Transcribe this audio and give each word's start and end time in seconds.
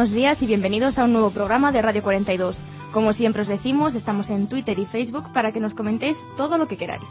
buenos 0.00 0.16
días 0.16 0.40
y 0.40 0.46
bienvenidos 0.46 0.96
a 0.96 1.04
un 1.04 1.12
nuevo 1.12 1.30
programa 1.30 1.72
de 1.72 1.82
Radio 1.82 2.02
42. 2.02 2.56
Como 2.90 3.12
siempre 3.12 3.42
os 3.42 3.48
decimos, 3.48 3.94
estamos 3.94 4.30
en 4.30 4.48
Twitter 4.48 4.78
y 4.78 4.86
Facebook 4.86 5.30
para 5.34 5.52
que 5.52 5.60
nos 5.60 5.74
comentéis 5.74 6.16
todo 6.38 6.56
lo 6.56 6.66
que 6.66 6.78
queráis. 6.78 7.02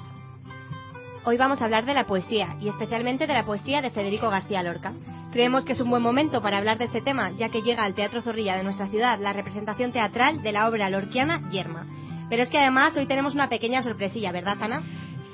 Hoy 1.23 1.38
vamos 1.38 1.61
a 1.61 1.66
hablar 1.66 1.85
de 1.85 1.94
la 1.94 2.07
poesía 2.07 2.57
y 2.59 2.67
especialmente 2.67 3.27
de 3.27 3.33
la 3.35 3.45
poesía 3.45 3.83
de 3.83 3.91
Federico 3.91 4.31
García 4.31 4.63
Lorca. 4.63 4.94
Creemos 5.31 5.66
que 5.66 5.73
es 5.73 5.81
un 5.81 5.91
buen 5.91 6.02
momento 6.02 6.41
para 6.41 6.58
hablar 6.58 6.80
de 6.80 6.86
este 6.86 7.02
tema, 7.02 7.30
ya 7.38 7.49
que 7.49 7.61
llega 7.61 7.83
al 7.83 7.94
Teatro 7.94 8.23
Zorrilla 8.23 8.58
de 8.58 8.64
nuestra 8.64 8.88
ciudad 8.88 9.19
la 9.19 9.33
representación 9.33 9.92
teatral 9.92 10.42
de 10.42 10.52
la 10.52 10.67
obra 10.67 10.89
lorquiana 10.89 11.47
Yerma. 11.52 11.86
Pero 12.27 12.42
es 12.42 12.49
que 12.49 12.58
además 12.58 12.97
hoy 12.97 13.05
tenemos 13.05 13.36
una 13.36 13.49
pequeña 13.49 13.83
sorpresilla, 13.83 14.31
¿verdad, 14.31 14.58
Ana? 14.59 14.81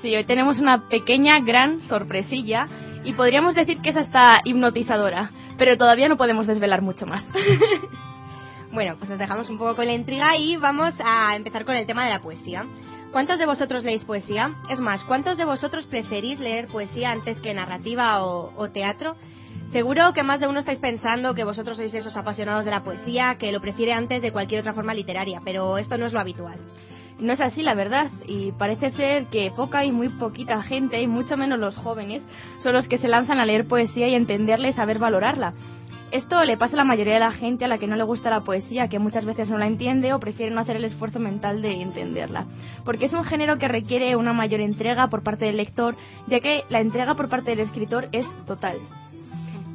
Sí, 0.02 0.14
hoy 0.14 0.24
tenemos 0.24 0.58
una 0.58 0.90
pequeña, 0.90 1.40
gran 1.40 1.80
sorpresilla 1.84 2.68
y 3.02 3.14
podríamos 3.14 3.54
decir 3.54 3.80
que 3.80 3.88
es 3.88 3.96
hasta 3.96 4.42
hipnotizadora, 4.44 5.30
pero 5.58 5.76
todavía 5.76 6.08
no 6.08 6.16
podemos 6.16 6.46
desvelar 6.46 6.82
mucho 6.82 7.06
más. 7.06 7.24
bueno, 8.72 8.96
pues 8.98 9.10
os 9.10 9.18
dejamos 9.18 9.48
un 9.48 9.58
poco 9.58 9.76
con 9.76 9.86
la 9.86 9.92
intriga 9.92 10.36
y 10.36 10.56
vamos 10.56 10.94
a 11.04 11.36
empezar 11.36 11.64
con 11.64 11.76
el 11.76 11.86
tema 11.86 12.04
de 12.04 12.10
la 12.10 12.20
poesía. 12.20 12.66
¿Cuántos 13.12 13.38
de 13.38 13.46
vosotros 13.46 13.84
leéis 13.84 14.04
poesía? 14.04 14.56
Es 14.68 14.80
más, 14.80 15.02
¿cuántos 15.04 15.36
de 15.36 15.44
vosotros 15.44 15.86
preferís 15.86 16.38
leer 16.38 16.66
poesía 16.68 17.12
antes 17.12 17.40
que 17.40 17.54
narrativa 17.54 18.24
o, 18.24 18.70
teatro? 18.70 19.16
Seguro 19.70 20.12
que 20.12 20.22
más 20.22 20.38
de 20.38 20.46
uno 20.46 20.60
estáis 20.60 20.78
pensando 20.78 21.34
que 21.34 21.44
vosotros 21.44 21.76
sois 21.76 21.94
esos 21.94 22.16
apasionados 22.16 22.64
de 22.64 22.70
la 22.70 22.84
poesía, 22.84 23.36
que 23.38 23.52
lo 23.52 23.60
prefiere 23.60 23.92
antes 23.92 24.22
de 24.22 24.32
cualquier 24.32 24.60
otra 24.60 24.74
forma 24.74 24.94
literaria, 24.94 25.40
pero 25.44 25.78
esto 25.78 25.98
no 25.98 26.06
es 26.06 26.12
lo 26.12 26.20
habitual. 26.20 26.58
No 27.18 27.32
es 27.32 27.40
así, 27.40 27.62
la 27.62 27.74
verdad, 27.74 28.10
y 28.26 28.52
parece 28.52 28.90
ser 28.90 29.26
que 29.26 29.50
poca 29.50 29.84
y 29.84 29.92
muy 29.92 30.10
poquita 30.10 30.62
gente, 30.62 31.00
y 31.00 31.06
mucho 31.06 31.36
menos 31.36 31.58
los 31.58 31.76
jóvenes, 31.76 32.22
son 32.58 32.74
los 32.74 32.88
que 32.88 32.98
se 32.98 33.08
lanzan 33.08 33.40
a 33.40 33.46
leer 33.46 33.66
poesía 33.66 34.06
y 34.08 34.14
entenderla 34.14 34.68
y 34.68 34.72
saber 34.74 34.98
valorarla. 34.98 35.54
Esto 36.12 36.44
le 36.44 36.56
pasa 36.56 36.74
a 36.74 36.76
la 36.76 36.84
mayoría 36.84 37.14
de 37.14 37.20
la 37.20 37.32
gente 37.32 37.64
a 37.64 37.68
la 37.68 37.78
que 37.78 37.86
no 37.86 37.96
le 37.96 38.04
gusta 38.04 38.30
la 38.30 38.42
poesía, 38.42 38.88
que 38.88 38.98
muchas 38.98 39.24
veces 39.24 39.50
no 39.50 39.58
la 39.58 39.66
entiende 39.66 40.12
o 40.12 40.20
prefiere 40.20 40.54
no 40.54 40.60
hacer 40.60 40.76
el 40.76 40.84
esfuerzo 40.84 41.18
mental 41.18 41.62
de 41.62 41.82
entenderla. 41.82 42.46
Porque 42.84 43.06
es 43.06 43.12
un 43.12 43.24
género 43.24 43.58
que 43.58 43.66
requiere 43.66 44.14
una 44.14 44.32
mayor 44.32 44.60
entrega 44.60 45.08
por 45.08 45.22
parte 45.22 45.46
del 45.46 45.56
lector, 45.56 45.96
ya 46.28 46.40
que 46.40 46.64
la 46.68 46.80
entrega 46.80 47.16
por 47.16 47.28
parte 47.28 47.50
del 47.50 47.60
escritor 47.60 48.08
es 48.12 48.26
total. 48.46 48.78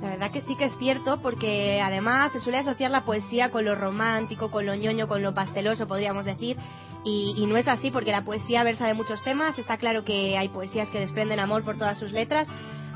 La 0.02 0.10
verdad 0.10 0.32
que 0.32 0.42
sí 0.42 0.56
que 0.56 0.66
es 0.66 0.78
cierto, 0.80 1.22
porque 1.22 1.82
además 1.82 2.32
se 2.32 2.40
suele 2.40 2.60
asociar 2.60 2.90
la 2.90 3.04
poesía 3.04 3.52
con 3.52 3.66
lo 3.66 3.76
romántico, 3.76 4.50
con 4.50 4.66
lo 4.66 4.74
ñoño, 4.74 5.08
con 5.08 5.22
lo 5.22 5.36
pasteloso, 5.36 5.88
podríamos 5.88 6.26
decir, 6.26 6.58
y, 7.04 7.34
y, 7.38 7.46
no 7.48 7.58
es 7.58 7.68
así 7.68 7.92
porque 7.92 8.12
la 8.12 8.24
poesía 8.24 8.64
versa 8.64 8.88
de 8.88 8.94
muchos 8.94 9.24
temas. 9.24 9.58
Está 9.58 9.78
claro 9.78 10.04
que 10.04 10.38
hay 10.38 10.50
poesías 10.50 10.90
que 10.90 11.00
desprenden 11.00 11.40
amor 11.40 11.64
por 11.64 11.78
todas 11.78 11.98
sus 11.98 12.12
letras, 12.12 12.48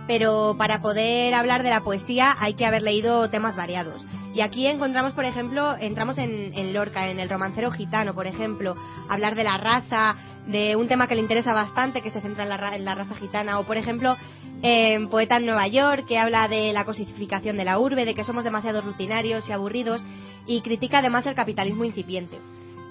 pero 0.08 0.56
para 0.58 0.82
poder 0.82 1.34
hablar 1.34 1.64
de 1.64 1.70
la 1.70 1.82
poesía 1.82 2.36
hay 2.40 2.54
que 2.54 2.66
haber 2.66 2.82
leído 2.82 3.30
temas 3.30 3.56
variados. 3.56 4.06
Y 4.36 4.42
aquí 4.42 4.68
encontramos, 4.68 5.14
por 5.14 5.24
ejemplo, 5.24 5.78
entramos 5.80 6.18
en, 6.18 6.74
Lorca, 6.74 7.10
en 7.10 7.22
el 7.22 7.30
romancero 7.30 7.72
gitano, 7.72 8.14
por 8.14 8.28
ejemplo, 8.28 8.76
hablar 9.08 9.34
de 9.34 9.46
la 9.46 9.58
raza, 9.58 10.18
de 10.46 10.76
un 10.76 10.90
tema 10.90 11.08
que 11.08 11.16
le 11.16 11.22
interesa 11.22 11.54
bastante, 11.54 12.02
que 12.02 12.12
se 12.12 12.20
centra 12.20 12.44
en 12.44 12.50
la, 12.50 12.76
en 12.76 12.84
la 12.84 12.96
raza 12.96 13.16
gitana, 13.16 13.60
o 13.60 13.66
por 13.66 13.78
ejemplo, 13.78 14.18
en 14.62 15.08
Poeta 15.08 15.38
en 15.38 15.46
Nueva 15.46 15.70
York, 15.70 16.06
que 16.06 16.20
habla 16.20 16.50
de 16.50 16.74
la 16.74 16.84
cosificación 16.84 17.56
de 17.56 17.64
la 17.64 17.80
urbe, 17.80 18.04
de 18.04 18.14
que 18.14 18.26
somos 18.26 18.44
demasiado 18.44 18.82
rutinarios 18.82 19.48
y 19.48 19.54
aburridos, 19.54 20.04
y 20.46 20.60
critica 20.60 21.00
además 21.00 21.26
el 21.28 21.34
capitalismo 21.34 21.86
incipiente. 21.86 22.38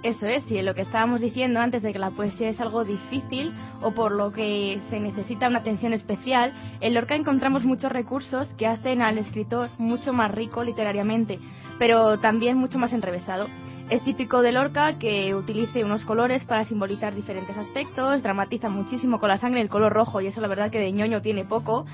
Eso 0.04 0.26
es, 0.26 0.44
y 0.50 0.60
lo 0.60 0.74
que 0.74 0.82
estábamos 0.82 1.22
diciendo 1.22 1.60
antes 1.60 1.82
de 1.82 1.90
que 1.90 1.98
la 1.98 2.10
poesía 2.10 2.50
es 2.50 2.60
algo 2.60 2.84
difícil 2.84 3.54
o 3.80 3.92
por 3.92 4.12
lo 4.12 4.32
que 4.32 4.78
se 4.90 5.00
necesita 5.00 5.48
una 5.48 5.60
atención 5.60 5.94
especial, 5.94 6.52
en 6.82 6.92
Lorca 6.92 7.14
encontramos 7.14 7.64
muchos 7.64 7.90
recursos 7.90 8.46
que 8.58 8.66
hacen 8.66 9.00
al 9.00 9.16
escritor 9.16 9.70
mucho 9.78 10.12
más 10.12 10.30
rico 10.30 10.62
literariamente, 10.62 11.38
pero 11.78 12.18
también 12.20 12.58
mucho 12.58 12.78
más 12.78 12.92
enrevesado. 12.92 13.48
Es 13.88 14.04
típico 14.04 14.42
de 14.42 14.52
Lorca 14.52 14.98
que 14.98 15.34
utilice 15.34 15.84
unos 15.84 16.04
colores 16.04 16.44
para 16.44 16.64
simbolizar 16.64 17.14
diferentes 17.14 17.56
aspectos, 17.56 18.22
dramatiza 18.22 18.68
muchísimo 18.68 19.18
con 19.18 19.30
la 19.30 19.38
sangre 19.38 19.62
el 19.62 19.70
color 19.70 19.94
rojo 19.94 20.20
y 20.20 20.26
eso 20.26 20.42
la 20.42 20.48
verdad 20.48 20.70
que 20.70 20.80
de 20.80 20.92
ñoño 20.92 21.22
tiene 21.22 21.46
poco. 21.46 21.86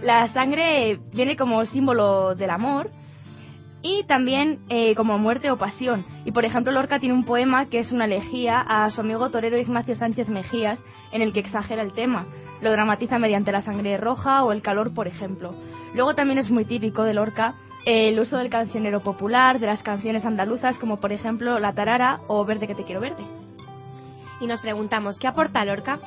La 0.00 0.28
sangre 0.28 0.98
viene 1.12 1.36
como 1.36 1.62
símbolo 1.66 2.34
del 2.34 2.48
amor, 2.48 2.90
y 3.82 4.04
también 4.04 4.60
eh, 4.68 4.94
como 4.94 5.18
muerte 5.18 5.50
o 5.50 5.56
pasión. 5.56 6.04
Y 6.24 6.32
por 6.32 6.44
ejemplo, 6.44 6.72
Lorca 6.72 6.98
tiene 6.98 7.14
un 7.14 7.24
poema 7.24 7.66
que 7.66 7.78
es 7.78 7.92
una 7.92 8.04
elegía 8.04 8.60
a 8.60 8.90
su 8.90 9.00
amigo 9.00 9.30
torero 9.30 9.58
Ignacio 9.58 9.96
Sánchez 9.96 10.28
Mejías, 10.28 10.82
en 11.12 11.22
el 11.22 11.32
que 11.32 11.40
exagera 11.40 11.82
el 11.82 11.92
tema. 11.92 12.26
Lo 12.60 12.72
dramatiza 12.72 13.18
mediante 13.18 13.52
la 13.52 13.62
sangre 13.62 13.96
roja 13.96 14.44
o 14.44 14.52
el 14.52 14.62
calor, 14.62 14.92
por 14.92 15.08
ejemplo. 15.08 15.54
Luego 15.94 16.14
también 16.14 16.38
es 16.38 16.50
muy 16.50 16.64
típico 16.64 17.04
de 17.04 17.14
Lorca 17.14 17.54
el 17.86 18.20
uso 18.20 18.36
del 18.36 18.50
cancionero 18.50 19.02
popular, 19.02 19.58
de 19.58 19.66
las 19.66 19.82
canciones 19.82 20.24
andaluzas, 20.24 20.76
como 20.78 21.00
por 21.00 21.12
ejemplo 21.12 21.58
La 21.58 21.72
Tarara 21.72 22.20
o 22.26 22.44
Verde 22.44 22.66
que 22.66 22.74
te 22.74 22.84
quiero 22.84 23.00
verde. 23.00 23.24
Y 24.40 24.46
nos 24.46 24.60
preguntamos, 24.60 25.18
¿qué 25.18 25.26
aporta 25.26 25.64
Lorca? 25.64 25.98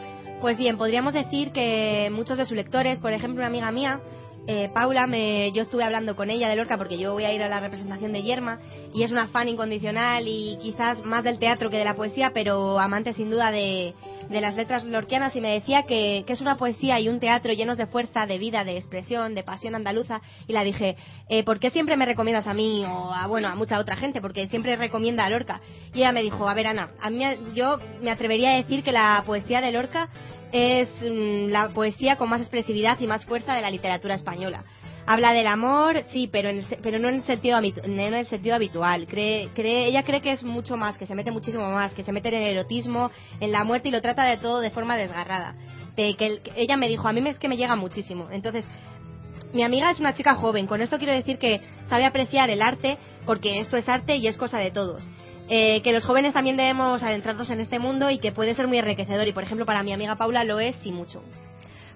Pues 0.42 0.58
bien, 0.58 0.78
podríamos 0.78 1.14
decir 1.14 1.52
que 1.52 2.12
muchos 2.14 2.38
de 2.38 2.46
sus 2.46 2.56
lectores, 2.56 3.00
por 3.00 3.12
ejemplo, 3.12 3.40
una 3.40 3.48
amiga 3.48 3.72
mía, 3.72 4.00
eh, 4.46 4.70
Paula, 4.74 5.08
me, 5.08 5.52
yo 5.54 5.62
estuve 5.62 5.84
hablando 5.84 6.16
con 6.16 6.30
ella 6.30 6.50
de 6.50 6.56
Lorca 6.56 6.78
porque 6.78 6.98
yo 6.98 7.14
voy 7.14 7.24
a 7.24 7.34
ir 7.34 7.42
a 7.44 7.50
la 7.50 7.62
representación 7.62 8.12
de 8.12 8.24
Yerma 8.24 8.60
y 8.94 9.04
es 9.04 9.12
una 9.12 9.28
fan 9.28 9.48
incondicional 9.48 10.28
y 10.28 10.58
quizás 10.62 11.04
más 11.06 11.24
del 11.24 11.40
teatro 11.40 11.70
que 11.70 11.78
de 11.78 11.86
la 11.86 11.96
poesía, 11.96 12.32
pero 12.34 12.80
amante 12.80 13.14
sin 13.14 13.30
duda 13.30 13.52
de, 13.52 13.94
de 14.30 14.42
las 14.42 14.56
letras 14.56 14.84
lorquianas 14.84 15.36
y 15.36 15.42
me 15.42 15.54
decía 15.54 15.84
que, 15.84 16.24
que, 16.26 16.34
es 16.34 16.42
una 16.42 16.58
poesía 16.58 17.00
y 17.00 17.10
un 17.10 17.20
teatro 17.20 17.54
llenos 17.54 17.78
de 17.78 17.88
fuerza, 17.88 18.26
de 18.26 18.38
vida, 18.38 18.64
de 18.64 18.78
expresión, 18.78 19.36
de 19.36 19.44
pasión 19.44 19.76
andaluza 19.76 20.22
y 20.48 20.54
la 20.54 20.64
dije, 20.64 20.96
eh, 21.30 21.44
¿por 21.44 21.60
qué 21.60 21.70
siempre 21.70 21.98
me 21.98 22.06
recomiendas 22.06 22.48
a 22.48 22.54
mí 22.54 22.84
o 22.86 23.14
a, 23.14 23.28
bueno, 23.28 23.48
a 23.48 23.56
mucha 23.56 23.80
otra 23.80 23.96
gente? 23.96 24.22
Porque 24.22 24.48
siempre 24.48 24.76
recomienda 24.76 25.26
a 25.26 25.30
Lorca. 25.30 25.62
Y 25.94 26.00
ella 26.00 26.12
me 26.12 26.24
dijo, 26.24 26.48
a 26.48 26.54
ver 26.54 26.68
Ana, 26.68 26.92
a 27.02 27.10
yo 27.54 27.80
me 28.02 28.12
atrevería 28.12 28.54
a 28.54 28.58
decir 28.58 28.84
que 28.84 28.92
la 28.92 29.24
poesía 29.26 29.62
de 29.62 29.72
Lorca 29.72 30.10
es 30.52 30.90
mm, 31.02 31.48
la 31.50 31.70
poesía 31.70 32.16
con 32.16 32.30
más 32.30 32.42
expresividad 32.42 33.00
y 33.00 33.08
más 33.08 33.26
fuerza 33.26 33.54
de 33.54 33.62
la 33.62 33.72
literatura 33.72 34.16
española. 34.16 34.64
Habla 35.06 35.34
del 35.34 35.48
amor, 35.48 36.04
sí, 36.10 36.30
pero, 36.32 36.50
en 36.50 36.60
el, 36.60 36.66
pero 36.82 36.98
no, 36.98 37.10
en 37.10 37.16
el 37.16 37.24
sentido, 37.24 37.60
no 37.60 37.68
en 37.68 38.14
el 38.14 38.26
sentido 38.26 38.56
habitual. 38.56 39.06
Cree, 39.08 39.50
cree, 39.54 39.88
ella 39.88 40.04
cree 40.04 40.22
que 40.22 40.32
es 40.32 40.44
mucho 40.44 40.78
más, 40.78 40.98
que 40.98 41.06
se 41.06 41.16
mete 41.16 41.32
muchísimo 41.32 41.70
más, 41.70 41.94
que 41.94 42.04
se 42.04 42.12
mete 42.12 42.30
en 42.30 42.36
el 42.36 42.56
erotismo, 42.56 43.12
en 43.40 43.52
la 43.52 43.64
muerte 43.64 43.90
y 43.90 43.92
lo 43.92 44.02
trata 44.02 44.24
de 44.24 44.38
todo 44.38 44.60
de 44.62 44.72
forma 44.72 44.96
desgarrada. 44.96 45.56
De 45.96 46.16
que, 46.16 46.42
ella 46.56 46.78
me 46.78 46.88
dijo, 46.88 47.08
a 47.08 47.14
mí 47.14 47.22
es 47.28 47.38
que 47.38 47.50
me 47.50 47.58
llega 47.58 47.76
muchísimo. 47.76 48.30
Entonces, 48.32 48.66
mi 49.54 49.64
amiga 49.64 49.92
es 49.92 50.00
una 50.00 50.14
chica 50.14 50.36
joven. 50.36 50.68
Con 50.68 50.82
esto 50.82 50.98
quiero 50.98 51.14
decir 51.14 51.38
que 51.38 51.62
sabe 51.90 52.06
apreciar 52.06 52.50
el 52.50 52.62
arte, 52.62 52.98
porque 53.26 53.60
esto 53.60 53.78
es 53.78 53.90
arte 53.90 54.16
y 54.16 54.28
es 54.28 54.38
cosa 54.38 54.58
de 54.58 54.72
todos 54.72 55.04
eh, 55.50 55.82
que 55.82 55.92
los 55.92 56.06
jóvenes 56.06 56.34
también 56.34 56.58
debemos 56.58 57.04
adentrarnos 57.04 57.50
en 57.50 57.60
este 57.60 57.80
mundo 57.80 58.10
y 58.10 58.20
que 58.20 58.32
puede 58.32 58.56
ser 58.56 58.68
muy 58.68 58.78
enriquecedor. 58.78 59.28
Y 59.28 59.34
por 59.34 59.44
ejemplo, 59.44 59.66
para 59.66 59.84
mi 59.84 59.94
amiga 59.94 60.16
Paula 60.16 60.44
lo 60.44 60.60
es 60.60 60.86
y 60.86 60.92
mucho. 60.92 61.22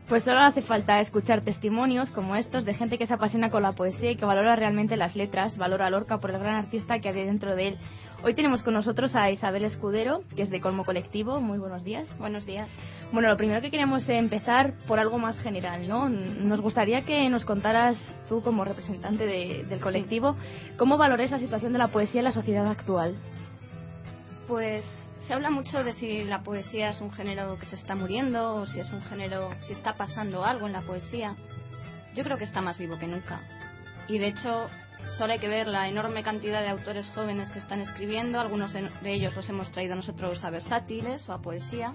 Pues 0.08 0.24
solo 0.24 0.40
hace 0.40 0.62
falta 0.62 1.02
escuchar 1.02 1.42
testimonios 1.42 2.10
como 2.12 2.38
estos 2.38 2.64
de 2.64 2.74
gente 2.74 2.98
que 2.98 3.08
se 3.08 3.14
apasiona 3.14 3.50
con 3.50 3.62
la 3.62 3.74
poesía 3.74 4.12
y 4.12 4.16
que 4.16 4.24
valora 4.24 4.56
realmente 4.56 4.96
las 4.96 5.18
letras, 5.18 5.58
valora 5.58 5.88
a 5.88 5.90
Lorca 5.90 6.20
por 6.20 6.32
el 6.32 6.40
gran 6.40 6.56
artista 6.56 7.00
que 7.00 7.10
hay 7.10 7.26
dentro 7.26 7.58
de 7.58 7.68
él. 7.70 7.78
Hoy 8.24 8.34
tenemos 8.34 8.64
con 8.64 8.74
nosotros 8.74 9.14
a 9.16 9.30
Isabel 9.32 9.66
Escudero, 9.66 10.24
que 10.34 10.44
es 10.44 10.50
de 10.50 10.62
Colmo 10.62 10.86
Colectivo. 10.86 11.42
Muy 11.42 11.58
buenos 11.58 11.84
días. 11.84 12.08
Buenos 12.20 12.46
días. 12.46 12.70
Bueno, 13.12 13.28
lo 13.28 13.36
primero 13.36 13.60
que 13.60 13.70
queríamos 13.70 14.08
empezar 14.08 14.76
por 14.88 14.98
algo 14.98 15.20
más 15.20 15.38
general, 15.40 15.90
¿no? 15.90 16.08
Nos 16.08 16.62
gustaría 16.62 17.04
que 17.04 17.30
nos 17.30 17.44
contaras 17.44 17.98
tú, 18.30 18.42
como 18.42 18.64
representante 18.64 19.26
de, 19.26 19.66
del 19.68 19.82
colectivo, 19.82 20.38
cómo 20.78 20.98
valores 20.98 21.32
la 21.32 21.40
situación 21.40 21.74
de 21.74 21.80
la 21.80 21.90
poesía 21.90 22.22
en 22.22 22.26
la 22.26 22.32
sociedad 22.32 22.66
actual. 22.68 23.18
Pues 24.48 24.86
se 25.28 25.34
habla 25.34 25.50
mucho 25.50 25.84
de 25.84 25.92
si 25.92 26.24
la 26.24 26.42
poesía 26.42 26.90
es 26.90 27.02
un 27.02 27.12
género 27.12 27.60
que 27.60 27.66
se 27.66 27.76
está 27.76 27.96
muriendo 27.96 28.56
o 28.56 28.66
si 28.66 28.80
es 28.80 28.90
un 28.92 29.02
género, 29.02 29.50
si 29.68 29.74
está 29.74 29.94
pasando 29.94 30.46
algo 30.46 30.68
en 30.68 30.74
la 30.74 30.82
poesía. 30.82 31.36
Yo 32.16 32.24
creo 32.24 32.38
que 32.38 32.46
está 32.46 32.62
más 32.62 32.78
vivo 32.78 32.98
que 32.98 33.08
nunca. 33.08 33.42
Y 34.08 34.20
de 34.20 34.28
hecho, 34.28 34.70
solo 35.18 35.34
hay 35.34 35.40
que 35.40 35.50
ver 35.50 35.68
la 35.68 35.90
enorme 35.90 36.24
cantidad 36.24 36.62
de 36.62 36.70
autores 36.70 37.12
jóvenes 37.14 37.50
que 37.50 37.60
están 37.60 37.82
escribiendo. 37.82 38.40
Algunos 38.40 38.72
de, 38.72 38.90
ellos 39.04 39.36
los 39.36 39.50
hemos 39.50 39.70
traído 39.72 39.98
nosotros 39.98 40.42
a 40.46 40.50
versátiles 40.50 41.28
o 41.28 41.34
a 41.34 41.42
poesía. 41.42 41.94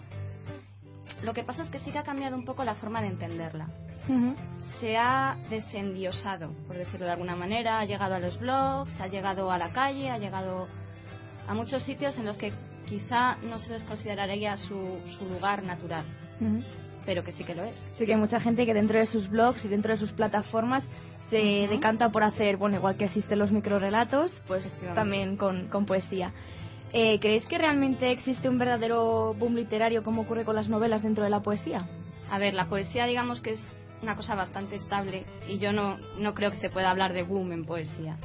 Lo 1.23 1.33
que 1.33 1.43
pasa 1.43 1.63
es 1.63 1.71
que 1.71 1.79
sí 1.79 1.91
que 1.91 1.99
ha 1.99 2.05
cambiado 2.05 2.37
un 2.37 2.45
poco 2.45 2.65
la 2.65 2.75
forma 2.75 3.01
de 3.01 3.07
entenderla. 3.07 3.69
Se 4.79 4.99
ha 4.99 5.39
desendiosado, 5.49 6.53
por 6.67 6.77
decirlo 6.77 7.07
de 7.07 7.13
alguna 7.13 7.35
manera. 7.35 7.79
Ha 7.79 7.87
llegado 7.87 8.15
a 8.15 8.19
los 8.19 8.39
blogs, 8.39 9.01
ha 9.01 9.07
llegado 9.07 9.51
a 9.51 9.57
la 9.57 9.73
calle, 9.73 10.11
ha 10.11 10.19
llegado 10.19 10.69
a 11.49 11.55
muchos 11.55 11.83
sitios 11.85 12.19
en 12.19 12.27
los 12.27 12.37
que 12.37 12.53
quizá 12.93 13.39
no 13.49 13.59
se 13.59 13.73
les 13.73 13.85
consideraría 13.85 14.55
su, 14.59 15.01
su 15.17 15.25
lugar 15.25 15.63
natural. 15.63 16.05
Pero 17.07 17.25
que 17.25 17.33
sí 17.33 17.43
que 17.43 17.55
lo 17.55 17.65
es. 17.65 17.79
Sí 17.95 18.05
que 18.05 18.13
hay 18.13 18.21
mucha 18.21 18.39
gente 18.39 18.67
que 18.67 18.75
dentro 18.75 18.99
de 18.99 19.07
sus 19.07 19.31
blogs 19.31 19.65
y 19.65 19.69
dentro 19.69 19.93
de 19.93 19.99
sus 19.99 20.13
plataformas 20.13 20.85
se 21.31 21.67
decanta 21.71 22.11
por 22.11 22.23
hacer, 22.23 22.59
bueno, 22.59 22.77
igual 22.77 22.97
que 22.97 23.07
existen 23.07 23.39
los 23.39 23.51
microrelatos, 23.51 24.35
pues 24.47 24.65
también 24.95 25.39
con, 25.39 25.69
con 25.69 25.87
poesía. 25.87 26.33
Eh, 26.93 27.19
¿Creéis 27.19 27.45
que 27.47 27.57
realmente 27.57 28.11
existe 28.11 28.51
un 28.51 28.59
verdadero 28.59 29.33
boom 29.39 29.55
literario 29.55 30.03
como 30.03 30.23
ocurre 30.23 30.45
con 30.45 30.55
las 30.55 30.69
novelas 30.69 31.03
dentro 31.03 31.25
de 31.25 31.31
la 31.31 31.41
poesía? 31.41 31.79
A 32.31 32.39
ver, 32.39 32.53
la 32.53 32.67
poesía 32.67 33.07
digamos 33.07 33.41
que 33.41 33.53
es 33.53 33.61
una 34.03 34.17
cosa 34.17 34.35
bastante 34.35 34.77
estable 34.77 35.25
y 35.49 35.57
yo 35.59 35.73
no, 35.73 35.97
no 36.19 36.35
creo 36.35 36.51
que 36.51 36.59
se 36.59 36.69
pueda 36.69 36.91
hablar 36.91 37.15
de 37.15 37.23
boom 37.23 37.53
en 37.53 37.65
poesía. 37.65 38.19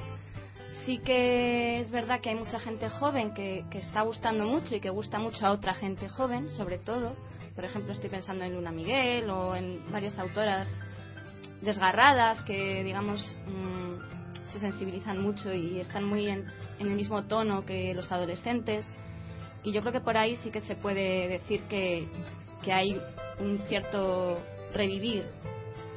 Sí 0.88 1.00
que 1.00 1.82
es 1.82 1.92
verdad 1.92 2.22
que 2.22 2.30
hay 2.30 2.36
mucha 2.36 2.62
gente 2.62 2.88
joven 2.88 3.34
que, 3.34 3.66
que 3.70 3.80
está 3.80 4.04
gustando 4.04 4.46
mucho 4.46 4.74
y 4.74 4.80
que 4.80 4.90
gusta 4.90 5.20
mucho 5.20 5.46
a 5.46 5.52
otra 5.52 5.74
gente 5.74 6.08
joven, 6.08 6.50
sobre 6.52 6.78
todo. 6.78 7.14
Por 7.56 7.66
ejemplo, 7.66 7.92
estoy 7.92 8.10
pensando 8.10 8.46
en 8.46 8.54
Luna 8.54 8.72
Miguel 8.72 9.30
o 9.30 9.54
en 9.54 9.92
varias 9.92 10.18
autoras 10.18 10.66
desgarradas 11.62 12.42
que, 12.44 12.86
digamos, 12.86 13.20
mm, 13.48 14.46
se 14.54 14.62
sensibilizan 14.62 15.22
mucho 15.22 15.54
y 15.54 15.82
están 15.82 16.06
muy 16.06 16.30
en, 16.30 16.46
el 16.80 16.88
mismo 16.92 17.26
tono 17.26 17.66
que 17.66 17.94
los 17.94 18.10
adolescentes. 18.10 18.88
Y 19.64 19.74
yo 19.74 19.82
creo 19.82 19.92
que 19.92 20.00
por 20.00 20.16
ahí 20.16 20.38
sí 20.38 20.52
que 20.52 20.62
se 20.62 20.78
puede 20.78 21.28
decir 21.28 21.64
que, 21.64 22.08
que 22.64 22.72
hay 22.72 22.98
un 23.42 23.60
cierto 23.68 24.40
revivir 24.74 25.26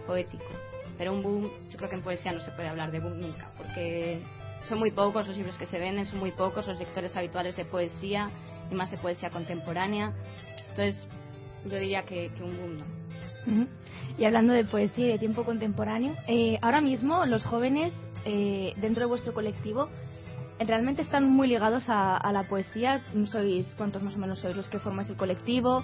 poético. 0.04 0.50
Pero 0.98 1.12
un 1.12 1.22
boom, 1.22 1.48
yo 1.70 1.76
creo 1.76 1.88
que 1.88 1.94
en 1.94 2.02
poesía 2.02 2.32
no 2.32 2.40
se 2.40 2.50
puede 2.50 2.66
hablar 2.66 2.90
de 2.90 2.98
boom 2.98 3.20
nunca, 3.20 3.52
porque 3.56 4.20
son 4.68 4.78
muy 4.78 4.90
pocos 4.90 5.26
los 5.26 5.36
libros 5.36 5.58
que 5.58 5.66
se 5.66 5.78
venden, 5.78 6.06
son 6.06 6.18
muy 6.18 6.32
pocos 6.32 6.66
los 6.66 6.78
lectores 6.78 7.16
habituales 7.16 7.56
de 7.56 7.64
poesía 7.64 8.30
y 8.70 8.74
más 8.74 8.90
de 8.90 8.98
poesía 8.98 9.30
contemporánea. 9.30 10.12
Entonces, 10.68 11.06
yo 11.64 11.78
diría 11.78 12.04
que, 12.04 12.30
un 12.40 12.56
boom. 13.46 13.68
Y 14.18 14.24
hablando 14.24 14.52
de 14.52 14.64
poesía 14.64 15.06
y 15.06 15.12
de 15.12 15.18
tiempo 15.18 15.44
contemporáneo, 15.44 16.14
eh, 16.26 16.58
ahora 16.62 16.80
mismo 16.80 17.24
los 17.26 17.42
jóvenes 17.44 17.92
eh, 18.24 18.74
dentro 18.76 19.04
de 19.04 19.06
vuestro 19.06 19.32
colectivo 19.32 19.88
realmente 20.58 21.02
están 21.02 21.30
muy 21.30 21.48
ligados 21.48 21.84
a, 21.88 22.30
la 22.32 22.44
poesía. 22.44 23.02
¿Sois 23.26 23.66
cuántos 23.76 24.02
más 24.02 24.14
o 24.14 24.18
menos 24.18 24.38
sois 24.40 24.54
los 24.54 24.68
que 24.68 24.78
formáis 24.78 25.08
el 25.08 25.16
colectivo? 25.16 25.82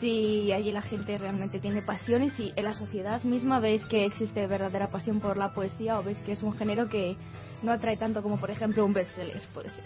Si 0.00 0.52
allí 0.52 0.72
la 0.72 0.82
gente 0.82 1.16
realmente 1.16 1.58
tiene 1.58 1.80
pasión 1.80 2.24
y 2.24 2.30
si 2.30 2.52
en 2.56 2.64
la 2.64 2.74
sociedad 2.74 3.22
misma 3.22 3.60
veis 3.60 3.82
que 3.84 4.04
existe 4.04 4.46
verdadera 4.46 4.90
pasión 4.90 5.20
por 5.20 5.36
la 5.36 5.54
poesía 5.54 5.98
o 5.98 6.02
veis 6.02 6.18
que 6.18 6.32
es 6.32 6.42
un 6.42 6.52
género 6.52 6.88
que 6.88 7.16
no 7.62 7.72
atrae 7.72 7.96
tanto 7.96 8.22
como 8.22 8.38
por 8.38 8.50
ejemplo 8.50 8.84
un 8.84 8.92
bestseller, 8.92 9.42
puede 9.54 9.70
ser. 9.70 9.84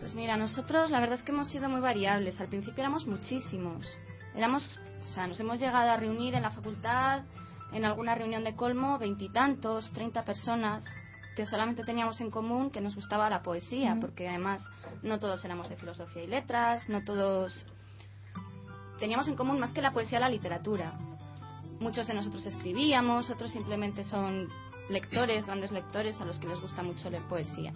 Pues 0.00 0.14
mira, 0.14 0.36
nosotros 0.36 0.90
la 0.90 1.00
verdad 1.00 1.16
es 1.16 1.22
que 1.22 1.32
hemos 1.32 1.48
sido 1.48 1.68
muy 1.68 1.80
variables. 1.80 2.40
Al 2.40 2.48
principio 2.48 2.82
éramos 2.82 3.06
muchísimos. 3.06 3.86
Éramos 4.34 4.68
o 5.10 5.12
sea, 5.12 5.26
nos 5.26 5.40
hemos 5.40 5.58
llegado 5.58 5.90
a 5.90 5.96
reunir 5.96 6.34
en 6.34 6.42
la 6.42 6.50
facultad, 6.50 7.24
en 7.72 7.84
alguna 7.84 8.14
reunión 8.14 8.44
de 8.44 8.54
colmo, 8.54 8.98
veintitantos, 8.98 9.90
treinta 9.92 10.24
personas 10.24 10.84
que 11.34 11.46
solamente 11.46 11.84
teníamos 11.84 12.20
en 12.20 12.30
común 12.30 12.70
que 12.70 12.80
nos 12.80 12.94
gustaba 12.94 13.30
la 13.30 13.42
poesía, 13.42 13.96
porque 14.00 14.28
además 14.28 14.64
no 15.02 15.18
todos 15.18 15.44
éramos 15.44 15.68
de 15.68 15.76
filosofía 15.76 16.22
y 16.22 16.26
letras, 16.26 16.88
no 16.88 17.02
todos 17.02 17.66
teníamos 18.98 19.26
en 19.28 19.34
común 19.34 19.58
más 19.58 19.72
que 19.72 19.82
la 19.82 19.92
poesía 19.92 20.20
la 20.20 20.28
literatura. 20.28 20.92
Muchos 21.80 22.06
de 22.06 22.14
nosotros 22.14 22.44
escribíamos, 22.46 23.30
otros 23.30 23.50
simplemente 23.50 24.04
son 24.04 24.48
lectores, 24.90 25.46
grandes 25.46 25.72
lectores 25.72 26.20
a 26.20 26.24
los 26.24 26.38
que 26.38 26.48
les 26.48 26.60
gusta 26.60 26.82
mucho 26.82 27.08
leer 27.08 27.22
poesía. 27.28 27.72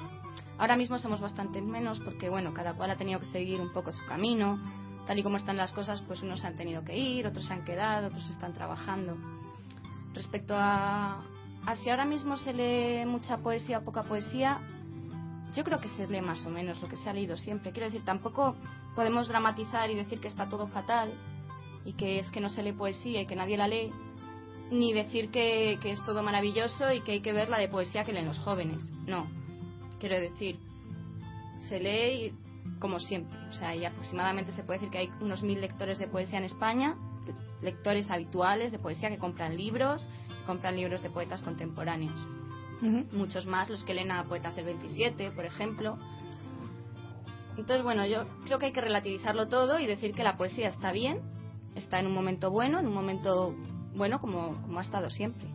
Ahora 0.58 0.76
mismo 0.76 0.99
somos 0.99 1.20
bastante 1.20 1.62
menos 1.62 2.00
porque, 2.00 2.28
bueno, 2.28 2.52
cada 2.52 2.75
cual 2.75 2.90
ha 2.90 2.96
tenido 2.96 3.20
que 3.20 3.26
seguir 3.26 3.61
un 3.61 3.72
poco 3.72 3.93
su 3.93 4.05
camino 4.06 4.58
tal 5.06 5.19
y 5.19 5.22
como 5.22 5.37
están 5.37 5.56
las 5.56 5.72
cosas, 5.72 6.02
pues 6.02 6.22
unos 6.22 6.44
han 6.44 6.56
tenido 6.56 6.84
que 6.84 6.96
ir, 6.96 7.26
otros 7.26 7.46
se 7.46 7.52
han 7.52 7.64
quedado, 7.64 8.08
otros 8.08 8.28
están 8.31 8.55
trabajando. 8.55 9.16
Respecto 10.14 10.55
a, 10.56 11.22
si 11.82 11.90
ahora 11.90 12.05
mismo 12.05 12.37
se 12.37 12.52
lee 12.52 13.06
mucha 13.06 13.38
poesía 13.38 13.78
o 13.78 13.84
poca 13.84 14.05
poesía, 14.05 14.61
yo 15.55 15.64
creo 15.64 15.81
que 15.81 15.88
se 15.90 16.06
lee 16.06 16.20
más 16.20 16.44
o 16.44 16.50
menos 16.50 16.81
lo 16.81 16.88
que 16.88 16.96
se 16.96 17.08
ha 17.08 17.12
leído 17.12 17.37
siempre. 17.37 17.72
Quiero 17.72 17.87
decir, 17.87 18.05
tampoco 18.05 18.56
podemos 18.94 19.28
dramatizar 19.28 19.90
y 19.90 19.94
decir 19.94 20.20
que 20.20 20.28
está 20.28 20.49
todo 20.49 20.69
fatal 20.69 21.12
y 21.84 21.93
que 21.94 22.19
es 22.19 22.31
que 22.31 22.40
no 22.40 22.49
se 22.49 22.62
lee 22.62 22.72
poesía 22.72 23.20
y 23.20 23.26
que 23.26 23.37
nadie 23.37 23.56
la 23.56 23.69
lee, 23.69 23.93
ni 24.70 24.93
decir 24.93 25.31
que, 25.31 25.78
que 25.82 25.93
es 25.93 26.05
todo 26.05 26.22
maravilloso 26.22 26.93
y 26.93 27.00
que 27.00 27.12
hay 27.12 27.20
que 27.20 27.32
ver 27.32 27.49
la 27.49 27.58
de 27.58 27.69
poesía 27.69 28.05
que 28.05 28.12
leen 28.12 28.26
los 28.26 28.38
jóvenes. 28.38 28.82
No. 29.06 29.28
Quiero 30.00 30.19
decir, 30.19 30.58
se 31.69 31.81
lee 31.81 32.34
como 32.78 33.00
siempre. 33.00 33.38
O 33.49 33.52
sea, 33.52 33.75
y 33.75 33.84
aproximadamente 33.84 34.52
se 34.52 34.62
puede 34.62 34.81
decir 34.81 34.90
que 34.90 34.99
hay 34.99 35.11
unos 35.20 35.43
mil 35.43 35.61
lectores 35.61 35.99
de 35.99 36.08
poesía 36.08 36.38
en 36.38 36.44
España, 36.44 36.96
lectores 37.62 38.11
habituales 38.11 38.72
de 38.72 38.78
poesía 38.78 39.08
que 39.08 39.19
compran 39.19 39.56
libros, 39.56 40.06
compran 40.46 40.76
libros 40.76 41.02
de 41.02 41.11
poetas 41.11 41.43
contemporáneos. 41.43 42.19
Muchos 43.12 43.46
más 43.46 43.70
los 43.70 43.82
que 43.84 43.94
leen 43.94 44.11
a 44.11 44.25
poetas 44.25 44.55
del 44.56 44.66
27, 44.66 45.31
por 45.31 45.46
ejemplo. 45.46 45.96
Entonces, 47.56 47.82
bueno, 47.82 48.05
yo 48.05 48.26
creo 48.44 48.58
que 48.58 48.66
hay 48.66 48.72
que 48.72 48.82
relativizarlo 48.82 49.49
todo 49.49 49.78
y 49.78 49.87
decir 49.87 50.12
que 50.12 50.22
la 50.22 50.37
poesía 50.37 50.69
está 50.69 50.93
bien, 50.93 51.22
está 51.76 51.99
en 51.99 52.06
un 52.06 52.12
momento 52.12 52.50
bueno, 52.50 52.81
en 52.81 52.87
un 52.87 52.93
momento 52.93 53.55
bueno 53.94 54.20
como, 54.20 54.61
como 54.62 54.79
ha 54.79 54.82
estado 54.82 55.11
siempre. 55.11 55.46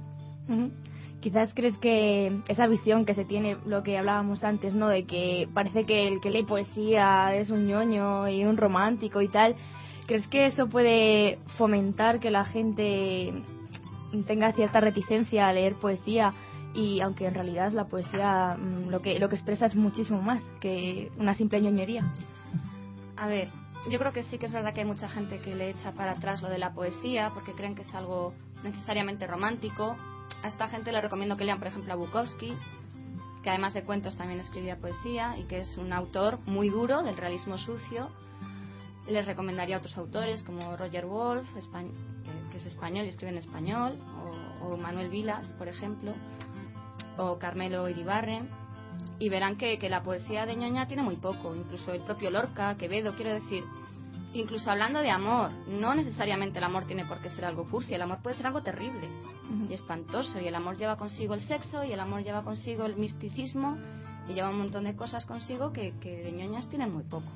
Quizás 1.21 1.53
crees 1.53 1.77
que 1.77 2.41
esa 2.47 2.65
visión 2.67 3.05
que 3.05 3.13
se 3.13 3.25
tiene, 3.25 3.57
lo 3.65 3.83
que 3.83 3.97
hablábamos 3.97 4.43
antes, 4.43 4.73
¿no? 4.73 4.87
De 4.87 5.03
que 5.03 5.49
parece 5.53 5.85
que 5.85 6.07
el 6.07 6.21
que 6.21 6.29
lee 6.29 6.43
poesía 6.43 7.35
es 7.35 7.49
un 7.49 7.67
ñoño 7.67 8.29
y 8.29 8.45
un 8.45 8.55
romántico 8.55 9.21
y 9.21 9.27
tal. 9.27 9.55
¿Crees 10.07 10.25
que 10.27 10.47
eso 10.47 10.67
puede 10.69 11.37
fomentar 11.57 12.19
que 12.19 12.31
la 12.31 12.45
gente 12.45 13.33
tenga 14.25 14.53
cierta 14.53 14.79
reticencia 14.79 15.47
a 15.47 15.53
leer 15.53 15.75
poesía? 15.75 16.33
Y 16.73 17.01
aunque 17.01 17.27
en 17.27 17.33
realidad 17.33 17.73
la 17.73 17.85
poesía 17.85 18.55
mm, 18.57 18.89
lo 18.89 19.01
que, 19.01 19.19
lo 19.19 19.27
que 19.27 19.35
expresa 19.35 19.65
es 19.65 19.75
muchísimo 19.75 20.21
más 20.21 20.43
que 20.61 21.11
una 21.17 21.33
simple 21.33 21.59
ñoñería. 21.59 22.13
A 23.17 23.27
ver, 23.27 23.49
yo 23.89 23.99
creo 23.99 24.11
que 24.11 24.23
sí 24.23 24.37
que 24.37 24.47
es 24.47 24.51
verdad 24.51 24.73
que 24.73 24.81
hay 24.81 24.87
mucha 24.87 25.07
gente 25.07 25.39
que 25.39 25.55
le 25.55 25.69
echa 25.69 25.93
para 25.93 26.11
atrás 26.11 26.41
lo 26.41 26.49
de 26.49 26.57
la 26.57 26.73
poesía 26.73 27.31
porque 27.33 27.53
creen 27.53 27.75
que 27.75 27.83
es 27.83 27.93
algo 27.93 28.33
necesariamente 28.63 29.27
romántico 29.27 29.95
a 30.43 30.47
esta 30.47 30.67
gente 30.69 30.91
le 30.91 31.01
recomiendo 31.01 31.37
que 31.37 31.43
lean, 31.43 31.59
por 31.59 31.67
ejemplo, 31.67 31.93
a 31.93 31.95
Bukowski, 31.95 32.57
que 33.43 33.49
además 33.49 33.73
de 33.73 33.83
cuentos 33.83 34.15
también 34.15 34.39
escribía 34.39 34.77
poesía 34.77 35.37
y 35.37 35.43
que 35.43 35.59
es 35.59 35.77
un 35.77 35.91
autor 35.91 36.39
muy 36.45 36.69
duro 36.69 37.03
del 37.03 37.17
realismo 37.17 37.57
sucio. 37.57 38.09
Les 39.07 39.25
recomendaría 39.25 39.75
a 39.75 39.79
otros 39.79 39.97
autores 39.97 40.43
como 40.43 40.77
Roger 40.77 41.05
Wolf, 41.05 41.47
que 42.51 42.57
es 42.57 42.65
español 42.65 43.05
y 43.05 43.09
escribe 43.09 43.31
en 43.31 43.37
español, 43.37 43.99
o, 44.61 44.77
Manuel 44.77 45.09
Vilas, 45.09 45.51
por 45.53 45.67
ejemplo, 45.67 46.13
o 47.17 47.39
Carmelo 47.39 47.89
Iribarren. 47.89 48.49
Y 49.19 49.29
verán 49.29 49.57
que, 49.57 49.77
que 49.77 49.89
la 49.89 50.01
poesía 50.01 50.45
de 50.45 50.55
ñoña 50.55 50.87
tiene 50.87 51.03
muy 51.03 51.17
poco, 51.17 51.55
incluso 51.55 51.91
el 51.91 52.01
propio 52.01 52.31
Lorca, 52.31 52.77
Quevedo, 52.77 53.15
quiero 53.15 53.33
decir, 53.33 53.63
incluso 54.33 54.69
hablando 54.71 54.99
de 54.99 55.09
amor, 55.09 55.51
no 55.67 55.93
necesariamente 55.93 56.59
el 56.59 56.63
amor 56.63 56.85
tiene 56.85 57.05
por 57.05 57.19
qué 57.19 57.29
ser 57.29 57.45
algo 57.45 57.67
cursi, 57.69 57.93
el 57.93 58.01
amor 58.01 58.19
puede 58.21 58.37
ser 58.37 58.47
algo 58.47 58.61
terrible 58.61 59.09
y 59.69 59.73
espantoso, 59.73 60.39
y 60.39 60.47
el 60.47 60.55
amor 60.55 60.77
lleva 60.77 60.95
consigo 60.95 61.33
el 61.33 61.41
sexo, 61.41 61.83
y 61.83 61.91
el 61.91 61.99
amor 61.99 62.23
lleva 62.23 62.43
consigo 62.43 62.85
el 62.85 62.95
misticismo, 62.95 63.77
y 64.29 64.33
lleva 64.33 64.49
un 64.49 64.59
montón 64.59 64.83
de 64.83 64.95
cosas 64.95 65.25
consigo 65.25 65.73
que, 65.73 65.91
de 65.91 66.31
ñoñas 66.31 66.69
tienen 66.69 66.93
muy 66.93 67.03
poco. 67.03 67.27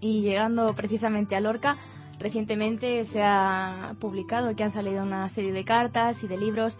Y 0.00 0.22
llegando 0.22 0.72
precisamente 0.74 1.34
a 1.34 1.40
Lorca, 1.40 1.76
recientemente 2.18 3.04
se 3.06 3.20
ha 3.22 3.94
publicado 4.00 4.54
que 4.54 4.62
han 4.62 4.72
salido 4.72 5.02
una 5.02 5.28
serie 5.30 5.52
de 5.52 5.64
cartas 5.64 6.16
y 6.22 6.28
de 6.28 6.38
libros. 6.38 6.76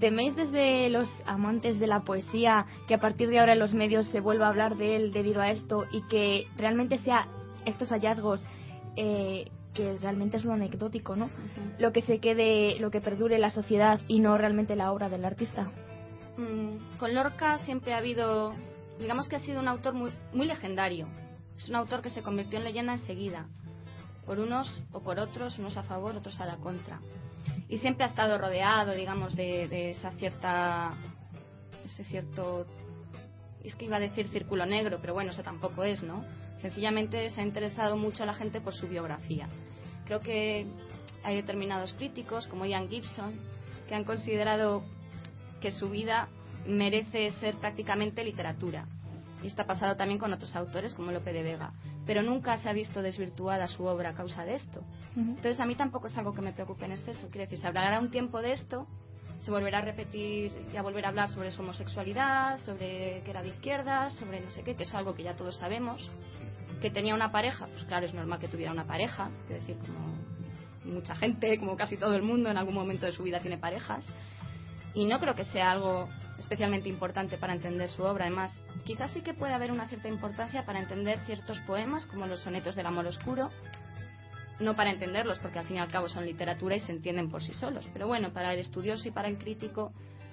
¿Teméis 0.00 0.36
desde 0.36 0.88
los 0.90 1.08
amantes 1.26 1.80
de 1.80 1.86
la 1.88 2.00
poesía 2.00 2.66
que 2.86 2.94
a 2.94 3.00
partir 3.00 3.28
de 3.28 3.40
ahora 3.40 3.54
en 3.54 3.58
los 3.58 3.74
medios 3.74 4.06
se 4.08 4.20
vuelva 4.20 4.46
a 4.46 4.50
hablar 4.50 4.76
de 4.76 4.94
él 4.94 5.12
debido 5.12 5.40
a 5.40 5.50
esto 5.50 5.86
y 5.90 6.02
que 6.02 6.46
realmente 6.56 6.98
sea 6.98 7.26
estos 7.64 7.88
hallazgos 7.88 8.42
eh, 8.96 9.50
que 9.74 9.98
realmente 9.98 10.36
es 10.36 10.44
lo 10.44 10.52
anecdótico, 10.52 11.16
¿no? 11.16 11.30
Lo 11.78 11.92
que 11.92 12.02
se 12.02 12.18
quede, 12.18 12.78
lo 12.80 12.90
que 12.90 13.00
perdure 13.00 13.38
la 13.38 13.50
sociedad 13.50 14.00
y 14.08 14.20
no 14.20 14.38
realmente 14.38 14.76
la 14.76 14.92
obra 14.92 15.08
del 15.08 15.24
artista. 15.24 15.70
Mm, 16.36 16.98
con 16.98 17.14
Lorca 17.14 17.58
siempre 17.58 17.92
ha 17.92 17.98
habido, 17.98 18.54
digamos 19.00 19.28
que 19.28 19.36
ha 19.36 19.40
sido 19.40 19.60
un 19.60 19.68
autor 19.68 19.94
muy, 19.94 20.12
muy 20.32 20.46
legendario. 20.46 21.08
Es 21.56 21.68
un 21.68 21.74
autor 21.74 22.02
que 22.02 22.10
se 22.10 22.22
convirtió 22.22 22.58
en 22.58 22.64
leyenda 22.64 22.92
enseguida, 22.92 23.46
por 24.26 24.38
unos 24.38 24.82
o 24.92 25.00
por 25.00 25.18
otros, 25.18 25.58
unos 25.58 25.76
a 25.76 25.82
favor, 25.82 26.14
otros 26.14 26.40
a 26.40 26.46
la 26.46 26.56
contra. 26.56 27.00
Y 27.68 27.78
siempre 27.78 28.04
ha 28.04 28.08
estado 28.08 28.38
rodeado, 28.38 28.92
digamos, 28.92 29.36
de, 29.36 29.90
esa 29.90 30.10
cierta, 30.12 30.92
ese 31.84 32.04
cierto, 32.04 32.66
es 33.62 33.74
que 33.76 33.84
iba 33.84 33.96
a 33.96 34.00
decir 34.00 34.28
círculo 34.28 34.64
negro, 34.64 34.98
pero 35.00 35.12
bueno, 35.12 35.32
eso 35.32 35.42
tampoco 35.42 35.84
es, 35.84 36.02
¿no? 36.02 36.24
Sencillamente 36.60 37.28
se 37.30 37.40
ha 37.40 37.44
interesado 37.44 37.96
mucho 37.96 38.22
a 38.22 38.26
la 38.26 38.34
gente 38.34 38.60
por 38.60 38.74
su 38.74 38.88
biografía. 38.88 39.48
Creo 40.06 40.20
que 40.20 40.66
hay 41.22 41.36
determinados 41.36 41.92
críticos, 41.92 42.46
como 42.48 42.64
Ian 42.64 42.88
Gibson, 42.88 43.34
que 43.86 43.94
han 43.94 44.04
considerado 44.04 44.82
que 45.60 45.70
su 45.70 45.90
vida 45.90 46.28
merece 46.66 47.32
ser 47.32 47.56
prácticamente 47.56 48.24
literatura. 48.24 48.86
Y 49.42 49.46
esto 49.46 49.62
ha 49.62 49.66
pasado 49.66 49.96
también 49.96 50.18
con 50.18 50.32
otros 50.32 50.56
autores 50.56 50.94
como 50.94 51.12
Lope 51.12 51.32
de 51.32 51.42
Vega. 51.42 51.72
Pero 52.08 52.22
nunca 52.22 52.56
se 52.56 52.70
ha 52.70 52.72
visto 52.72 53.02
desvirtuada 53.02 53.66
su 53.66 53.84
obra 53.84 54.08
a 54.08 54.14
causa 54.14 54.42
de 54.46 54.54
esto. 54.54 54.80
Entonces 55.14 55.60
a 55.60 55.66
mí 55.66 55.74
tampoco 55.74 56.06
es 56.06 56.16
algo 56.16 56.32
que 56.32 56.40
me 56.40 56.54
preocupe 56.54 56.86
en 56.86 56.92
exceso. 56.92 57.28
Quiero 57.28 57.44
decir, 57.44 57.58
se 57.58 57.66
hablará 57.66 58.00
un 58.00 58.10
tiempo 58.10 58.40
de 58.40 58.52
esto, 58.52 58.86
se 59.40 59.50
volverá 59.50 59.80
a 59.80 59.82
repetir 59.82 60.50
y 60.72 60.76
a 60.78 60.80
volver 60.80 61.04
a 61.04 61.10
hablar 61.10 61.28
sobre 61.28 61.50
su 61.50 61.60
homosexualidad, 61.60 62.60
sobre 62.60 63.20
que 63.24 63.30
era 63.30 63.42
de 63.42 63.48
izquierdas, 63.48 64.14
sobre 64.14 64.40
no 64.40 64.50
sé 64.52 64.62
qué, 64.62 64.74
que 64.74 64.84
es 64.84 64.94
algo 64.94 65.14
que 65.14 65.22
ya 65.22 65.36
todos 65.36 65.58
sabemos. 65.58 66.10
Que 66.80 66.90
tenía 66.90 67.14
una 67.14 67.30
pareja, 67.30 67.66
pues 67.66 67.84
claro, 67.84 68.06
es 68.06 68.14
normal 68.14 68.38
que 68.38 68.48
tuviera 68.48 68.72
una 68.72 68.86
pareja. 68.86 69.28
Quiero 69.46 69.60
decir, 69.60 69.76
como 69.76 70.94
mucha 70.94 71.14
gente, 71.14 71.58
como 71.58 71.76
casi 71.76 71.98
todo 71.98 72.14
el 72.14 72.22
mundo, 72.22 72.48
en 72.48 72.56
algún 72.56 72.74
momento 72.74 73.04
de 73.04 73.12
su 73.12 73.22
vida 73.22 73.40
tiene 73.40 73.58
parejas. 73.58 74.06
Y 74.94 75.04
no 75.04 75.20
creo 75.20 75.34
que 75.34 75.44
sea 75.44 75.72
algo 75.72 76.08
especialmente 76.38 76.88
importante 76.88 77.36
para 77.36 77.52
entender 77.52 77.88
su 77.88 78.02
obra. 78.02 78.26
Además, 78.26 78.54
quizás 78.84 79.10
sí 79.10 79.20
que 79.22 79.34
puede 79.34 79.54
haber 79.54 79.72
una 79.72 79.88
cierta 79.88 80.08
importancia 80.08 80.64
para 80.64 80.78
entender 80.78 81.18
ciertos 81.26 81.58
poemas, 81.60 82.06
como 82.06 82.26
los 82.26 82.40
sonetos 82.40 82.76
del 82.76 82.86
amor 82.86 83.06
oscuro, 83.06 83.50
no 84.60 84.74
para 84.74 84.90
entenderlos, 84.90 85.38
porque 85.38 85.58
al 85.58 85.66
fin 85.66 85.76
y 85.76 85.80
al 85.80 85.88
cabo 85.88 86.08
son 86.08 86.24
literatura 86.24 86.76
y 86.76 86.80
se 86.80 86.92
entienden 86.92 87.30
por 87.30 87.42
sí 87.42 87.54
solos, 87.54 87.88
pero 87.92 88.06
bueno, 88.06 88.32
para 88.32 88.52
el 88.54 88.60
estudioso 88.60 89.06
y 89.08 89.12
para 89.12 89.28
el 89.28 89.38
crítico 89.38 89.92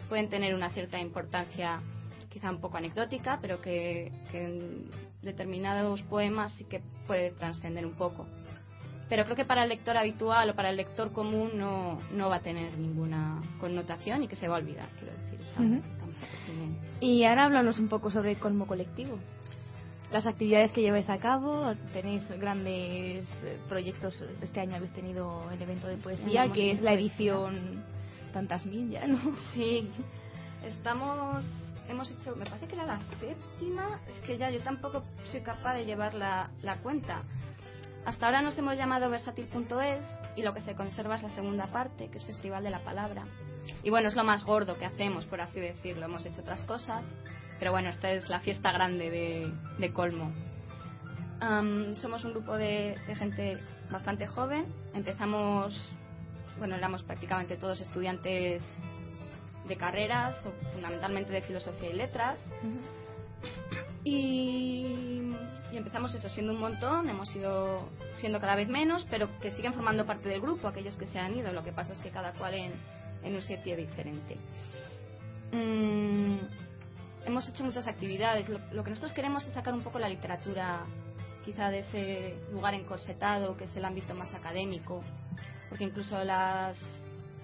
pueden 0.09 0.29
tener 0.29 0.53
una 0.55 0.69
cierta 0.69 0.99
importancia, 0.99 1.81
quizá 2.29 2.49
un 2.49 2.59
poco 2.59 2.77
anecdótica, 2.77 3.39
pero 3.41 3.61
que, 3.61 4.11
en 4.33 4.89
determinados 5.21 6.01
poemas 6.03 6.51
sí 6.53 6.65
que 6.65 6.81
puede 7.07 7.31
trascender 7.31 7.85
un 7.85 7.95
poco 7.95 8.27
pero 9.09 9.23
creo 9.25 9.35
que 9.35 9.45
para 9.45 9.63
el 9.63 9.69
lector 9.69 9.97
habitual 9.97 10.49
o 10.49 10.55
para 10.55 10.69
el 10.69 10.77
lector 10.77 11.11
común 11.11 11.51
no, 11.55 11.99
no 12.11 12.29
va 12.29 12.37
a 12.37 12.41
tener 12.41 12.77
ninguna 12.77 13.41
connotación 13.59 14.23
y 14.23 14.27
que 14.27 14.35
se 14.35 14.47
va 14.47 14.55
a 14.55 14.59
olvidar, 14.59 14.87
quiero 14.99 15.13
decir. 15.17 15.39
Y 16.99 17.23
ahora 17.23 17.45
háblanos 17.45 17.79
un 17.79 17.87
poco 17.87 18.09
sobre 18.09 18.31
el 18.31 18.37
Colmo 18.37 18.65
Colectivo. 18.65 19.17
Las 20.11 20.25
actividades 20.27 20.71
que 20.71 20.81
lleváis 20.81 21.09
a 21.09 21.17
cabo, 21.17 21.73
tenéis 21.91 22.23
grandes 22.39 23.27
eh, 23.43 23.57
proyectos. 23.67 24.15
Este 24.41 24.59
año 24.59 24.75
habéis 24.75 24.93
tenido 24.93 25.49
el 25.51 25.61
evento 25.61 25.87
de 25.87 25.97
poesía, 25.97 26.51
que 26.51 26.71
es 26.71 26.81
la 26.81 26.93
edición 26.93 27.83
tantas 28.31 28.65
mil 28.65 28.89
ya, 28.89 29.07
¿no? 29.07 29.17
Sí, 29.53 29.89
estamos 30.63 31.45
hemos 31.87 32.11
hecho, 32.11 32.35
me 32.35 32.45
parece 32.45 32.67
que 32.67 32.75
era 32.75 32.85
la 32.85 32.99
séptima, 32.99 33.99
es 34.07 34.19
que 34.21 34.37
ya 34.37 34.49
yo 34.49 34.59
tampoco 34.61 35.03
soy 35.25 35.41
capaz 35.41 35.75
de 35.75 35.85
llevar 35.85 36.13
la, 36.13 36.49
la 36.61 36.77
cuenta. 36.77 37.23
Hasta 38.05 38.27
ahora 38.27 38.43
nos 38.43 38.55
hemos 38.59 38.77
llamado 38.77 39.09
versátil.es 39.09 40.05
y 40.35 40.43
lo 40.43 40.53
que 40.53 40.61
se 40.61 40.75
conserva 40.75 41.15
es 41.15 41.23
la 41.23 41.29
segunda 41.29 41.67
parte, 41.67 42.07
que 42.09 42.17
es 42.17 42.23
Festival 42.23 42.63
de 42.63 42.69
la 42.69 42.79
Palabra. 42.79 43.23
Y 43.83 43.89
bueno, 43.89 44.07
es 44.09 44.15
lo 44.15 44.23
más 44.23 44.43
gordo 44.43 44.77
que 44.77 44.85
hacemos, 44.85 45.25
por 45.25 45.41
así 45.41 45.59
decirlo. 45.59 46.05
Hemos 46.05 46.23
hecho 46.23 46.41
otras 46.41 46.61
cosas, 46.65 47.07
pero 47.57 47.71
bueno, 47.71 47.89
esta 47.89 48.11
es 48.11 48.29
la 48.29 48.39
fiesta 48.41 48.71
grande 48.71 49.09
de, 49.79 49.93
Colmo. 49.93 50.31
somos 51.97 52.23
un 52.25 52.31
grupo 52.33 52.55
de, 52.55 52.95
gente 53.17 53.57
bastante 53.89 54.27
joven. 54.27 54.65
Empezamos, 54.93 55.75
bueno, 56.59 56.75
éramos 56.75 57.01
prácticamente 57.01 57.57
todos 57.57 57.81
estudiantes 57.81 58.61
de 59.67 59.77
carreras, 59.77 60.35
fundamentalmente 60.73 61.31
de 61.31 61.41
filosofía 61.41 61.89
y 61.89 61.93
letras. 61.93 62.39
Y 64.03 65.24
empezamos 65.77 66.13
eso 66.13 66.29
siendo 66.29 66.53
un 66.53 66.59
montón, 66.59 67.09
hemos 67.09 67.35
ido 67.35 67.89
siendo 68.19 68.39
cada 68.39 68.55
vez 68.55 68.67
menos, 68.67 69.05
pero 69.09 69.29
que 69.39 69.51
siguen 69.51 69.73
formando 69.73 70.05
parte 70.05 70.29
del 70.29 70.41
grupo, 70.41 70.67
aquellos 70.67 70.95
que 70.97 71.07
se 71.07 71.19
han 71.19 71.37
ido, 71.37 71.51
lo 71.53 71.63
que 71.63 71.71
pasa 71.71 71.93
es 71.93 71.99
que 71.99 72.09
cada 72.09 72.33
cual 72.33 72.53
en, 72.53 72.73
un 73.23 73.41
sitio 73.41 73.75
diferente. 73.75 74.37
Mm, 75.51 76.37
hemos 77.25 77.47
hecho 77.49 77.63
muchas 77.63 77.87
actividades, 77.87 78.47
lo, 78.49 78.83
que 78.83 78.89
nosotros 78.89 79.13
queremos 79.13 79.45
es 79.47 79.53
sacar 79.53 79.73
un 79.73 79.81
poco 79.81 79.97
la 79.97 80.09
literatura 80.09 80.81
quizá 81.43 81.69
de 81.69 81.79
ese 81.79 82.35
lugar 82.51 82.73
encorsetado 82.73 83.55
que 83.57 83.65
es 83.65 83.75
el 83.75 83.85
ámbito 83.85 84.13
más 84.13 84.33
académico, 84.33 85.03
porque 85.69 85.85
incluso 85.85 86.23
las, 86.23 86.79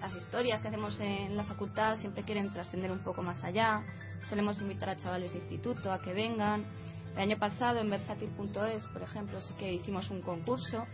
las 0.00 0.14
historias 0.14 0.60
que 0.60 0.68
hacemos 0.68 0.98
en 1.00 1.36
la 1.36 1.44
facultad 1.44 1.98
siempre 1.98 2.22
quieren 2.22 2.52
trascender 2.52 2.92
un 2.92 3.00
poco 3.00 3.22
más 3.22 3.42
allá, 3.42 3.82
solemos 4.28 4.60
invitar 4.60 4.90
a 4.90 4.96
chavales 4.96 5.32
de 5.32 5.38
instituto 5.38 5.92
a 5.92 6.00
que 6.00 6.12
vengan, 6.12 6.64
el 7.14 7.20
año 7.20 7.38
pasado 7.38 7.78
en 7.80 7.90
versátil.es, 7.90 8.86
por 8.86 9.02
ejemplo, 9.02 9.40
sí 9.40 9.52
que 9.58 9.72
hicimos 9.72 10.10
un 10.10 10.22
concurso 10.22 10.86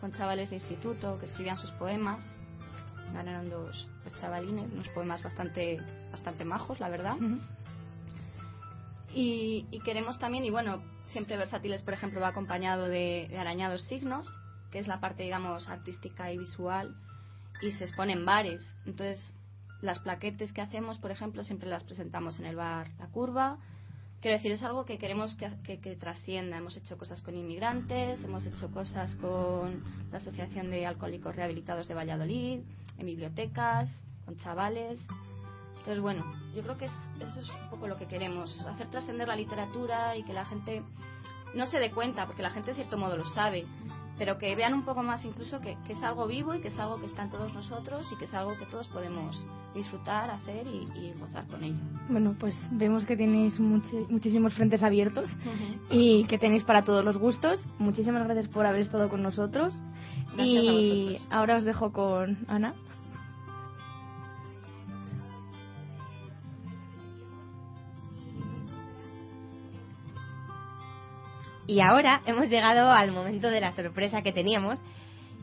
con 0.00 0.12
chavales 0.12 0.50
de 0.50 0.56
instituto 0.56 1.18
que 1.18 1.26
escribían 1.26 1.56
sus 1.56 1.70
poemas. 1.72 2.24
Ganaron 3.12 3.48
dos, 3.48 3.88
chavalines, 4.20 4.70
unos 4.72 4.88
poemas 4.88 5.22
bastante, 5.22 5.80
bastante 6.10 6.44
majos, 6.44 6.80
la 6.80 6.88
verdad. 6.88 7.16
y, 9.14 9.80
queremos 9.84 10.18
también, 10.18 10.44
y 10.44 10.50
bueno, 10.50 10.82
siempre 11.06 11.36
Versátiles, 11.36 11.82
por 11.82 11.94
ejemplo, 11.94 12.20
va 12.20 12.28
acompañado 12.28 12.88
de, 12.88 13.28
de 13.30 13.38
arañados 13.38 13.82
signos, 13.82 14.28
que 14.70 14.80
es 14.80 14.88
la 14.88 15.00
parte, 15.00 15.22
digamos, 15.22 15.68
artística 15.68 16.32
y 16.32 16.38
visual, 16.38 16.94
y 17.62 17.70
se 17.72 17.84
expone 17.84 18.12
en 18.12 18.26
bares. 18.26 18.74
Entonces, 18.84 19.18
las 19.80 19.98
plaquetes 20.00 20.52
que 20.52 20.60
hacemos, 20.60 20.98
por 20.98 21.10
ejemplo, 21.10 21.42
siempre 21.42 21.68
las 21.68 21.84
presentamos 21.84 22.38
en 22.38 22.46
el 22.46 22.56
bar 22.56 22.90
La 22.98 23.06
Curva, 23.06 23.58
Quiero 24.24 24.38
decir, 24.38 24.52
es 24.52 24.62
algo 24.62 24.86
que 24.86 24.96
queremos 24.96 25.36
que, 25.36 25.96
trascienda. 25.96 26.56
Hemos 26.56 26.74
hecho 26.78 26.96
cosas 26.96 27.20
con 27.20 27.36
inmigrantes, 27.36 28.24
hemos 28.24 28.46
hecho 28.46 28.70
cosas 28.70 29.14
con 29.16 29.84
la 30.10 30.16
Asociación 30.16 30.70
de 30.70 30.86
Alcohólicos 30.86 31.36
Rehabilitados 31.36 31.88
de 31.88 31.92
Valladolid, 31.92 32.60
en 32.96 33.04
bibliotecas, 33.04 33.90
con 34.24 34.38
chavales. 34.38 34.98
Entonces, 35.76 36.00
bueno, 36.00 36.24
yo 36.54 36.62
creo 36.62 36.78
que 36.78 36.86
eso 36.86 37.38
es 37.38 37.50
un 37.50 37.68
poco 37.68 37.86
lo 37.86 37.98
que 37.98 38.06
queremos, 38.06 38.58
hacer 38.62 38.90
trascender 38.90 39.28
la 39.28 39.36
literatura 39.36 40.16
y 40.16 40.22
que 40.22 40.32
la 40.32 40.46
gente 40.46 40.82
no 41.54 41.66
se 41.66 41.78
dé 41.78 41.90
cuenta, 41.90 42.24
porque 42.24 42.40
la 42.40 42.50
gente 42.50 42.70
de 42.70 42.76
cierto 42.76 42.96
modo 42.96 43.18
lo 43.18 43.26
sabe, 43.26 43.66
pero 44.18 44.38
que 44.38 44.54
vean 44.54 44.74
un 44.74 44.84
poco 44.84 45.02
más 45.02 45.24
incluso 45.24 45.60
que, 45.60 45.76
es 45.88 46.02
algo 46.02 46.26
vivo 46.26 46.54
y 46.54 46.60
que 46.60 46.68
es 46.68 46.78
algo 46.78 47.00
que 47.00 47.06
está 47.06 47.22
en 47.22 47.30
todos 47.30 47.52
nosotros 47.54 48.06
y 48.12 48.16
que 48.16 48.26
es 48.26 48.34
algo 48.34 48.56
que 48.56 48.66
todos 48.66 48.86
podemos 48.88 49.44
disfrutar, 49.74 50.30
hacer 50.30 50.66
y, 50.66 51.12
gozar 51.18 51.46
con 51.46 51.64
ello. 51.64 51.78
Bueno, 52.08 52.34
pues 52.38 52.56
vemos 52.70 53.04
que 53.06 53.16
tenéis 53.16 53.58
muchísimos 53.58 54.54
frentes 54.54 54.82
abiertos 54.82 55.30
y 55.90 56.24
que 56.24 56.38
tenéis 56.38 56.64
para 56.64 56.82
todos 56.82 57.04
los 57.04 57.16
gustos. 57.16 57.60
Muchísimas 57.78 58.24
gracias 58.24 58.48
por 58.48 58.66
haber 58.66 58.82
estado 58.82 59.08
con 59.08 59.22
nosotros. 59.22 59.74
y 60.38 61.18
ahora 61.30 61.56
os 61.56 61.64
dejo 61.64 61.92
con 61.92 62.44
Ana. 62.48 62.74
Y 71.66 71.80
ahora 71.80 72.22
hemos 72.26 72.48
llegado 72.48 72.90
al 72.90 73.12
momento 73.12 73.48
de 73.48 73.60
la 73.60 73.72
sorpresa 73.72 74.22
que 74.22 74.32
teníamos. 74.32 74.80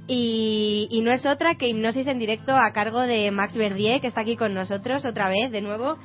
Y, 0.08 1.02
no 1.04 1.12
es 1.12 1.26
otra 1.26 1.56
que 1.56 1.68
hipnosis 1.68 2.08
en 2.08 2.20
directo 2.20 2.56
a 2.56 2.72
cargo 2.74 3.02
de 3.02 3.32
Max 3.32 3.54
Verdier, 3.54 4.02
que 4.02 4.08
está 4.08 4.22
aquí 4.22 4.36
con 4.36 4.54
nosotros 4.54 5.06
otra 5.06 5.30
vez, 5.30 5.52
de 5.52 5.62
nuevo, 5.62 5.98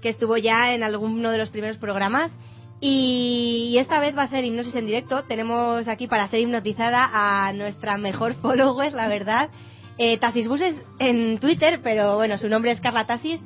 que 0.00 0.08
estuvo 0.08 0.36
ya 0.36 0.74
en 0.74 0.82
alguno 0.82 1.30
de 1.30 1.38
los 1.38 1.50
primeros 1.50 1.78
programas. 1.78 2.36
Y, 2.80 3.76
esta 3.78 4.00
vez 4.00 4.16
va 4.16 4.22
a 4.22 4.28
ser 4.28 4.44
hipnosis 4.44 4.74
en 4.74 4.86
directo. 4.86 5.24
Tenemos 5.24 5.86
aquí 5.88 6.06
para 6.06 6.28
ser 6.28 6.40
hipnotizada 6.40 7.10
a 7.12 7.52
nuestra 7.52 7.96
mejor 7.98 8.34
follower, 8.34 8.92
la 8.92 9.08
verdad. 9.08 9.50
Eh, 9.98 10.16
Tasis 10.18 10.48
Buses 10.48 10.82
en 10.98 11.38
Twitter, 11.38 11.80
pero 11.82 12.16
bueno, 12.16 12.38
su 12.38 12.48
nombre 12.48 12.70
es 12.70 12.80
Carla 12.80 13.06
Tasis 13.06 13.40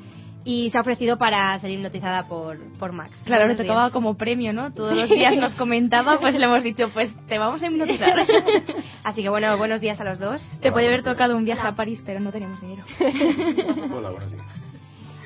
y 0.45 0.69
se 0.71 0.77
ha 0.77 0.83
ofrecido 0.83 1.17
para 1.17 1.59
ser 1.59 1.71
hipnotizada 1.71 2.29
por, 2.29 2.59
por 2.79 2.93
Max. 2.93 3.19
Claro, 3.25 3.47
le 3.47 3.57
tocaba 3.57 3.91
como 3.91 4.17
premio, 4.17 4.53
¿no? 4.53 4.73
Todos 4.73 4.93
los 4.97 5.09
días 5.09 5.35
nos 5.37 5.55
comentaba, 5.55 6.21
pues 6.21 6.35
le 6.35 6.45
hemos 6.45 6.63
dicho, 6.63 6.91
pues 6.93 7.11
te 7.27 7.39
vamos 7.39 7.63
a 7.63 7.67
hipnotizar. 7.67 8.27
Así 9.05 9.23
que 9.23 9.29
bueno, 9.31 9.57
buenos 9.57 9.81
días 9.81 9.99
a 10.01 10.05
los 10.05 10.19
dos. 10.19 10.47
Te 10.61 10.71
puede 10.71 10.89
haber 10.89 11.03
tocado 11.03 11.37
un 11.37 11.45
viaje 11.45 11.67
a 11.67 11.75
París, 11.75 12.03
pero 12.05 12.21
no 12.21 12.31
tenemos 12.31 12.61
dinero. 12.61 12.85
Hola, 13.95 14.11
buenos 14.11 14.31
días. 14.31 14.47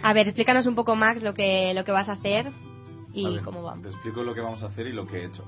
A 0.02 0.12
ver, 0.12 0.28
explícanos 0.28 0.66
un 0.66 0.76
poco, 0.76 0.94
Max, 0.94 1.22
lo 1.22 1.34
que, 1.34 1.72
lo 1.74 1.84
que 1.84 1.90
vas 1.90 2.08
a 2.08 2.12
hacer 2.12 2.52
y 3.12 3.38
cómo 3.40 3.64
va. 3.64 3.74
Te 3.82 3.88
explico 3.88 4.22
lo 4.22 4.34
que 4.34 4.40
vamos 4.40 4.62
a 4.62 4.66
hacer 4.66 4.86
y 4.86 4.92
lo 4.92 5.04
que 5.04 5.18
he 5.18 5.26
hecho, 5.26 5.44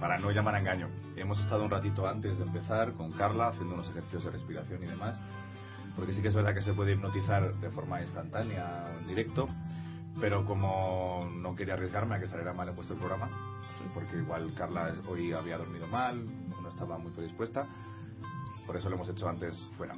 para 0.00 0.18
no 0.18 0.30
llamar 0.30 0.54
a 0.54 0.60
engaño. 0.60 0.88
Hemos 1.16 1.38
estado 1.38 1.62
un 1.64 1.70
ratito 1.70 2.08
antes 2.08 2.38
de 2.38 2.44
empezar 2.44 2.94
con 2.94 3.12
Carla 3.12 3.48
haciendo 3.48 3.74
unos 3.74 3.90
ejercicios 3.90 4.24
de 4.24 4.30
respiración 4.30 4.82
y 4.82 4.86
demás 4.86 5.20
porque 5.96 6.12
sí 6.12 6.22
que 6.22 6.28
es 6.28 6.34
verdad 6.34 6.54
que 6.54 6.62
se 6.62 6.72
puede 6.72 6.92
hipnotizar 6.92 7.54
de 7.56 7.70
forma 7.70 8.00
instantánea 8.00 8.84
o 8.86 9.00
en 9.00 9.08
directo, 9.08 9.48
pero 10.20 10.44
como 10.44 11.28
no 11.34 11.54
quería 11.54 11.74
arriesgarme 11.74 12.16
a 12.16 12.20
que 12.20 12.26
saliera 12.26 12.52
mal 12.52 12.68
he 12.68 12.72
puesto 12.72 12.94
el 12.94 12.98
programa, 12.98 13.30
porque 13.94 14.16
igual 14.16 14.52
Carla 14.54 14.92
hoy 15.08 15.32
había 15.32 15.58
dormido 15.58 15.86
mal, 15.86 16.26
no 16.48 16.68
estaba 16.68 16.98
muy 16.98 17.12
predispuesta. 17.12 17.66
Por 18.66 18.76
eso 18.76 18.88
lo 18.88 18.96
hemos 18.96 19.08
hecho 19.08 19.28
antes 19.28 19.68
fuera. 19.76 19.94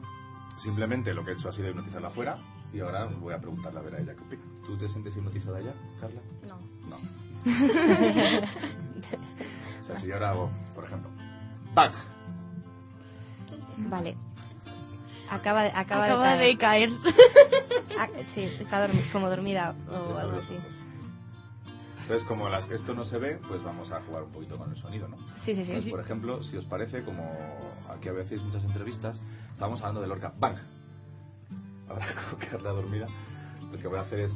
Simplemente 0.56 1.12
lo 1.12 1.24
que 1.24 1.32
he 1.32 1.34
hecho 1.34 1.48
ha 1.48 1.52
sido 1.52 1.68
hipnotizarla 1.68 2.10
fuera 2.10 2.38
y 2.72 2.80
ahora 2.80 3.06
os 3.06 3.20
voy 3.20 3.34
a 3.34 3.38
preguntarle 3.38 3.80
a 3.80 3.82
ver 3.82 3.94
a 3.96 4.00
ella 4.00 4.14
qué 4.14 4.22
opina. 4.22 4.42
¿Tú 4.66 4.76
te 4.76 4.88
sientes 4.88 5.16
hipnotizada 5.16 5.60
ya, 5.60 5.74
Carla? 6.00 6.20
No. 6.48 6.58
No. 6.88 6.96
o 9.82 9.86
sea, 9.86 10.00
si 10.00 10.06
yo 10.06 10.14
ahora 10.14 10.30
hago, 10.30 10.50
por 10.74 10.84
ejemplo, 10.84 11.10
¡Bang! 11.74 11.92
Vale. 13.90 14.16
Acaba, 15.34 15.62
de- 15.62 15.72
acaba, 15.74 16.04
Acaba 16.06 16.36
de, 16.36 16.44
de 16.46 16.56
caer. 16.58 16.90
Ah, 17.98 18.08
sí, 18.34 18.42
está 18.42 18.88
dormi- 18.88 19.10
como 19.12 19.28
dormida 19.30 19.74
o 19.88 20.16
algo 20.18 20.38
así. 20.38 20.56
Entonces, 22.02 22.26
como 22.26 22.48
las, 22.48 22.68
esto 22.70 22.92
no 22.92 23.04
se 23.04 23.18
ve, 23.18 23.38
pues 23.48 23.62
vamos 23.62 23.90
a 23.92 24.00
jugar 24.02 24.24
un 24.24 24.32
poquito 24.32 24.58
con 24.58 24.70
el 24.70 24.76
sonido, 24.76 25.06
¿no? 25.08 25.16
Sí, 25.44 25.54
sí, 25.54 25.64
sí. 25.64 25.70
Entonces, 25.70 25.90
por 25.90 26.00
ejemplo, 26.00 26.42
si 26.42 26.56
os 26.56 26.64
parece, 26.64 27.02
como 27.04 27.24
aquí 27.88 28.08
a 28.08 28.12
veces 28.12 28.42
muchas 28.42 28.64
entrevistas, 28.64 29.18
estamos 29.52 29.80
hablando 29.80 30.00
de 30.02 30.08
Lorca. 30.08 30.32
¡Bang! 30.38 30.56
Ahora, 31.88 32.06
como 32.30 32.38
quedarla 32.40 32.70
dormida, 32.70 33.06
lo 33.70 33.78
que 33.78 33.86
voy 33.88 33.98
a 33.98 34.02
hacer 34.02 34.20
es... 34.20 34.32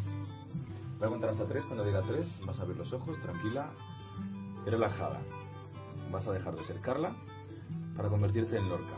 Voy 0.99 1.07
a 1.09 1.11
contar 1.11 1.31
hasta 1.31 1.45
tres. 1.47 1.65
Cuando 1.65 1.85
diga 1.85 2.03
tres, 2.03 2.29
vas 2.47 2.59
a 2.59 2.63
abrir 2.63 2.77
los 2.77 2.93
ojos, 2.93 3.21
tranquila 3.23 3.71
y 4.67 4.71
relajada. 4.71 5.21
Vas 6.11 6.27
a 6.27 6.33
dejar 6.33 6.55
de 6.55 6.65
ser 6.65 6.81
Carla 6.81 7.13
para 7.97 8.09
convertirte 8.09 8.57
en 8.57 8.69
Lorca. 8.69 8.95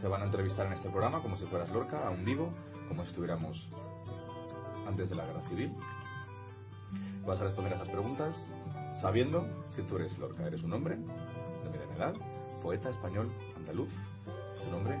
Te 0.00 0.06
van 0.06 0.22
a 0.22 0.24
entrevistar 0.26 0.66
en 0.66 0.74
este 0.74 0.88
programa 0.88 1.20
como 1.20 1.36
si 1.36 1.44
fueras 1.46 1.70
Lorca, 1.70 2.06
a 2.06 2.10
un 2.10 2.24
vivo, 2.24 2.52
como 2.88 3.02
si 3.02 3.08
estuviéramos 3.10 3.68
antes 4.86 5.10
de 5.10 5.16
la 5.16 5.26
guerra 5.26 5.42
civil. 5.48 5.74
Vas 7.26 7.40
a 7.40 7.44
responder 7.44 7.72
a 7.72 7.76
esas 7.76 7.88
preguntas 7.88 8.46
sabiendo 9.00 9.46
que 9.76 9.82
tú 9.82 9.96
eres 9.96 10.16
Lorca. 10.18 10.46
Eres 10.46 10.62
un 10.62 10.72
hombre 10.72 10.96
de 10.96 11.70
mediana 11.70 11.96
edad, 11.96 12.14
poeta 12.62 12.90
español 12.90 13.32
andaluz. 13.56 13.90
Tu 14.62 14.70
nombre 14.70 14.96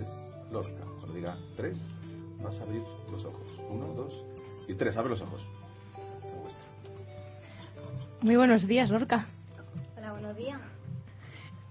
es 0.00 0.08
Lorca. 0.52 0.84
Cuando 0.98 1.14
diga 1.14 1.36
tres, 1.56 1.78
vas 2.42 2.58
a 2.58 2.62
abrir 2.62 2.82
los 3.10 3.24
ojos. 3.24 3.46
Uno, 3.70 3.94
dos 3.94 4.24
y 4.68 4.74
tres. 4.74 4.96
Abre 4.96 5.10
los 5.10 5.22
ojos. 5.22 5.46
Muy 8.20 8.36
buenos 8.36 8.66
días, 8.66 8.90
Lorca. 8.90 9.26
Hola, 9.96 10.12
buenos 10.12 10.36
días. 10.36 10.60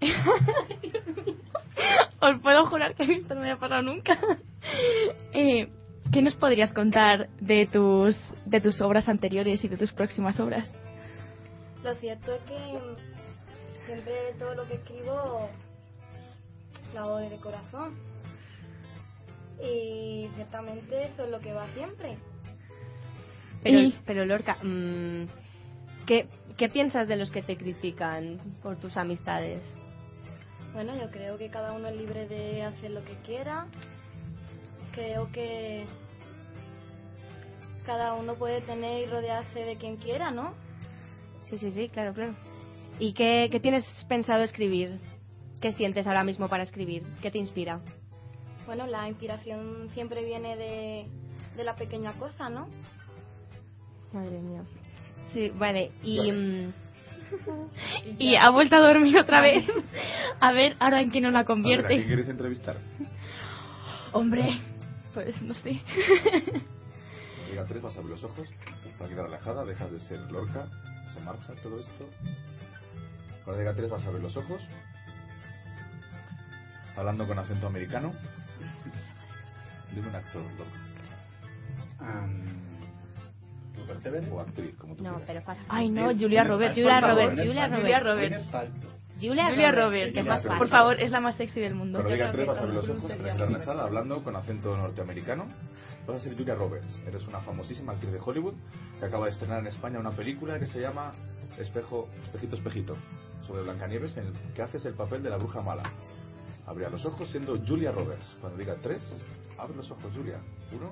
Os 2.22 2.40
puedo 2.42 2.66
jurar 2.68 2.96
que 2.96 3.04
esto 3.04 3.36
no 3.36 3.42
me 3.42 3.52
ha 3.52 3.58
pasado 3.58 3.82
nunca. 3.82 4.18
Eh, 5.34 5.70
¿Qué 6.12 6.22
nos 6.22 6.36
podrías 6.36 6.74
contar 6.74 7.30
de 7.40 7.68
tus, 7.68 8.18
de 8.46 8.60
tus 8.60 8.82
obras 8.82 9.08
anteriores 9.08 9.64
y 9.64 9.70
de 9.70 9.78
tus 9.78 9.94
próximas 9.94 10.38
obras? 10.42 10.74
Lo 11.84 11.96
cierto 11.96 12.34
es 12.34 12.42
que 12.42 12.80
siempre 13.86 14.14
todo 14.40 14.56
lo 14.56 14.68
que 14.68 14.74
escribo 14.74 15.50
lo 16.94 17.00
hago 17.00 17.18
de 17.18 17.38
corazón. 17.38 17.96
Y 19.64 20.28
ciertamente 20.36 21.06
eso 21.06 21.24
es 21.24 21.30
lo 21.32 21.40
que 21.40 21.54
va 21.54 21.66
siempre. 21.68 22.18
Pero, 23.64 23.80
Y- 23.80 23.96
pero 24.06 24.26
Lorca, 24.26 24.58
mm, 24.62 25.24
¿qué, 26.06 26.28
¿qué 26.58 26.68
piensas 26.68 27.08
de 27.08 27.16
los 27.16 27.32
que 27.32 27.42
te 27.42 27.56
critican 27.56 28.40
por 28.62 28.76
tus 28.78 28.98
amistades? 28.98 29.64
Bueno, 30.78 30.96
yo 30.96 31.10
creo 31.10 31.40
que 31.40 31.50
cada 31.50 31.74
uno 31.74 31.88
es 31.88 31.96
libre 31.96 32.28
de 32.28 32.62
hacer 32.62 32.92
lo 32.92 33.04
que 33.04 33.16
quiera. 33.26 33.66
Creo 34.92 35.32
que 35.32 35.86
cada 37.84 38.14
uno 38.14 38.36
puede 38.36 38.62
tener 38.62 39.02
y 39.02 39.10
rodearse 39.10 39.62
de 39.62 39.78
quien 39.78 39.98
quiera, 39.98 40.30
¿no? 40.30 40.54
Sí, 41.50 41.58
sí, 41.58 41.72
sí, 41.72 41.90
claro, 41.90 42.14
claro. 42.14 42.36
¿Y 43.00 43.14
qué, 43.14 43.50
qué 43.52 43.60
tienes 43.60 43.86
pensado 44.08 44.44
escribir? 44.44 45.00
¿Qué 45.62 45.72
sientes 45.72 46.06
ahora 46.06 46.24
mismo 46.24 46.48
para 46.48 46.62
escribir? 46.62 47.02
¿Qué 47.24 47.32
te 47.32 47.40
inspira? 47.40 47.82
Bueno, 48.68 48.86
la 48.86 49.08
inspiración 49.08 49.90
siempre 49.96 50.24
viene 50.24 50.58
de, 50.58 51.08
de 51.56 51.64
la 51.64 51.76
pequeña 51.76 52.14
cosa, 52.20 52.50
¿no? 52.52 52.68
Madre 54.14 54.40
mía. 54.42 54.62
Sí, 55.34 55.50
vale. 55.58 55.90
Y... 56.04 56.32
mm, 56.32 56.74
Y 58.20 58.36
ha 58.36 58.50
vuelto 58.50 58.76
a 58.76 58.80
dormir 58.80 59.18
otra 59.18 59.42
vez. 59.42 59.66
A 60.40 60.52
ver, 60.52 60.76
ahora 60.80 61.02
en 61.02 61.12
qué 61.12 61.22
nos 61.22 61.34
la 61.34 61.40
A 61.40 61.44
ver, 61.44 61.52
¿a 61.52 61.56
quién 61.56 61.64
convierte. 61.64 62.06
quieres 62.06 62.30
entrevistar? 62.30 62.78
Hombre, 64.14 64.60
pues 65.14 65.42
no 65.42 65.54
sé. 65.54 65.82
Cuando 67.36 67.52
diga 67.52 67.66
tres, 67.66 67.82
vas 67.82 67.96
a 67.96 68.00
abrir 68.00 68.12
los 68.16 68.24
ojos. 68.24 68.48
Tranquila, 68.98 69.24
relajada. 69.24 69.66
Dejas 69.66 69.92
de 69.92 70.00
ser 70.00 70.20
Lorca. 70.32 70.68
Se 71.14 71.20
marcha 71.22 71.54
todo 71.62 71.80
esto. 71.80 72.10
Cuando 73.44 73.60
diga 73.60 73.74
tres, 73.76 73.90
vas 73.90 74.04
a 74.04 74.08
abrir 74.08 74.24
los 74.24 74.36
ojos. 74.38 74.62
Hablando 76.96 77.28
con 77.28 77.38
acento 77.40 77.68
americano. 77.68 78.14
Dime 79.94 80.10
un 80.10 80.16
actor, 80.16 80.44
Lorca. 80.58 80.88
Rupert 82.00 82.57
Everett. 83.90 84.32
O 84.32 84.40
actriz, 84.40 84.76
como 84.78 84.96
tú 84.96 85.04
no, 85.04 85.16
quieras. 85.16 85.28
pero 85.28 85.46
para. 85.46 85.60
Ay, 85.70 85.90
no, 85.90 86.08
Julia 86.16 86.44
Roberts. 86.44 86.76
Julia 86.76 87.00
Por 87.00 87.10
favor, 87.10 87.24
Roberts, 87.24 87.48
Julia 87.48 87.68
Roberts. 88.00 88.46
Julia, 89.20 89.50
Julia 89.50 89.72
Roberts, 89.72 90.14
que 90.14 90.20
es 90.20 90.26
más 90.26 90.46
Por 90.46 90.68
favor, 90.68 91.02
es 91.02 91.12
la 91.12 91.20
más 91.20 91.36
sexy 91.36 91.60
del 91.60 91.74
mundo. 91.74 92.00
Cuando 92.00 92.14
diga 92.14 92.32
tres, 92.32 92.48
vas 92.48 92.58
a 92.58 92.62
abrir 92.62 92.76
los 92.76 92.90
ojos, 92.90 93.18
relajada, 93.18 93.84
hablando 93.84 94.24
con 94.24 94.36
acento 94.36 94.78
norteamericano. 94.78 95.48
Vas 96.06 96.18
a 96.18 96.20
ser 96.20 96.38
Julia 96.38 96.56
Roberts. 96.56 97.02
Eres 97.08 97.28
una 97.28 97.40
famosísima 97.40 97.94
actriz 97.94 98.12
de 98.12 98.20
Hollywood 98.24 98.54
que 99.00 99.06
acaba 99.06 99.26
de 99.26 99.32
estrenar 99.32 99.60
en 99.60 99.68
España 99.68 100.00
una 100.00 100.12
película 100.12 100.60
que 100.60 100.68
se 100.68 100.80
llama 100.80 101.14
Espejo, 101.58 102.08
Espejito, 102.26 102.56
Espejito, 102.56 102.96
sobre 103.46 103.64
Blancanieves, 103.64 104.16
en 104.18 104.28
el 104.28 104.34
que 104.54 104.62
haces 104.62 104.86
el 104.86 104.94
papel 104.94 105.24
de 105.24 105.32
la 105.32 105.38
bruja 105.38 105.62
mala. 105.62 105.84
Abrirá 106.68 106.90
los 106.90 107.04
ojos 107.06 107.30
siendo 107.32 107.58
Julia 107.66 107.92
Roberts. 107.92 108.38
Cuando 108.40 108.58
diga 108.60 108.76
tres, 108.82 109.02
abre 109.58 109.76
los 109.76 109.90
ojos, 109.90 110.12
Julia. 110.16 110.40
Uno, 110.72 110.92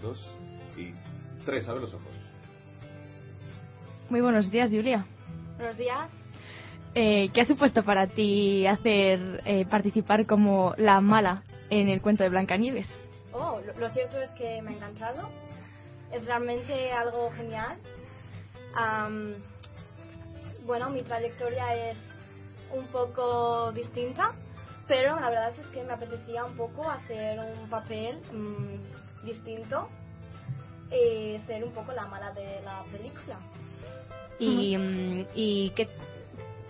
dos 0.00 0.24
y 0.76 0.92
tres, 1.44 1.68
abre 1.68 1.80
los 1.80 1.94
ojos. 1.94 2.12
Muy 4.10 4.20
buenos 4.20 4.50
días, 4.50 4.70
Julia. 4.70 5.06
Buenos 5.56 5.76
días. 5.76 6.10
Eh, 6.94 7.30
¿Qué 7.32 7.40
ha 7.40 7.44
supuesto 7.46 7.82
para 7.82 8.06
ti 8.06 8.66
hacer 8.66 9.42
eh, 9.46 9.64
participar 9.64 10.26
como 10.26 10.74
la 10.76 11.00
mala 11.00 11.42
en 11.70 11.88
el 11.88 12.00
cuento 12.02 12.22
de 12.22 12.28
Blancanieves? 12.28 12.86
Oh, 13.32 13.60
lo, 13.66 13.72
lo 13.80 13.90
cierto 13.90 14.20
es 14.20 14.30
que 14.30 14.60
me 14.62 14.70
ha 14.70 14.74
encantado. 14.74 15.28
Es 16.12 16.24
realmente 16.26 16.92
algo 16.92 17.30
genial. 17.32 17.78
Am, 18.76 19.34
bueno, 20.66 20.90
mi 20.90 21.02
trayectoria 21.02 21.90
es 21.90 21.98
un 22.72 22.86
poco 22.88 23.72
distinta, 23.72 24.32
pero 24.86 25.18
la 25.18 25.30
verdad 25.30 25.52
es 25.58 25.66
que 25.68 25.82
me 25.82 25.94
apetecía 25.94 26.44
un 26.44 26.56
poco 26.56 26.88
hacer 26.88 27.38
un 27.40 27.68
papel 27.68 28.20
mm, 28.32 29.24
distinto 29.26 29.88
y 30.92 31.38
ser 31.46 31.64
un 31.64 31.72
poco 31.72 31.92
la 31.92 32.06
mala 32.06 32.30
de 32.32 32.60
la 32.62 32.82
película. 32.92 33.38
¿Y, 34.38 34.76
mm, 34.76 35.26
y 35.34 35.70
qué 35.70 35.88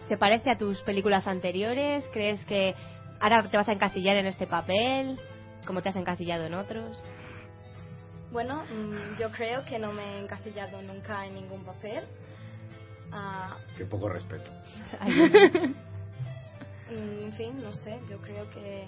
se 0.08 0.16
parece 0.16 0.50
a 0.50 0.58
tus 0.58 0.80
películas 0.82 1.26
anteriores? 1.26 2.04
¿Crees 2.12 2.44
que 2.44 2.74
ahora 3.20 3.48
te 3.50 3.56
vas 3.56 3.68
a 3.68 3.72
encasillar 3.72 4.16
en 4.16 4.26
este 4.26 4.46
papel? 4.46 5.18
como 5.66 5.82
te 5.82 5.88
has 5.88 5.96
encasillado 5.96 6.44
en 6.44 6.54
otros? 6.54 7.02
Bueno, 8.32 8.64
mm, 8.64 9.18
yo 9.18 9.30
creo 9.30 9.64
que 9.64 9.78
no 9.78 9.92
me 9.92 10.02
he 10.02 10.20
encasillado 10.20 10.82
nunca 10.82 11.24
en 11.26 11.34
ningún 11.34 11.64
papel. 11.64 12.04
Ah, 13.12 13.56
Qué 13.76 13.84
poco 13.86 14.08
respeto. 14.08 14.50
Mm, 16.90 17.22
En 17.24 17.32
fin, 17.32 17.62
no 17.62 17.72
sé, 17.76 17.98
yo 18.10 18.18
creo 18.18 18.50
que 18.50 18.86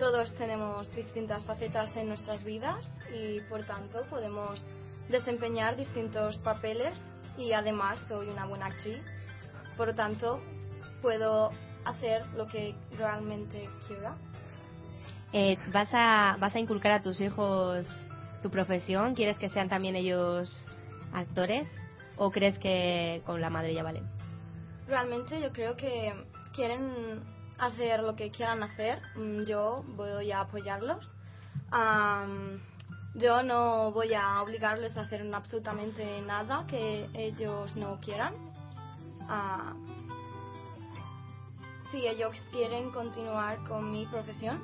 todos 0.00 0.34
tenemos 0.34 0.92
distintas 0.96 1.44
facetas 1.44 1.94
en 1.96 2.08
nuestras 2.08 2.42
vidas 2.42 2.90
y 3.14 3.40
por 3.42 3.64
tanto 3.66 4.02
podemos 4.10 4.64
desempeñar 5.08 5.76
distintos 5.76 6.38
papeles 6.38 7.00
y 7.40 7.52
además 7.52 8.02
soy 8.08 8.28
una 8.28 8.44
buena 8.44 8.66
actriz, 8.66 9.00
por 9.76 9.88
lo 9.88 9.94
tanto 9.94 10.40
puedo 11.00 11.50
hacer 11.84 12.26
lo 12.36 12.46
que 12.46 12.74
realmente 12.96 13.68
quiera. 13.86 14.14
Eh, 15.32 15.56
¿vas, 15.72 15.88
a, 15.92 16.36
¿Vas 16.38 16.54
a 16.54 16.58
inculcar 16.58 16.92
a 16.92 17.02
tus 17.02 17.20
hijos 17.20 17.86
tu 18.42 18.50
profesión? 18.50 19.14
¿Quieres 19.14 19.38
que 19.38 19.48
sean 19.48 19.68
también 19.68 19.96
ellos 19.96 20.66
actores? 21.12 21.68
¿O 22.16 22.30
crees 22.30 22.58
que 22.58 23.22
con 23.24 23.40
la 23.40 23.48
madre 23.48 23.72
ya 23.72 23.82
vale? 23.82 24.02
Realmente 24.86 25.40
yo 25.40 25.52
creo 25.52 25.76
que 25.76 26.12
quieren 26.54 27.22
hacer 27.58 28.00
lo 28.00 28.16
que 28.16 28.30
quieran 28.30 28.62
hacer, 28.62 29.00
mm, 29.14 29.44
yo 29.44 29.84
voy 29.96 30.32
a 30.32 30.40
apoyarlos. 30.40 31.10
Am, 31.70 32.60
yo 33.14 33.42
no 33.42 33.92
voy 33.92 34.14
a 34.14 34.42
obligarles 34.42 34.96
a 34.96 35.02
hacer 35.02 35.28
absolutamente 35.34 36.20
nada 36.22 36.64
que 36.66 37.08
ellos 37.14 37.76
no 37.76 37.98
quieran. 38.00 38.34
Ah, 39.28 39.74
si 41.90 42.06
ellos 42.06 42.40
quieren 42.52 42.90
continuar 42.92 43.62
con 43.68 43.90
mi 43.90 44.06
profesión, 44.06 44.62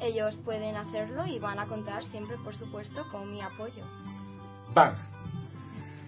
ellos 0.00 0.36
pueden 0.44 0.76
hacerlo 0.76 1.26
y 1.26 1.38
van 1.38 1.58
a 1.58 1.66
contar 1.66 2.04
siempre, 2.04 2.36
por 2.38 2.54
supuesto, 2.54 3.06
con 3.10 3.30
mi 3.30 3.40
apoyo. 3.40 3.84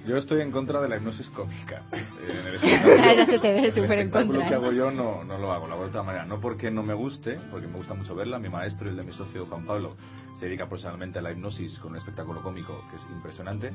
Yo 0.07 0.17
estoy 0.17 0.41
en 0.41 0.51
contra 0.51 0.81
de 0.81 0.89
la 0.89 0.97
hipnosis 0.97 1.29
cómica. 1.31 1.83
Eh, 1.93 2.05
En 2.29 2.47
el 2.47 3.17
Ya 3.17 3.27
se 3.27 3.39
te 3.39 3.53
ve 3.53 3.71
súper 3.73 4.01
en 4.01 4.11
contra, 4.11 4.49
que 4.49 4.53
¿eh? 4.53 4.57
hago 4.57 4.73
yo 4.73 4.91
no, 4.91 5.23
no 5.23 5.39
lo 5.39 5.53
hago, 5.53 5.69
lo 5.69 5.75
hago 5.75 5.85
de 5.85 5.89
otra 5.91 6.03
manera. 6.03 6.25
No 6.25 6.41
porque 6.41 6.71
no 6.71 6.83
me 6.83 6.95
guste, 6.95 7.39
porque 7.51 7.69
me 7.69 7.77
gusta 7.77 7.95
mucho 7.95 8.15
verla. 8.15 8.39
Mi 8.41 8.49
maestro 8.49 8.89
y 8.89 8.91
el 8.91 8.97
de 8.97 9.05
mi 9.05 9.13
socio 9.13 9.47
Juan 9.47 9.65
Pablo 9.65 9.97
se 10.39 10.47
dedica 10.47 10.67
profesionalmente 10.67 11.21
a 11.21 11.23
la 11.23 11.31
hipnosis 11.31 11.79
con 11.79 11.93
un 11.93 11.99
espectáculo 11.99 12.43
cómico 12.43 12.85
que 12.91 12.97
es 12.97 13.03
impresionante. 13.13 13.73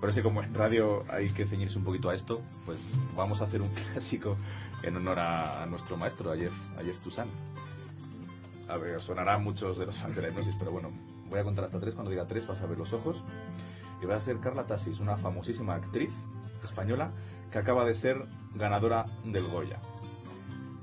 Pero 0.00 0.10
es 0.10 0.16
que 0.16 0.22
como 0.22 0.42
en 0.42 0.54
radio 0.54 1.04
hay 1.10 1.30
que 1.30 1.44
ceñirse 1.46 1.76
un 1.76 1.84
poquito 1.84 2.08
a 2.08 2.14
esto, 2.14 2.40
pues 2.64 2.80
vamos 3.14 3.42
a 3.42 3.44
hacer 3.44 3.60
un 3.60 3.68
clásico 3.92 4.38
en 4.82 4.96
honor 4.96 5.18
a, 5.18 5.66
nuestro 5.66 5.98
maestro, 5.98 6.32
a 6.32 6.36
Jeff, 6.36 6.52
Toussaint. 7.02 7.30
A 8.68 8.76
ver, 8.78 9.00
sonará 9.02 9.34
a 9.34 9.38
muchos 9.38 9.78
de 9.78 9.86
los 9.86 9.96
fans 9.98 10.16
de 10.16 10.22
la 10.22 10.28
hipnosis, 10.28 10.54
pero 10.58 10.72
bueno, 10.72 10.90
voy 11.28 11.38
a 11.38 11.44
contar 11.44 11.66
hasta 11.66 11.78
tres. 11.78 11.94
Cuando 11.94 12.10
diga 12.10 12.26
tres 12.26 12.46
vas 12.46 12.60
a 12.62 12.66
ver 12.66 12.78
los 12.78 12.92
ojos. 12.94 13.22
Y 14.02 14.06
va 14.06 14.16
a 14.16 14.20
ser 14.20 14.38
Carla 14.40 14.66
Tassis, 14.66 15.00
una 15.00 15.16
famosísima 15.16 15.74
actriz 15.74 16.12
española 16.64 17.10
que 17.50 17.58
acaba 17.58 17.84
de 17.84 17.94
ser 17.94 18.26
ganadora 18.54 19.06
del 19.24 19.48
Goya. 19.48 19.78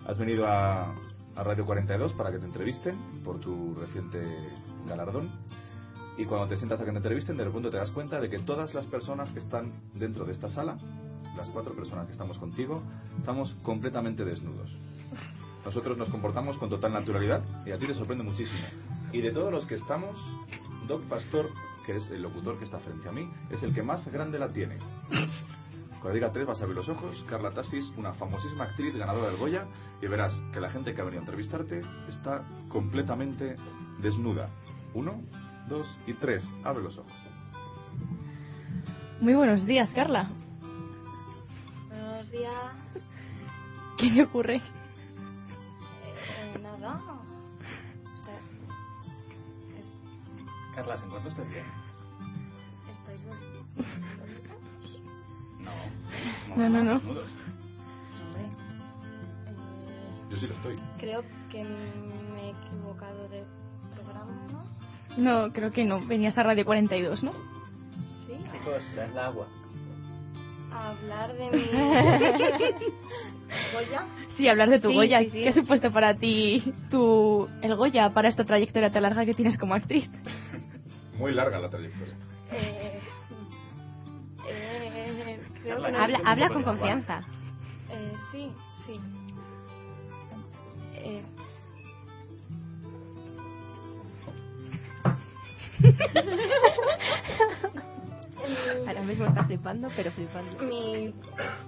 Has 0.06 0.17
venido 0.17 0.47
a, 0.47 0.93
a 1.36 1.43
Radio 1.43 1.65
42 1.65 2.13
para 2.13 2.32
que 2.32 2.39
te 2.39 2.45
entrevisten 2.45 2.97
por 3.23 3.39
tu 3.39 3.76
reciente 3.76 4.19
galardón. 4.88 5.32
Y 6.17 6.26
cuando 6.26 6.47
te 6.47 6.58
sientas 6.58 6.80
a 6.80 6.86
que 6.86 6.91
te 6.91 6.97
entrevisten, 6.97 7.38
de 7.38 7.45
repente 7.45 7.71
te 7.71 7.78
das 7.78 7.91
cuenta 7.91 8.19
de 8.19 8.30
que 8.30 8.39
todas 8.39 8.73
las 8.73 8.86
personas 8.86 9.32
que 9.32 9.39
están 9.39 9.73
dentro 9.93 10.26
de 10.26 10.32
esta 10.32 10.49
sala, 10.49 10.78
las 11.36 11.49
cuatro 11.49 11.73
personas 11.73 12.06
que 12.06 12.12
estamos 12.12 12.38
contigo, 12.38 12.84
estamos 13.17 13.56
completamente 13.63 14.23
desnudos. 14.23 14.69
Nosotros 15.65 15.97
nos 15.97 16.10
comportamos 16.10 16.58
con 16.58 16.69
total 16.69 16.93
naturalidad 16.93 17.41
y 17.65 17.71
a 17.71 17.80
ti 17.80 17.88
te 17.88 17.95
sorprende 17.95 18.23
muchísimo. 18.23 18.62
Y 19.12 19.21
de 19.21 19.32
todos 19.32 19.52
los 19.52 19.65
que 19.65 19.76
estamos, 19.76 20.17
Doc 20.88 21.04
Pastor, 21.04 21.49
que 21.86 21.98
es 21.98 22.10
el 22.10 22.22
locutor 22.22 22.58
que 22.58 22.65
está 22.65 22.80
frente 22.80 23.10
a 23.10 23.12
mí, 23.12 23.30
es 23.50 23.62
el 23.63 23.74
que 23.74 23.84
más 23.84 24.08
grande 24.12 24.39
la 24.39 24.52
tiene. 24.52 24.78
Cuando 26.04 26.15
diga 26.15 26.32
tres 26.32 26.46
vas 26.46 26.60
a 26.60 26.63
abrir 26.63 26.76
los 26.76 26.89
ojos, 26.89 27.24
Carla 27.30 27.52
Tassis, 27.52 27.89
una 27.96 28.13
famosísima 28.13 28.65
actriz 28.65 28.96
ganadora 28.98 29.30
del 29.30 29.38
Goya, 29.38 29.67
y 30.02 30.08
verás 30.08 30.34
que 30.52 30.60
la 30.60 30.69
gente 30.69 30.93
que 30.93 31.00
ha 31.00 31.06
venido 31.06 31.22
a 31.22 31.24
entrevistarte 31.24 31.82
está 32.10 32.43
completamente 32.67 33.56
desnuda. 34.02 34.50
Uno, 34.93 35.22
dos 35.69 35.88
y 36.06 36.13
tres. 36.13 36.43
Abre 36.63 36.84
los 36.84 36.98
ojos. 36.98 37.13
Muy 39.22 39.34
buenos 39.34 39.65
días, 39.65 39.89
Carla. 39.96 40.30
Buenos 41.88 42.30
días. 42.30 42.76
¿Qué 43.98 44.08
le 44.08 44.24
ocurre? 44.24 44.62
Carla, 50.76 50.98
¿se 50.98 51.06
encuentra 51.06 51.30
usted 51.32 51.48
bien? 51.50 51.66
¿Estáis 52.92 53.24
des- 53.26 53.42
No. 55.60 55.72
No, 56.58 56.70
no, 56.70 56.84
no. 56.84 56.94
Hombre. 56.96 57.24
Eh, 59.48 60.30
Yo 60.32 60.38
sí 60.38 60.48
lo 60.48 60.54
estoy. 60.54 60.80
creo 61.00 61.24
que 61.50 61.64
me 61.64 62.42
he 62.42 62.50
equivocado 62.52 63.28
de 63.30 63.44
programa. 63.96 64.66
No, 65.18 65.54
creo 65.54 65.72
que 65.72 65.86
no. 65.86 66.06
Venías 66.06 66.38
a 66.38 66.44
Radio 66.44 66.66
42, 66.66 67.24
¿no? 67.24 67.32
Sí. 68.26 68.34
Chicos, 68.52 68.82
traed 68.96 69.12
la 69.14 69.28
agua. 69.28 69.48
A 70.72 70.90
hablar 70.90 71.34
de 71.34 71.52
mi. 71.52 71.66
Goya. 73.74 74.06
Sí, 74.36 74.48
hablar 74.48 74.70
de 74.72 74.80
tu 74.80 74.88
Sí, 74.90 74.96
Goya. 74.96 75.20
sí, 75.20 75.30
sí. 75.30 75.44
¿Qué 75.44 75.50
ha 75.50 75.54
supuesto 75.54 75.92
para 75.92 76.16
ti 76.16 76.74
tu, 76.90 77.48
el 77.62 77.76
Goya 77.76 78.10
para 78.10 78.28
esta 78.30 78.44
trayectoria 78.44 78.92
tan 78.92 79.04
larga 79.04 79.24
que 79.26 79.36
tienes 79.36 79.56
como 79.60 79.76
actriz? 79.76 80.10
Muy 81.24 81.34
larga 81.34 81.58
la 81.58 81.70
trayectoria. 81.70 82.16
Eh, 82.52 83.00
eh, 84.46 85.40
creo 85.62 85.82
Carla, 85.82 86.18
que 86.18 86.22
no- 86.22 86.30
Habla, 86.30 86.50
con 86.50 86.64
confianza. 86.64 87.22
Eh, 87.90 88.14
sí, 88.30 88.52
sí. 88.86 89.00
Eh, 90.96 91.24
Ahora 98.86 99.02
mismo 99.04 99.26
está 99.28 99.44
flipando, 99.46 99.88
pero 99.96 100.12
flipando. 100.12 100.62
mi, 100.66 101.14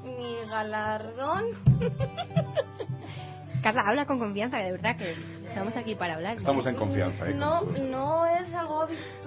mi 0.03 0.35
galardón. 0.49 1.45
Carla, 3.63 3.83
habla 3.87 4.05
con 4.05 4.19
confianza, 4.19 4.57
que 4.57 4.63
de 4.65 4.71
verdad 4.73 4.97
que 4.97 5.15
estamos 5.47 5.75
aquí 5.77 5.95
para 5.95 6.15
hablar. 6.15 6.35
Estamos 6.37 6.67
en 6.67 6.75
confianza, 6.75 7.29
¿eh? 7.29 7.33
No, 7.33 7.61
no 7.61 8.25
es 8.27 8.53
algo 8.53 8.85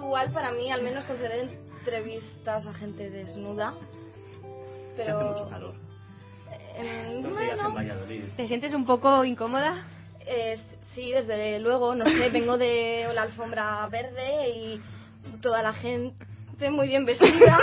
habitual 0.09 0.33
para 0.33 0.53
mí, 0.53 0.71
al 0.71 0.83
menos 0.83 1.05
conceder 1.05 1.49
entrevistas 1.81 2.67
a 2.67 2.75
gente 2.75 3.11
desnuda. 3.11 3.69
Hace 3.69 5.05
Pero. 5.05 5.21
mucho 5.21 5.49
calor. 5.51 5.75
eh, 6.77 7.21
bueno. 7.23 7.75
¿Te 8.37 8.49
sientes 8.49 8.73
un 8.75 8.85
poco 8.87 9.25
incómoda? 9.25 9.87
eh, 10.31 10.57
sí, 10.95 11.13
desde 11.13 11.59
luego, 11.61 11.95
no 11.95 12.05
sé, 12.05 12.29
vengo 12.33 12.59
de 12.59 13.07
la 13.15 13.23
alfombra 13.23 13.87
verde 13.89 14.51
y 14.51 14.81
toda 15.41 15.63
la 15.63 15.73
gente 15.73 16.15
muy 16.71 16.89
bien 16.89 17.05
vestida. 17.05 17.61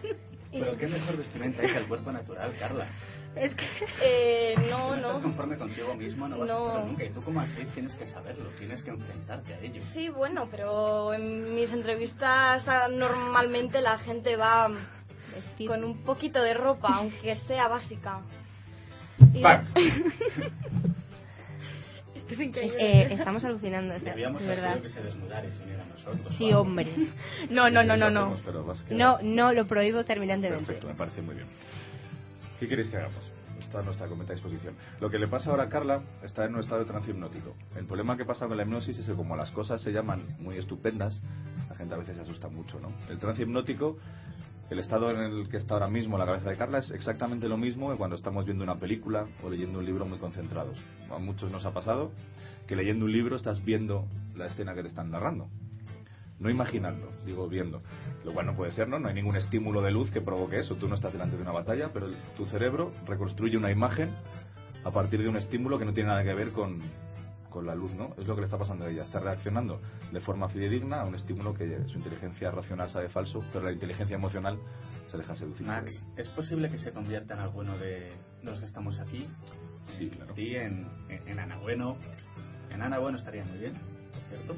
Pero 0.52 0.76
qué 0.78 0.86
mejor 0.86 1.16
vestimenta 1.18 1.60
hay 1.62 1.68
que 1.70 1.78
el 1.78 1.86
cuerpo 1.88 2.12
natural, 2.12 2.54
Carla. 2.58 2.86
Es 3.36 3.54
que... 3.54 3.64
eh, 4.02 4.54
Si 4.56 4.70
no, 4.70 4.94
estás 4.94 5.14
no. 5.14 5.22
conforme 5.22 5.56
contigo 5.56 5.94
mismo, 5.94 6.28
no 6.28 6.38
vas 6.38 6.48
No. 6.48 6.54
a 6.54 6.66
estarlo 6.68 6.86
nunca. 6.90 7.04
Y 7.04 7.10
tú 7.10 7.22
como 7.22 7.40
actriz 7.40 7.68
tienes 7.74 7.94
que 7.96 8.06
saberlo, 8.06 8.48
tienes 8.58 8.82
que 8.82 8.90
enfrentarte 8.90 9.54
a 9.54 9.60
ello. 9.60 9.82
Sí, 9.92 10.08
bueno, 10.08 10.48
pero 10.50 11.12
en 11.14 11.54
mis 11.54 11.72
entrevistas 11.72 12.64
ah, 12.66 12.88
normalmente 12.90 13.80
la 13.80 13.98
gente 13.98 14.36
va 14.36 14.70
Vestido. 15.34 15.72
con 15.74 15.84
un 15.84 15.98
poquito 16.02 16.42
de 16.42 16.54
ropa, 16.54 16.88
aunque 16.96 17.36
sea 17.36 17.68
básica. 17.68 18.20
Y- 19.32 19.42
es 22.30 22.40
increíble. 22.40 22.76
Eh, 23.02 23.08
estamos 23.12 23.44
alucinando, 23.44 23.94
o 23.94 23.98
sea, 23.98 24.12
haber 24.12 24.32
verdad. 24.46 24.80
que 24.80 24.88
se 24.88 25.02
desnudara 25.02 25.46
y 25.46 25.52
se 25.52 25.62
uniera 25.62 25.82
a 25.84 25.86
nosotros. 25.86 26.34
Sí, 26.36 26.52
hombre. 26.52 26.88
No, 27.50 27.70
no, 27.70 27.84
no, 27.84 27.96
no, 27.96 28.10
no. 28.10 28.36
No, 28.90 29.18
no, 29.22 29.52
lo 29.52 29.66
prohíbo 29.66 30.04
terminantemente. 30.04 30.64
Perfecto, 30.66 30.88
me 30.88 30.94
parece 30.94 31.22
muy 31.22 31.34
bien. 31.36 31.46
¿Qué 32.58 32.66
queréis 32.68 32.88
que 32.88 32.96
hagamos? 32.96 33.22
Nuestra 33.82 34.06
disposición. 34.34 34.74
Lo 35.00 35.10
que 35.10 35.18
le 35.18 35.28
pasa 35.28 35.50
ahora 35.50 35.64
a 35.64 35.68
Carla 35.68 36.02
está 36.22 36.44
en 36.44 36.54
un 36.54 36.60
estado 36.60 36.80
de 36.80 36.86
trance 36.86 37.10
hipnótico. 37.10 37.54
El 37.76 37.86
problema 37.86 38.16
que 38.16 38.24
pasa 38.24 38.46
con 38.46 38.56
la 38.56 38.62
hipnosis 38.62 38.98
es 38.98 39.06
que 39.06 39.14
como 39.14 39.36
las 39.36 39.50
cosas 39.50 39.82
se 39.82 39.92
llaman 39.92 40.36
muy 40.38 40.56
estupendas, 40.56 41.20
la 41.68 41.74
gente 41.76 41.94
a 41.94 41.98
veces 41.98 42.16
se 42.16 42.22
asusta 42.22 42.48
mucho, 42.48 42.80
¿no? 42.80 42.92
El 43.10 43.18
trance 43.18 43.42
hipnótico, 43.42 43.98
el 44.70 44.78
estado 44.78 45.10
en 45.10 45.20
el 45.20 45.48
que 45.48 45.58
está 45.58 45.74
ahora 45.74 45.88
mismo 45.88 46.18
la 46.18 46.26
cabeza 46.26 46.50
de 46.50 46.56
Carla 46.56 46.78
es 46.78 46.90
exactamente 46.90 47.48
lo 47.48 47.56
mismo 47.56 47.90
que 47.90 47.96
cuando 47.96 48.16
estamos 48.16 48.44
viendo 48.44 48.64
una 48.64 48.76
película 48.76 49.26
o 49.42 49.50
leyendo 49.50 49.78
un 49.78 49.86
libro 49.86 50.06
muy 50.06 50.18
concentrados. 50.18 50.78
A 51.10 51.18
muchos 51.18 51.50
nos 51.50 51.64
ha 51.66 51.72
pasado 51.72 52.10
que 52.66 52.76
leyendo 52.76 53.04
un 53.04 53.12
libro 53.12 53.36
estás 53.36 53.64
viendo 53.64 54.06
la 54.34 54.46
escena 54.46 54.74
que 54.74 54.82
te 54.82 54.88
están 54.88 55.10
narrando. 55.10 55.48
No 56.38 56.50
imaginando, 56.50 57.10
digo 57.24 57.48
viendo. 57.48 57.82
Lo 58.24 58.32
cual 58.34 58.46
no 58.46 58.54
puede 58.54 58.72
ser, 58.72 58.88
¿no? 58.88 58.98
No 58.98 59.08
hay 59.08 59.14
ningún 59.14 59.36
estímulo 59.36 59.80
de 59.80 59.90
luz 59.90 60.10
que 60.10 60.20
provoque 60.20 60.58
eso. 60.58 60.74
Tú 60.76 60.86
no 60.88 60.94
estás 60.94 61.12
delante 61.12 61.36
de 61.36 61.42
una 61.42 61.52
batalla, 61.52 61.90
pero 61.92 62.06
el- 62.06 62.16
tu 62.36 62.44
cerebro 62.46 62.92
reconstruye 63.06 63.56
una 63.56 63.70
imagen 63.70 64.10
a 64.84 64.90
partir 64.90 65.22
de 65.22 65.28
un 65.28 65.36
estímulo 65.36 65.78
que 65.78 65.84
no 65.86 65.94
tiene 65.94 66.10
nada 66.10 66.22
que 66.22 66.34
ver 66.34 66.52
con, 66.52 66.80
con 67.48 67.66
la 67.66 67.74
luz, 67.74 67.94
¿no? 67.94 68.14
Es 68.18 68.26
lo 68.26 68.34
que 68.34 68.42
le 68.42 68.44
está 68.44 68.58
pasando 68.58 68.84
a 68.84 68.90
ella. 68.90 69.02
Está 69.02 69.18
reaccionando 69.18 69.80
de 70.12 70.20
forma 70.20 70.48
fidedigna 70.50 71.00
a 71.00 71.04
un 71.06 71.14
estímulo 71.14 71.54
que 71.54 71.88
su 71.88 71.96
inteligencia 71.96 72.50
racional 72.50 72.90
sabe 72.90 73.08
falso, 73.08 73.42
pero 73.52 73.64
la 73.64 73.72
inteligencia 73.72 74.14
emocional 74.14 74.58
se 75.10 75.16
deja 75.16 75.34
seducir. 75.34 75.66
Max. 75.66 76.04
¿es 76.16 76.28
posible 76.28 76.68
que 76.70 76.76
se 76.76 76.92
convierta 76.92 77.32
en 77.34 77.40
alguno 77.40 77.78
de 77.78 78.12
los 78.42 78.58
que 78.60 78.66
estamos 78.66 79.00
aquí? 79.00 79.26
Sí, 79.96 80.10
claro. 80.10 80.34
Sí, 80.34 80.54
en, 80.54 80.86
en, 81.08 81.26
en 81.28 81.38
Ana 81.38 81.56
Bueno. 81.58 81.96
En 82.70 82.82
Ana 82.82 82.98
Bueno 82.98 83.16
estaría 83.16 83.44
muy 83.44 83.58
bien, 83.58 83.72
¿cierto? 84.28 84.54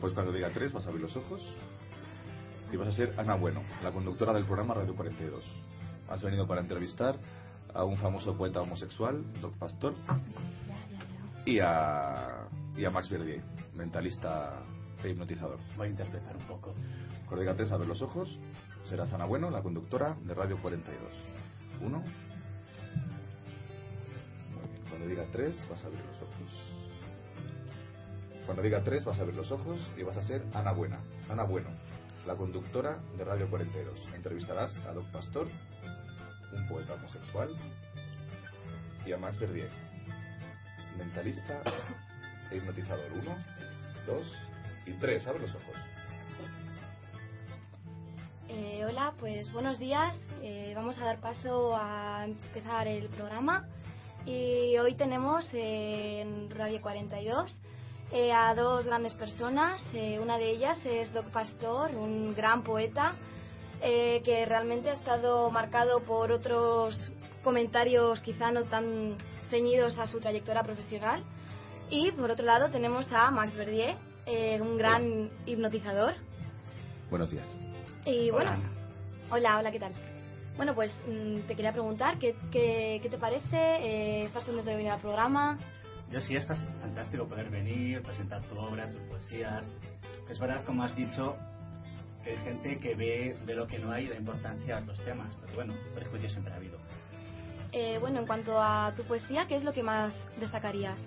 Pues 0.00 0.14
cuando 0.14 0.32
diga 0.32 0.48
tres 0.50 0.72
vas 0.72 0.86
a 0.86 0.88
abrir 0.88 1.02
los 1.02 1.14
ojos 1.14 1.42
y 2.72 2.76
vas 2.76 2.88
a 2.88 2.92
ser 2.92 3.14
Ana 3.18 3.34
Bueno, 3.34 3.62
la 3.82 3.92
conductora 3.92 4.32
del 4.32 4.46
programa 4.46 4.72
Radio 4.72 4.94
42. 4.94 5.44
Has 6.08 6.22
venido 6.22 6.46
para 6.46 6.62
entrevistar 6.62 7.18
a 7.74 7.84
un 7.84 7.98
famoso 7.98 8.34
poeta 8.36 8.62
homosexual, 8.62 9.22
Doc 9.42 9.56
Pastor, 9.58 9.94
y 11.44 11.58
a, 11.60 12.48
y 12.76 12.84
a 12.84 12.90
Max 12.90 13.10
Verdier, 13.10 13.42
mentalista 13.74 14.62
e 15.04 15.10
hipnotizador. 15.10 15.58
Voy 15.76 15.88
a 15.88 15.90
interpretar 15.90 16.34
un 16.34 16.44
poco. 16.44 16.74
Cuando 17.26 17.42
diga 17.42 17.54
tres 17.54 17.70
abre 17.70 17.86
los 17.86 18.00
ojos, 18.00 18.38
serás 18.84 19.12
Ana 19.12 19.26
Bueno, 19.26 19.50
la 19.50 19.62
conductora 19.62 20.16
de 20.22 20.32
Radio 20.32 20.56
42. 20.62 21.12
Uno. 21.82 21.98
Muy 24.48 24.68
bien. 24.70 24.82
Cuando 24.88 25.06
diga 25.06 25.26
tres 25.30 25.56
vas 25.68 25.84
a 25.84 25.86
abrir 25.88 26.00
los 26.06 26.22
ojos. 26.22 26.69
Cuando 28.50 28.64
diga 28.64 28.82
tres 28.82 29.04
vas 29.04 29.16
a 29.16 29.22
abrir 29.22 29.36
los 29.36 29.52
ojos 29.52 29.78
y 29.96 30.02
vas 30.02 30.16
a 30.16 30.22
ser 30.22 30.42
Ana 30.54 30.72
Buena. 30.72 30.98
Ana 31.28 31.44
Bueno, 31.44 31.68
la 32.26 32.34
conductora 32.34 32.98
de 33.16 33.24
Radio 33.24 33.48
42. 33.48 34.08
Entrevistarás 34.12 34.76
a 34.88 34.92
Doc 34.92 35.04
Pastor, 35.12 35.46
un 36.52 36.66
poeta 36.66 36.94
homosexual, 36.94 37.48
y 39.06 39.12
a 39.12 39.18
Max 39.18 39.38
Verdier, 39.38 39.70
mentalista 40.98 41.62
e 42.50 42.56
hipnotizador. 42.56 43.12
Uno, 43.22 43.36
dos 44.04 44.26
y 44.84 44.94
tres. 44.94 45.24
Abre 45.28 45.42
los 45.42 45.54
ojos. 45.54 45.76
Eh, 48.48 48.84
hola, 48.84 49.14
pues 49.20 49.52
buenos 49.52 49.78
días. 49.78 50.18
Eh, 50.42 50.72
vamos 50.74 50.98
a 50.98 51.04
dar 51.04 51.20
paso 51.20 51.76
a 51.76 52.24
empezar 52.24 52.88
el 52.88 53.10
programa. 53.10 53.68
Y 54.26 54.76
hoy 54.76 54.96
tenemos 54.96 55.48
en 55.52 56.50
Radio 56.50 56.82
42 56.82 57.56
eh, 58.12 58.32
a 58.32 58.54
dos 58.54 58.84
grandes 58.86 59.14
personas. 59.14 59.84
Eh, 59.94 60.18
una 60.20 60.38
de 60.38 60.50
ellas 60.50 60.78
es 60.84 61.12
Doc 61.12 61.26
Pastor, 61.26 61.90
un 61.94 62.34
gran 62.34 62.62
poeta 62.62 63.14
eh, 63.82 64.20
que 64.24 64.44
realmente 64.44 64.90
ha 64.90 64.94
estado 64.94 65.50
marcado 65.50 66.00
por 66.00 66.32
otros 66.32 67.10
comentarios 67.42 68.20
quizá 68.20 68.50
no 68.50 68.64
tan 68.64 69.16
ceñidos 69.48 69.98
a 69.98 70.06
su 70.06 70.20
trayectoria 70.20 70.62
profesional. 70.62 71.22
Y 71.88 72.12
por 72.12 72.30
otro 72.30 72.44
lado 72.44 72.70
tenemos 72.70 73.10
a 73.12 73.30
Max 73.30 73.54
Verdier, 73.54 73.96
eh, 74.26 74.60
un 74.60 74.76
gran 74.76 75.30
hipnotizador. 75.46 76.14
Buenos 77.10 77.30
días. 77.30 77.46
Y 78.04 78.30
bueno, 78.30 78.52
Hola. 78.52 78.60
hola, 79.30 79.58
hola, 79.58 79.72
¿qué 79.72 79.80
tal? 79.80 79.92
Bueno, 80.56 80.74
pues 80.74 80.92
mm, 81.08 81.46
te 81.48 81.56
quería 81.56 81.72
preguntar, 81.72 82.18
¿qué, 82.18 82.36
qué, 82.52 83.00
qué 83.02 83.08
te 83.08 83.18
parece? 83.18 83.56
Eh, 83.56 84.24
¿Estás 84.24 84.44
contento 84.44 84.70
de 84.70 84.76
venir 84.76 84.92
al 84.92 85.00
programa? 85.00 85.58
Yo 86.10 86.20
sí, 86.20 86.34
es 86.34 86.44
fantástico 86.44 87.28
poder 87.28 87.50
venir, 87.50 88.02
presentar 88.02 88.42
tu 88.42 88.58
obra, 88.58 88.90
tus 88.90 89.00
poesías. 89.02 89.64
Es 90.28 90.38
verdad, 90.38 90.64
como 90.64 90.82
has 90.82 90.94
dicho, 90.96 91.36
que 92.24 92.30
hay 92.30 92.36
gente 92.38 92.78
que 92.80 92.94
ve, 92.94 93.36
ve 93.46 93.54
lo 93.54 93.66
que 93.66 93.78
no 93.78 93.92
hay 93.92 94.06
y 94.06 94.08
da 94.08 94.16
importancia 94.16 94.78
a 94.78 94.80
otros 94.80 94.98
temas. 95.04 95.32
Pero 95.40 95.54
bueno, 95.54 95.74
prejuicios 95.94 96.32
siempre 96.32 96.52
ha 96.52 96.56
habido. 96.56 96.78
Eh, 97.72 97.98
bueno, 97.98 98.18
en 98.18 98.26
cuanto 98.26 98.60
a 98.60 98.92
tu 98.96 99.04
poesía, 99.04 99.46
¿qué 99.46 99.54
es 99.54 99.62
lo 99.62 99.72
que 99.72 99.84
más 99.84 100.14
destacarías? 100.40 101.06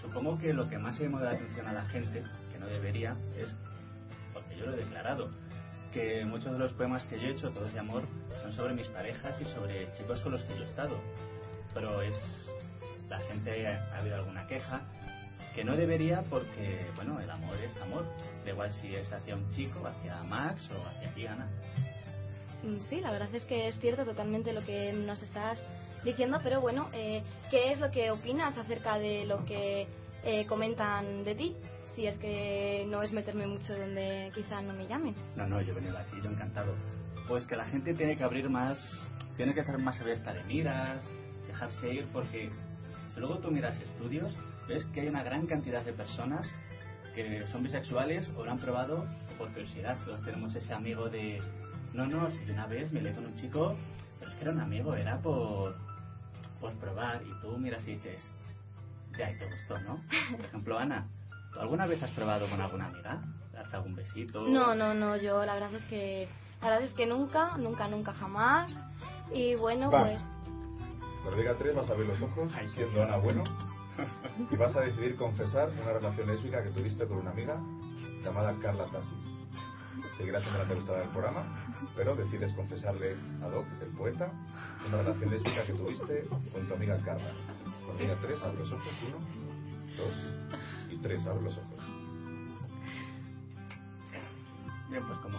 Supongo 0.00 0.38
que 0.38 0.54
lo 0.54 0.68
que 0.68 0.78
más 0.78 0.98
llama 0.98 1.20
la 1.20 1.32
atención 1.32 1.66
a 1.66 1.72
la 1.74 1.84
gente, 1.86 2.22
que 2.50 2.58
no 2.58 2.66
debería, 2.66 3.14
es, 3.36 3.54
porque 4.32 4.56
yo 4.56 4.66
lo 4.66 4.72
he 4.72 4.76
declarado, 4.76 5.30
que 5.92 6.24
muchos 6.24 6.52
de 6.52 6.58
los 6.58 6.72
poemas 6.72 7.04
que 7.06 7.18
yo 7.18 7.28
he 7.28 7.30
hecho, 7.32 7.50
todos 7.50 7.72
de 7.72 7.78
amor, 7.78 8.04
son 8.42 8.52
sobre 8.54 8.74
mis 8.74 8.88
parejas 8.88 9.38
y 9.40 9.44
sobre 9.44 9.92
chicos 9.92 10.20
con 10.20 10.32
los 10.32 10.42
que 10.44 10.56
yo 10.56 10.62
he 10.62 10.66
estado. 10.66 10.96
Pero 11.74 12.00
es. 12.00 12.14
La 13.14 13.20
gente 13.28 13.68
ha 13.68 13.96
habido 13.98 14.16
alguna 14.16 14.44
queja, 14.48 14.80
que 15.54 15.62
no 15.62 15.76
debería 15.76 16.22
porque, 16.28 16.84
bueno, 16.96 17.20
el 17.20 17.30
amor 17.30 17.56
es 17.58 17.76
amor. 17.80 18.04
Da 18.44 18.50
igual 18.50 18.72
si 18.72 18.92
es 18.92 19.12
hacia 19.12 19.36
un 19.36 19.48
chico, 19.50 19.86
hacia 19.86 20.20
Max 20.24 20.68
o 20.72 20.84
hacia 20.88 21.14
ti, 21.14 21.24
Ana. 21.24 21.48
Mm, 22.64 22.80
Sí, 22.88 23.00
la 23.00 23.12
verdad 23.12 23.32
es 23.32 23.44
que 23.44 23.68
es 23.68 23.78
cierto 23.78 24.04
totalmente 24.04 24.52
lo 24.52 24.64
que 24.64 24.92
nos 24.92 25.22
estás 25.22 25.60
diciendo, 26.04 26.40
pero 26.42 26.60
bueno, 26.60 26.88
eh, 26.92 27.22
¿qué 27.52 27.70
es 27.70 27.78
lo 27.78 27.92
que 27.92 28.10
opinas 28.10 28.58
acerca 28.58 28.98
de 28.98 29.26
lo 29.26 29.44
que 29.44 29.86
eh, 30.24 30.44
comentan 30.46 31.22
de 31.22 31.36
ti? 31.36 31.56
Si 31.94 32.08
es 32.08 32.18
que 32.18 32.84
no 32.88 33.00
es 33.02 33.12
meterme 33.12 33.46
mucho 33.46 33.78
donde 33.78 34.32
quizá 34.34 34.60
no 34.60 34.72
me 34.72 34.88
llamen. 34.88 35.14
No, 35.36 35.46
no, 35.46 35.60
yo 35.62 35.70
he 35.70 35.76
venido 35.76 35.96
aquí, 35.96 36.16
yo 36.20 36.30
encantado. 36.30 36.74
Pues 37.28 37.46
que 37.46 37.54
la 37.54 37.64
gente 37.66 37.94
tiene 37.94 38.16
que 38.16 38.24
abrir 38.24 38.50
más, 38.50 38.76
tiene 39.36 39.54
que 39.54 39.60
estar 39.60 39.78
más 39.78 40.00
abierta 40.00 40.32
de 40.34 40.42
miras, 40.44 41.04
dejarse 41.46 41.94
ir, 41.94 42.06
porque 42.12 42.50
si 43.14 43.20
luego 43.20 43.38
tú 43.38 43.50
miras 43.50 43.80
estudios, 43.80 44.34
ves 44.68 44.84
que 44.86 45.02
hay 45.02 45.08
una 45.08 45.22
gran 45.22 45.46
cantidad 45.46 45.82
de 45.84 45.92
personas 45.92 46.50
que 47.14 47.46
son 47.52 47.62
bisexuales 47.62 48.28
o 48.36 48.44
lo 48.44 48.50
han 48.50 48.58
probado 48.58 49.06
por 49.38 49.48
curiosidad. 49.50 49.96
Todos 50.04 50.22
tenemos 50.24 50.54
ese 50.56 50.74
amigo 50.74 51.08
de, 51.08 51.40
no, 51.92 52.06
no, 52.06 52.30
si 52.30 52.50
una 52.50 52.66
vez 52.66 52.92
me 52.92 53.00
leí 53.00 53.14
con 53.14 53.26
un 53.26 53.34
chico, 53.36 53.76
pero 54.18 54.30
es 54.30 54.36
que 54.36 54.42
era 54.42 54.52
un 54.52 54.60
amigo, 54.60 54.94
era 54.94 55.18
por, 55.18 55.76
por 56.60 56.72
probar, 56.74 57.22
y 57.22 57.40
tú 57.40 57.56
miras 57.56 57.86
y 57.86 57.92
dices, 57.94 58.20
ya, 59.16 59.30
y 59.30 59.38
te 59.38 59.48
gustó, 59.48 59.78
¿no? 59.80 60.00
Por 60.36 60.44
ejemplo, 60.46 60.78
Ana, 60.78 61.06
¿tú 61.52 61.60
alguna 61.60 61.86
vez 61.86 62.02
has 62.02 62.10
probado 62.10 62.48
con 62.48 62.60
alguna 62.60 62.86
amiga? 62.86 63.22
¿Darte 63.52 63.76
algún 63.76 63.94
besito? 63.94 64.44
No, 64.48 64.74
no, 64.74 64.92
no, 64.92 65.16
yo 65.16 65.44
la 65.44 65.54
verdad 65.54 65.72
es 65.74 65.84
que 65.84 66.28
la 66.60 66.70
verdad 66.70 66.84
es 66.84 66.94
que 66.94 67.06
nunca, 67.06 67.56
nunca, 67.58 67.86
nunca 67.86 68.12
jamás. 68.12 68.76
Y 69.32 69.54
bueno, 69.54 69.90
Va. 69.90 70.02
pues 70.02 70.24
Cuando 71.24 71.40
diga 71.40 71.56
tres 71.56 71.74
vas 71.74 71.88
a 71.88 71.92
abrir 71.94 72.06
los 72.06 72.20
ojos, 72.20 72.52
siendo 72.74 73.02
Ana 73.02 73.16
bueno, 73.16 73.44
y 74.50 74.56
vas 74.56 74.76
a 74.76 74.82
decidir 74.82 75.16
confesar 75.16 75.70
una 75.70 75.94
relación 75.94 76.26
lésbica 76.26 76.62
que 76.62 76.68
tuviste 76.68 77.06
con 77.06 77.16
una 77.16 77.30
amiga 77.30 77.58
llamada 78.22 78.54
Carla 78.60 78.84
Tassis. 78.90 79.24
Seguirás 80.18 80.42
siendo 80.42 80.58
la 80.58 80.64
entrevistada 80.64 80.98
del 80.98 81.08
programa, 81.08 81.46
pero 81.96 82.14
decides 82.14 82.52
confesarle 82.52 83.16
a 83.42 83.48
Doc, 83.48 83.64
el 83.80 83.88
poeta, 83.96 84.30
una 84.86 84.98
relación 84.98 85.30
lésbica 85.30 85.64
que 85.64 85.72
tuviste 85.72 86.28
con 86.52 86.68
tu 86.68 86.74
amiga 86.74 87.00
Carla. 87.02 87.32
Cuando 87.86 88.02
diga 88.02 88.18
tres, 88.20 88.42
abre 88.42 88.58
los 88.58 88.72
ojos, 88.72 88.92
uno, 89.08 89.16
dos 89.96 90.14
y 90.90 90.96
tres, 90.98 91.26
abre 91.26 91.42
los 91.42 91.56
ojos. 91.56 91.80
Bien, 94.90 95.02
pues 95.06 95.18
como 95.20 95.38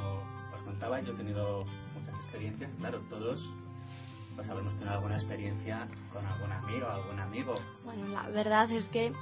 os 0.51 0.61
contaba, 0.65 0.99
yo 1.01 1.13
he 1.13 1.15
tenido 1.15 1.63
muchas 1.93 2.15
experiencias. 2.15 2.71
Claro, 2.79 3.01
todos 3.07 3.53
pues 4.35 4.49
habremos 4.49 4.73
tenido 4.75 4.93
alguna 4.93 5.15
experiencia 5.15 5.87
con 6.11 6.25
algún 6.25 6.51
amigo, 6.51 6.87
algún 6.87 7.19
amigo. 7.19 7.55
Bueno, 7.83 8.07
la 8.07 8.27
verdad 8.29 8.69
es 8.71 8.85
que. 8.87 9.13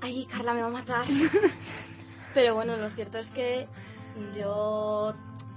Ay, 0.00 0.26
Carla 0.26 0.54
me 0.54 0.62
va 0.62 0.68
a 0.68 0.70
matar. 0.70 1.06
Pero 2.34 2.54
bueno, 2.54 2.76
lo 2.76 2.90
cierto 2.90 3.18
es 3.18 3.28
que 3.28 3.68
yo 4.36 5.14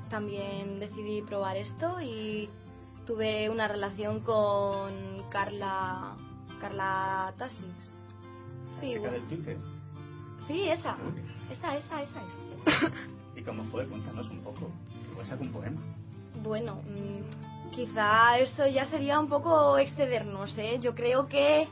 también 0.10 0.80
decidí 0.80 1.22
probar 1.22 1.58
esto 1.58 2.02
y 2.02 2.50
tuve 3.06 3.50
una 3.50 3.68
relación 3.68 4.22
con 4.22 5.24
Carla. 5.30 6.16
Carla 6.60 7.34
Tassis. 7.38 7.60
Sí, 8.80 8.98
bueno. 8.98 9.14
del 9.14 9.28
Twitter. 9.28 9.58
Sí, 10.48 10.70
esa. 10.70 10.98
Esa, 11.50 11.78
esa, 11.78 12.02
esa 12.02 12.22
es. 12.22 12.38
¿Y 13.36 13.42
cómo 13.44 13.64
fue? 13.66 13.88
Cuéntanos 13.88 14.30
un 14.30 14.42
poco. 14.42 14.70
Igual 15.12 15.26
saco 15.26 15.44
un 15.44 15.52
poema. 15.52 15.82
Bueno, 16.42 16.76
mm, 16.76 17.53
quizá 17.76 18.38
esto 18.40 18.66
ya 18.68 18.86
sería 18.86 19.20
un 19.20 19.28
poco 19.28 19.78
excedernos, 19.78 20.58
¿eh? 20.58 20.80
Yo 20.80 20.94
creo 20.96 21.28
que 21.28 21.68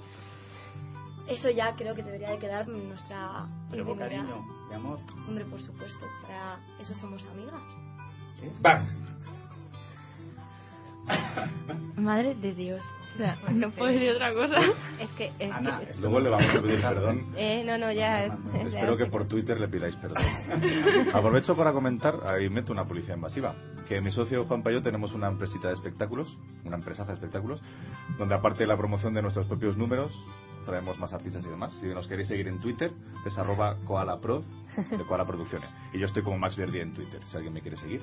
eso 1.28 1.50
ya 1.50 1.76
creo 1.76 1.96
que 1.96 2.04
debería 2.04 2.32
de 2.32 2.40
quedar 2.40 2.68
en 2.68 2.90
nuestra 2.90 3.46
Pero 3.70 3.86
con 3.86 3.94
intimidad. 4.02 4.26
cariño, 4.26 4.68
de 4.70 4.76
amor. 4.76 5.00
Hombre, 5.28 5.46
por 5.46 5.62
supuesto, 5.62 6.06
para 6.24 6.60
eso 6.80 6.94
somos 6.96 7.24
amigas. 7.28 7.62
¿Sí? 8.40 8.50
¡Bam! 8.62 8.88
Madre 11.96 12.36
de 12.36 12.54
Dios. 12.54 12.82
O 13.14 13.18
sea, 13.18 13.38
no 13.52 13.70
puedo 13.72 13.92
decir 13.92 14.12
otra 14.12 14.34
cosa. 14.34 14.58
Es 15.00 15.10
que. 15.12 15.32
Es 15.40 15.52
Ana, 15.54 15.80
que- 15.80 15.92
es- 15.92 16.00
Luego 16.00 16.20
le 16.20 16.30
vamos 16.30 16.56
a 16.56 16.62
pedir 16.62 16.82
perdón. 16.82 17.34
eh, 17.38 17.64
no, 17.66 17.78
no, 17.78 17.92
ya. 17.92 18.26
es- 18.26 18.34
ya 18.54 18.62
Espero 18.80 18.98
que 18.98 19.06
sé. 19.06 19.10
por 19.12 19.28
Twitter 19.28 19.60
le 19.60 19.68
pidáis 19.68 19.96
perdón. 19.98 20.24
Aprovecho 21.14 21.56
para 21.56 21.74
comentar, 21.74 22.20
ahí 22.26 22.50
meto 22.50 22.72
una 22.72 22.86
policía 22.86 23.16
invasiva, 23.16 23.56
que 23.88 24.02
mi 24.02 24.12
socio 24.12 24.46
Juan 24.46 24.64
Payo 24.64 24.82
tenemos 24.82 25.14
una 25.14 25.28
empresita 25.28 25.68
de 25.68 25.74
espectáculos, 25.74 26.38
una 26.64 26.78
empresaza 26.78 27.10
de 27.12 27.16
espectáculos, 27.16 27.62
donde 28.18 28.36
aparte 28.36 28.60
de 28.60 28.68
la 28.68 28.78
promoción 28.78 29.14
de 29.14 29.22
nuestros 29.22 29.48
propios 29.48 29.78
números, 29.78 30.12
traemos 30.66 30.98
más 31.00 31.12
artistas 31.12 31.44
y 31.46 31.50
demás. 31.50 31.74
Si 31.82 31.88
nos 31.88 32.08
queréis 32.08 32.28
seguir 32.28 32.48
en 32.48 32.60
Twitter, 32.62 32.92
es 33.26 33.38
arroba 33.38 33.78
koalapro 33.86 34.44
de 34.92 35.04
Koala 35.06 35.26
Producciones. 35.26 35.74
Y 35.92 36.00
yo 36.00 36.06
estoy 36.06 36.24
como 36.24 36.38
Max 36.38 36.56
Verdi 36.56 36.80
en 36.80 36.94
Twitter, 36.94 37.20
si 37.26 37.36
alguien 37.36 37.54
me 37.54 37.62
quiere 37.62 37.78
seguir, 37.78 38.02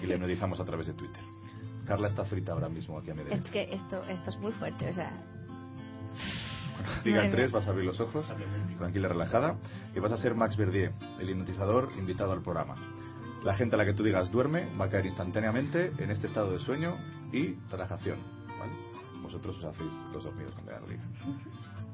y 0.00 0.06
le 0.06 0.14
hipnotizamos 0.14 0.60
a 0.60 0.64
través 0.64 0.86
de 0.86 0.94
Twitter. 0.94 1.20
Carla 1.86 2.08
está 2.08 2.24
frita 2.24 2.52
ahora 2.52 2.68
mismo 2.68 2.98
aquí 2.98 3.10
a 3.10 3.14
mi 3.14 3.22
Es 3.22 3.28
derecha. 3.28 3.52
que 3.52 3.74
esto, 3.74 4.02
esto 4.04 4.30
es 4.30 4.36
muy 4.38 4.52
fuerte, 4.52 4.90
o 4.90 4.92
sea. 4.94 5.12
Diga 7.04 7.28
tres, 7.30 7.50
vas 7.52 7.66
a 7.66 7.70
abrir 7.70 7.86
los 7.86 8.00
ojos, 8.00 8.26
tranquila, 8.78 9.08
relajada, 9.08 9.56
y 9.94 10.00
vas 10.00 10.12
a 10.12 10.16
ser 10.18 10.34
Max 10.34 10.56
Verdier, 10.56 10.92
el 11.18 11.30
hipnotizador 11.30 11.90
invitado 11.98 12.32
al 12.32 12.42
programa. 12.42 12.76
La 13.42 13.54
gente 13.54 13.76
a 13.76 13.78
la 13.78 13.84
que 13.84 13.94
tú 13.94 14.02
digas 14.02 14.30
duerme 14.30 14.68
va 14.78 14.86
a 14.86 14.90
caer 14.90 15.06
instantáneamente 15.06 15.92
en 15.98 16.10
este 16.10 16.26
estado 16.26 16.50
de 16.52 16.58
sueño 16.58 16.94
y 17.32 17.54
relajación. 17.70 18.18
¿vale? 18.58 18.72
Vosotros 19.22 19.56
os 19.58 19.64
hacéis 19.64 19.92
los 20.12 20.24
dormidos 20.24 20.52
cuando 20.54 20.72
ya 20.72 20.80
lo 20.80 20.86
diga. 20.86 21.02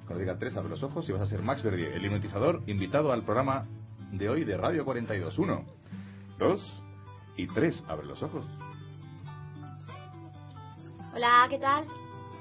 Cuando 0.06 0.20
diga 0.20 0.38
tres, 0.38 0.56
abre 0.56 0.70
los 0.70 0.82
ojos 0.82 1.08
y 1.08 1.12
vas 1.12 1.22
a 1.22 1.26
ser 1.26 1.42
Max 1.42 1.62
Verdier, 1.62 1.92
el 1.92 2.04
hipnotizador 2.04 2.62
invitado 2.66 3.12
al 3.12 3.22
programa 3.24 3.66
de 4.12 4.28
hoy 4.28 4.44
de 4.44 4.56
Radio 4.56 4.84
42. 4.84 5.38
Uno, 5.38 5.64
dos 6.38 6.82
y 7.36 7.46
tres, 7.48 7.84
abre 7.88 8.06
los 8.06 8.22
ojos. 8.22 8.44
Hola, 11.14 11.46
¿qué 11.48 11.58
tal? 11.58 11.84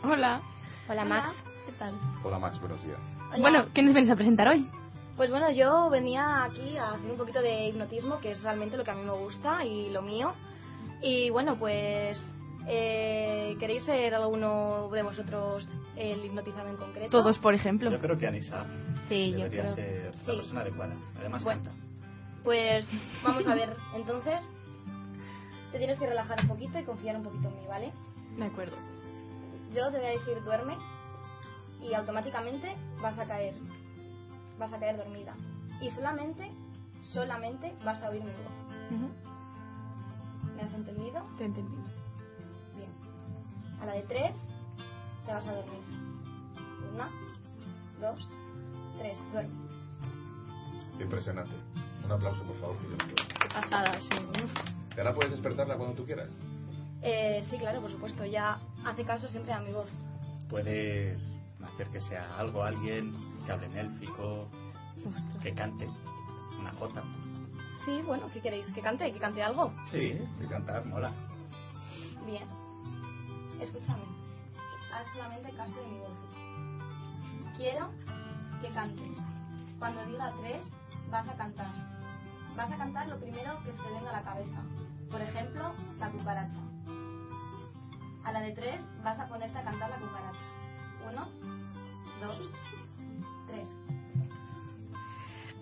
Hola. 0.04 0.42
Hola, 0.90 1.06
Max. 1.06 1.44
¿Qué 1.66 1.72
tal? 1.74 1.94
Hola 2.24 2.40
Max, 2.40 2.60
buenos 2.60 2.84
días. 2.84 3.00
Hola. 3.30 3.38
Bueno, 3.40 3.66
¿qué 3.74 3.82
nos 3.82 3.94
vienes 3.94 4.10
a 4.12 4.16
presentar 4.16 4.48
hoy? 4.48 4.70
Pues 5.18 5.30
bueno, 5.30 5.52
yo 5.52 5.90
venía 5.90 6.44
aquí 6.46 6.78
a 6.78 6.92
hacer 6.94 7.12
un 7.12 7.18
poquito 7.18 7.42
de 7.42 7.68
hipnotismo, 7.68 8.20
que 8.20 8.32
es 8.32 8.42
realmente 8.42 8.78
lo 8.78 8.84
que 8.84 8.92
a 8.92 8.96
mí 8.96 9.04
me 9.04 9.12
gusta 9.12 9.64
y 9.66 9.90
lo 9.92 10.02
mío. 10.02 10.34
Y 11.02 11.30
bueno, 11.30 11.58
pues 11.58 12.22
eh, 12.68 13.56
¿queréis 13.60 13.84
ser 13.84 14.16
alguno 14.16 14.90
de 14.90 15.04
vosotros 15.04 15.70
el 15.96 16.26
hipnotizado 16.26 16.70
en 16.70 16.78
concreto? 16.78 17.10
Todos, 17.12 17.38
por 17.40 17.54
ejemplo. 17.54 17.92
Yo 17.92 18.00
creo 18.00 18.18
que 18.18 18.28
Anisa 18.28 18.66
Sí, 19.08 19.32
yo 19.32 19.38
debería 19.38 19.64
creo. 19.64 19.76
ser 19.76 20.14
Sí. 20.16 20.24
la 20.28 20.34
persona 20.36 20.62
adecuada. 20.62 20.96
Además, 21.20 21.44
Bueno. 21.44 21.62
canta. 21.64 21.80
Pues 22.44 22.88
vamos 23.24 23.46
a 23.46 23.56
ver, 23.56 23.76
entonces 23.96 24.40
te 25.72 25.78
tienes 25.78 26.00
que 26.00 26.08
relajar 26.08 26.40
un 26.42 26.48
poquito 26.48 26.80
y 26.80 26.84
confiar 26.84 27.16
un 27.18 27.24
poquito 27.24 27.48
en 27.50 27.56
mí, 27.56 27.68
¿vale? 27.68 27.94
De 28.38 28.46
acuerdo. 28.46 28.78
Yo 29.74 29.91
te 29.91 29.98
voy 29.98 30.06
a 30.08 30.12
decir 30.12 30.44
duerme 30.44 30.78
y 31.82 31.94
automáticamente 31.94 32.76
vas 33.02 33.17
a 33.17 33.26
caer. 33.26 33.56
Vas 34.60 34.74
a 34.74 34.80
caer 34.80 34.98
dormida. 34.98 35.36
Y 35.82 35.89
solamente, 35.91 36.52
solamente 37.02 37.74
vas 37.84 38.02
a 38.04 38.10
oír 38.10 38.24
mi 38.24 38.32
voz. 38.32 39.12
¿Me 40.56 40.62
has 40.63 40.74
entendido? 40.74 41.26
Te 41.38 41.44
he 41.44 41.48
entendido. 41.48 41.84
Bien. 42.76 42.91
A 43.82 43.86
la 43.86 43.94
de 43.94 44.04
tres 44.04 44.36
te 45.26 45.34
vas 45.34 45.48
a 45.48 45.54
dormir. 45.54 45.82
Una, 46.94 47.10
dos, 48.00 48.30
tres. 49.00 49.17
Duerme. 49.32 49.56
Impresionante. 51.00 51.56
Un 52.06 52.12
aplauso, 52.12 52.44
por 52.44 52.56
favor. 52.58 52.78
que 52.78 52.84
yo 52.84 52.91
no 52.91 52.98
puedo. 52.98 53.28
Qué 53.39 53.48
pasada, 53.54 54.00
sí. 54.00 54.10
¿Y 54.96 55.00
ahora 55.00 55.15
puedes 55.15 55.32
despertarla 55.32 55.78
cuando 55.78 55.96
tú 55.96 56.06
quieras? 56.06 56.30
Eh, 57.02 57.46
sí, 57.50 57.58
claro, 57.58 57.82
por 57.82 57.92
supuesto. 57.92 58.26
Ya 58.26 58.60
hace 58.86 59.04
caso 59.04 59.28
siempre 59.28 59.54
a 59.54 59.60
mi 59.60 59.72
voz. 59.72 59.90
Puedes 60.50 61.20
hacer 61.64 61.88
que 61.90 62.02
sea 62.02 62.38
algo, 62.38 62.64
alguien 62.64 63.16
que 63.46 63.52
hable 63.52 63.68
en 63.68 63.78
élfico, 63.78 64.48
que 65.42 65.54
cante 65.54 65.88
una 66.60 66.72
jota. 66.74 67.04
Sí, 67.86 68.02
bueno, 68.06 68.30
¿qué 68.32 68.42
queréis? 68.42 68.68
¿Que 68.68 68.82
cante? 68.82 69.12
¿Que 69.12 69.20
cante 69.20 69.42
algo? 69.42 69.74
Sí, 69.90 70.14
de 70.40 70.48
cantar, 70.48 70.86
mola. 70.86 71.12
Bien. 72.26 72.48
Escúchame. 73.60 74.04
Haz 74.94 75.08
solamente 75.14 75.52
caso 75.54 75.74
de 75.82 75.88
mi 75.88 76.00
voz. 76.00 76.12
Quiero 77.58 77.90
que 78.62 78.70
cantes. 78.70 79.18
Cuando 79.80 80.06
diga 80.06 80.34
tres, 80.42 80.64
vas 81.10 81.28
a 81.28 81.36
cantar. 81.36 81.72
Vas 82.56 82.72
a 82.72 82.78
cantar 82.78 83.08
lo 83.08 83.20
primero 83.20 83.64
que 83.64 83.72
se 83.72 83.82
te 83.82 83.92
venga 83.92 84.10
a 84.10 84.14
la 84.14 84.24
cabeza. 84.24 84.62
Por 85.10 85.22
ejemplo, 85.22 85.72
la 86.00 86.10
cucaracha. 86.10 86.60
A 88.24 88.32
la 88.32 88.42
de 88.42 88.52
tres, 88.54 88.80
vas 89.04 89.20
a 89.20 89.28
ponerte 89.28 89.58
a 89.58 89.64
cantar 89.64 89.90
la 89.90 89.98
cucaracha. 89.98 90.40
Uno, 91.10 91.28
dos, 92.22 92.52
tres. 93.48 93.68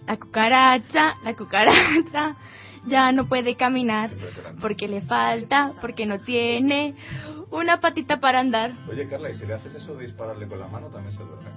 La 0.06 0.18
cucaracha, 0.18 1.16
la 1.24 1.36
cucaracha 1.36 2.36
ya 2.88 3.12
no 3.12 3.28
puede 3.28 3.56
caminar 3.56 4.12
porque 4.60 4.88
le 4.88 5.02
falta, 5.02 5.74
porque 5.82 6.06
no 6.06 6.20
tiene 6.20 6.96
una 7.52 7.80
patita 7.80 8.20
para 8.20 8.40
andar. 8.40 8.74
Oye, 8.90 9.08
Carla, 9.08 9.30
¿y 9.30 9.34
si 9.36 9.46
le 9.46 9.54
haces 9.54 9.76
eso 9.76 9.96
de 9.96 10.04
dispararle 10.04 10.48
con 10.48 10.60
la 10.60 10.68
mano, 10.68 10.88
también 10.88 11.16
se 11.16 11.24
duerme? 11.24 11.50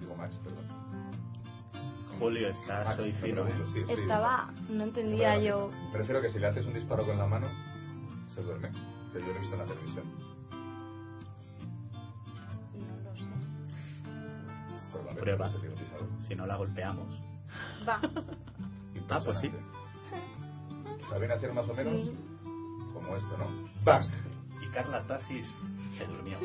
Digo, 0.00 0.14
Max, 0.16 0.36
perdón. 0.42 0.68
Julio, 2.18 2.48
estás 2.48 2.86
Max, 2.86 3.02
me 3.02 3.12
fino. 3.12 3.46
sí, 3.72 3.82
sí, 3.86 3.92
Estaba, 3.92 4.50
no 4.68 4.84
entendía 4.84 5.38
yo. 5.38 5.70
Prefiero 5.92 6.20
que 6.20 6.28
si 6.28 6.38
le 6.38 6.48
haces 6.48 6.66
un 6.66 6.74
disparo 6.74 7.06
con 7.06 7.16
la 7.16 7.26
mano, 7.26 7.46
se 8.40 8.46
duerme. 8.46 8.70
Que 9.12 9.20
yo 9.20 9.26
lo 9.26 9.34
he 9.34 9.38
visto 9.40 9.54
en 9.54 9.60
la 9.60 9.66
televisión. 9.66 10.04
No 12.74 12.96
lo 13.04 13.16
sé. 15.14 15.20
Prueba, 15.20 15.50
hipnotizador. 15.50 16.08
Si 16.26 16.34
no 16.34 16.46
la 16.46 16.56
golpeamos. 16.56 17.08
Va. 17.86 18.00
Ah, 19.10 19.18
pues 19.24 19.38
sí. 19.40 19.50
A 21.12 21.36
ser 21.36 21.52
más 21.52 21.68
o 21.68 21.74
menos 21.74 22.08
como 22.94 23.16
esto, 23.16 23.36
¿no? 23.36 23.46
¡Bam! 23.84 24.02
Y 24.62 24.68
Carla 24.70 25.02
Tasis 25.06 25.44
se 25.96 26.06
durmió. 26.06 26.38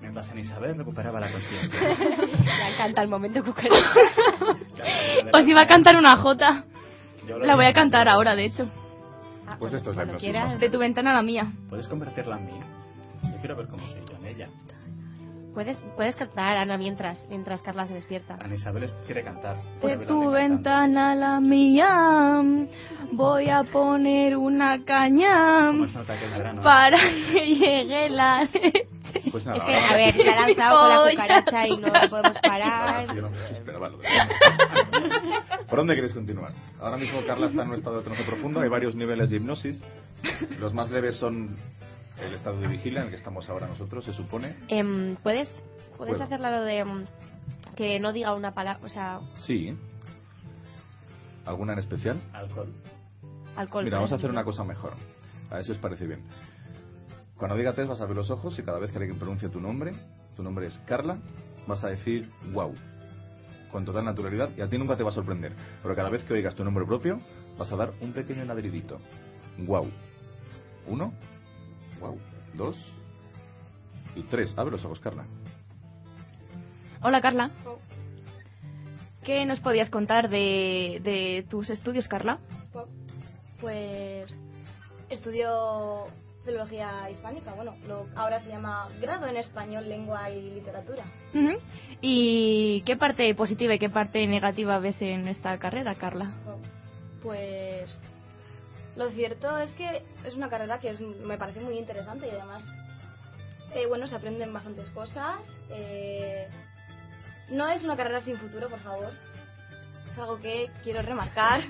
Mientras 0.00 0.26
San 0.26 0.38
Isabel 0.38 0.76
recuperaba 0.76 1.18
la 1.20 1.32
conciencia. 1.32 1.80
Me 2.44 2.72
encanta 2.74 3.02
el 3.02 3.08
momento 3.08 3.42
cucaracha. 3.42 4.00
Os 5.32 5.48
iba 5.48 5.62
a 5.62 5.66
cantar 5.66 5.96
una 5.96 6.16
jota. 6.18 6.64
La 7.26 7.56
voy 7.56 7.64
a 7.64 7.72
cantar 7.72 8.08
ahora, 8.08 8.36
de 8.36 8.44
hecho. 8.44 8.70
Ah, 9.46 9.56
Pues 9.58 9.72
esto 9.72 9.90
es 9.90 9.96
la 9.96 10.06
quieras. 10.16 10.48
más 10.52 10.60
De 10.60 10.70
tu 10.70 10.78
ventana 10.78 11.10
a 11.12 11.14
la 11.14 11.22
mía. 11.22 11.52
¿Puedes 11.68 11.86
convertirla 11.88 12.36
en 12.38 12.46
mí? 12.46 12.52
Yo 13.24 13.36
quiero 13.38 13.56
ver 13.56 13.68
cómo 13.68 13.86
soy 13.86 14.02
yo 14.08 14.16
en 14.16 14.26
ella. 14.26 14.48
Puedes, 15.54 15.80
puedes 15.94 16.16
cantar, 16.16 16.56
Ana, 16.56 16.76
mientras, 16.76 17.28
mientras 17.30 17.62
Carla 17.62 17.86
se 17.86 17.94
despierta. 17.94 18.36
Ana 18.40 18.56
Isabel 18.56 18.90
quiere 19.06 19.22
cantar. 19.22 19.56
De 19.82 19.98
tu 19.98 20.30
ventana 20.32 21.12
a 21.12 21.14
la 21.14 21.40
mía 21.40 22.42
voy 23.12 23.48
a 23.50 23.62
poner 23.62 24.36
una 24.36 24.84
caña 24.84 25.70
se 25.86 26.60
para 26.60 26.98
que 27.32 27.54
llegue 27.54 28.10
la 28.10 28.48
leche. 28.52 28.88
Pues 29.30 29.46
nada, 29.46 29.58
Es 29.58 29.64
que, 29.64 29.74
a 29.76 29.96
ver, 29.96 30.16
se 30.16 30.28
ha 30.28 30.40
lanzado 30.46 30.80
con 30.80 30.90
la 31.06 31.10
cucaracha 31.12 31.68
y 31.68 31.76
no 31.76 31.86
la 31.92 32.08
podemos 32.08 32.38
parar. 32.38 33.06
¿Por 35.68 35.78
dónde 35.78 35.94
quieres 35.94 36.12
continuar? 36.12 36.52
Ahora 36.80 36.96
mismo 36.96 37.20
Carla 37.26 37.46
está 37.46 37.62
en 37.62 37.68
un 37.68 37.74
estado 37.74 37.98
de 37.98 38.04
trance 38.04 38.22
profundo. 38.24 38.60
Hay 38.60 38.68
varios 38.68 38.94
niveles 38.94 39.30
de 39.30 39.36
hipnosis. 39.36 39.82
Los 40.60 40.72
más 40.74 40.90
leves 40.90 41.16
son 41.16 41.56
el 42.20 42.34
estado 42.34 42.58
de 42.60 42.68
vigilia 42.68 43.00
en 43.00 43.04
el 43.06 43.10
que 43.10 43.16
estamos 43.16 43.48
ahora 43.48 43.66
nosotros, 43.66 44.04
se 44.04 44.12
supone. 44.12 44.56
Em, 44.68 45.16
¿Puedes, 45.16 45.48
puedes 45.96 46.12
Puedo. 46.14 46.24
hacerla 46.24 46.58
lo 46.58 46.64
de 46.64 46.78
em, 46.78 47.04
que 47.76 47.98
no 48.00 48.12
diga 48.12 48.34
una 48.34 48.52
palabra, 48.54 48.80
o 48.84 48.88
sea, 48.88 49.20
Sí. 49.36 49.76
¿Alguna 51.44 51.72
en 51.74 51.78
especial? 51.80 52.20
Alcohol. 52.32 52.72
alcohol? 53.56 53.84
Mira, 53.84 53.96
por 53.96 54.02
vamos 54.02 54.12
a 54.12 54.14
hacer 54.14 54.26
ejemplo? 54.30 54.40
una 54.40 54.44
cosa 54.44 54.64
mejor. 54.64 54.92
A 55.50 55.56
ver 55.56 55.64
si 55.64 55.72
os 55.72 55.78
parece 55.78 56.06
bien. 56.06 56.22
Cuando 57.36 57.56
diga 57.56 57.72
tres 57.74 57.88
vas 57.88 58.00
a 58.00 58.04
abrir 58.04 58.16
los 58.16 58.30
ojos 58.30 58.58
y 58.58 58.62
cada 58.62 58.78
vez 58.78 58.90
que 58.92 58.98
alguien 58.98 59.18
pronuncie 59.18 59.48
tu 59.48 59.60
nombre, 59.60 59.92
tu 60.36 60.42
nombre 60.42 60.66
es 60.68 60.78
Carla, 60.86 61.18
vas 61.66 61.82
a 61.84 61.88
decir 61.88 62.30
wow. 62.52 62.74
Con 63.74 63.84
total 63.84 64.04
naturalidad 64.04 64.50
y 64.56 64.60
a 64.60 64.68
ti 64.68 64.78
nunca 64.78 64.96
te 64.96 65.02
va 65.02 65.08
a 65.08 65.12
sorprender. 65.12 65.52
Pero 65.82 65.96
cada 65.96 66.08
vez 66.08 66.22
que 66.22 66.32
oigas 66.32 66.54
tu 66.54 66.62
nombre 66.62 66.86
propio, 66.86 67.20
vas 67.58 67.72
a 67.72 67.74
dar 67.74 67.90
un 68.00 68.12
pequeño 68.12 68.44
ladridito. 68.44 69.00
Wow. 69.58 69.90
Uno. 70.86 71.12
Wow. 71.98 72.16
Dos. 72.52 72.76
Y 74.14 74.22
tres. 74.22 74.56
Abre 74.56 74.70
los 74.70 74.84
ojos, 74.84 75.00
Carla. 75.00 75.24
Hola, 77.02 77.20
Carla. 77.20 77.50
¿Qué 79.24 79.44
nos 79.44 79.58
podías 79.58 79.90
contar 79.90 80.28
de, 80.28 81.00
de 81.02 81.44
tus 81.50 81.68
estudios, 81.68 82.06
Carla? 82.06 82.38
Pues 83.60 84.38
estudio 85.10 86.06
filología 86.44 87.08
hispánica, 87.10 87.54
bueno, 87.54 87.74
lo, 87.86 88.06
ahora 88.16 88.40
se 88.40 88.48
llama 88.50 88.88
grado 89.00 89.26
en 89.26 89.36
español, 89.36 89.88
lengua 89.88 90.30
y 90.30 90.50
literatura. 90.50 91.04
¿Y 92.00 92.82
qué 92.82 92.96
parte 92.96 93.34
positiva 93.34 93.74
y 93.74 93.78
qué 93.78 93.88
parte 93.90 94.26
negativa 94.26 94.78
ves 94.78 95.00
en 95.00 95.26
esta 95.28 95.58
carrera, 95.58 95.94
Carla? 95.94 96.30
Pues 97.22 97.98
lo 98.96 99.10
cierto 99.10 99.56
es 99.58 99.70
que 99.72 100.02
es 100.24 100.34
una 100.34 100.48
carrera 100.50 100.78
que 100.80 100.90
es- 100.90 101.00
me 101.00 101.38
parece 101.38 101.60
muy 101.60 101.78
interesante 101.78 102.26
y 102.26 102.30
además, 102.30 102.62
eh, 103.74 103.86
bueno, 103.86 104.06
se 104.06 104.14
aprenden 104.16 104.52
bastantes 104.52 104.88
cosas. 104.90 105.38
eh, 105.70 106.46
no 107.50 107.68
es 107.68 107.82
una 107.82 107.96
carrera 107.96 108.20
sin 108.20 108.36
futuro, 108.38 108.68
por 108.68 108.80
favor. 108.80 109.12
Es 110.12 110.18
algo 110.18 110.38
que 110.40 110.70
quiero 110.82 111.02
remarcar. 111.02 111.60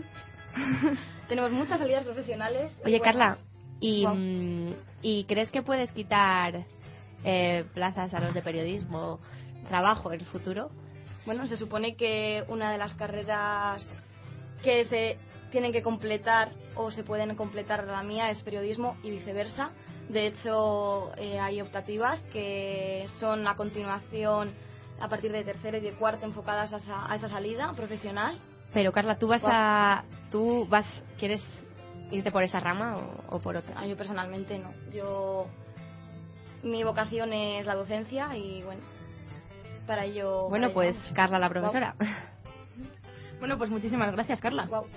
Tenemos 1.29 1.51
muchas 1.53 1.79
salidas 1.81 2.05
profesionales. 2.05 2.77
Oye, 2.85 2.99
bueno, 2.99 3.05
Carla, 3.05 3.39
¿y, 3.81 4.07
mm, 4.07 4.75
¿y 5.03 5.25
crees 5.25 5.51
que 5.51 5.63
puedes 5.63 5.93
quitar 5.93 6.65
eh, 7.25 7.65
plazas 7.75 8.13
a 8.15 8.21
los 8.21 8.35
de 8.35 8.43
periodismo, 8.43 9.21
trabajo 9.69 10.13
en 10.13 10.21
el 10.21 10.27
futuro? 10.27 10.71
Bueno, 11.27 11.47
se 11.47 11.57
supone 11.57 11.97
que 11.97 12.45
una 12.49 12.71
de 12.71 12.79
las 12.79 12.95
carreras 12.95 13.89
que 14.63 14.85
se 14.85 15.19
tienen 15.51 15.73
que 15.73 15.83
completar 15.83 16.53
o 16.75 16.91
se 16.91 17.05
pueden 17.05 17.35
completar 17.37 17.87
la 17.87 18.03
mía 18.03 18.31
es 18.31 18.43
periodismo 18.43 18.97
y 19.03 19.11
viceversa. 19.11 19.71
De 20.09 20.27
hecho, 20.27 21.13
eh, 21.17 21.39
hay 21.39 21.61
optativas 21.61 22.21
que 22.33 23.07
son 23.21 23.47
a 23.47 23.57
continuación 23.57 24.53
a 25.01 25.09
partir 25.09 25.33
de 25.33 25.45
tercero 25.45 25.79
y 25.79 25.81
de 25.81 25.93
cuarto 25.93 26.27
enfocadas 26.27 26.73
a 26.73 26.77
esa, 26.77 27.11
a 27.11 27.15
esa 27.15 27.29
salida 27.29 27.73
profesional. 27.75 28.39
Pero 28.73 28.93
Carla, 28.93 29.19
¿tú 29.19 29.29
vas 29.29 29.43
a... 29.45 30.05
¿Tú 30.31 30.67
vas... 30.69 30.87
¿Quieres 31.19 31.41
irte 32.11 32.31
por 32.31 32.43
esa 32.43 32.61
rama 32.61 32.97
o, 32.97 33.37
o 33.37 33.41
por 33.41 33.57
otra? 33.57 33.75
Ah, 33.79 33.87
Yo 33.87 33.97
personalmente 33.97 34.59
no. 34.59 34.73
Yo 34.93 35.47
mi 36.63 36.83
vocación 36.85 37.33
es 37.33 37.67
la 37.67 37.75
docencia 37.75 38.37
y 38.37 38.63
bueno, 38.63 38.83
para 39.87 40.05
ello. 40.05 40.49
Bueno, 40.49 40.73
para 40.73 40.87
ello 40.89 40.99
pues 40.99 41.13
Carla, 41.15 41.39
la 41.39 41.49
profesora. 41.49 41.95
Bueno, 43.39 43.59
pues 43.59 43.69
muchísimas 43.71 44.11
gracias, 44.13 44.41
Carla. 44.41 44.67
vamos. 44.71 44.89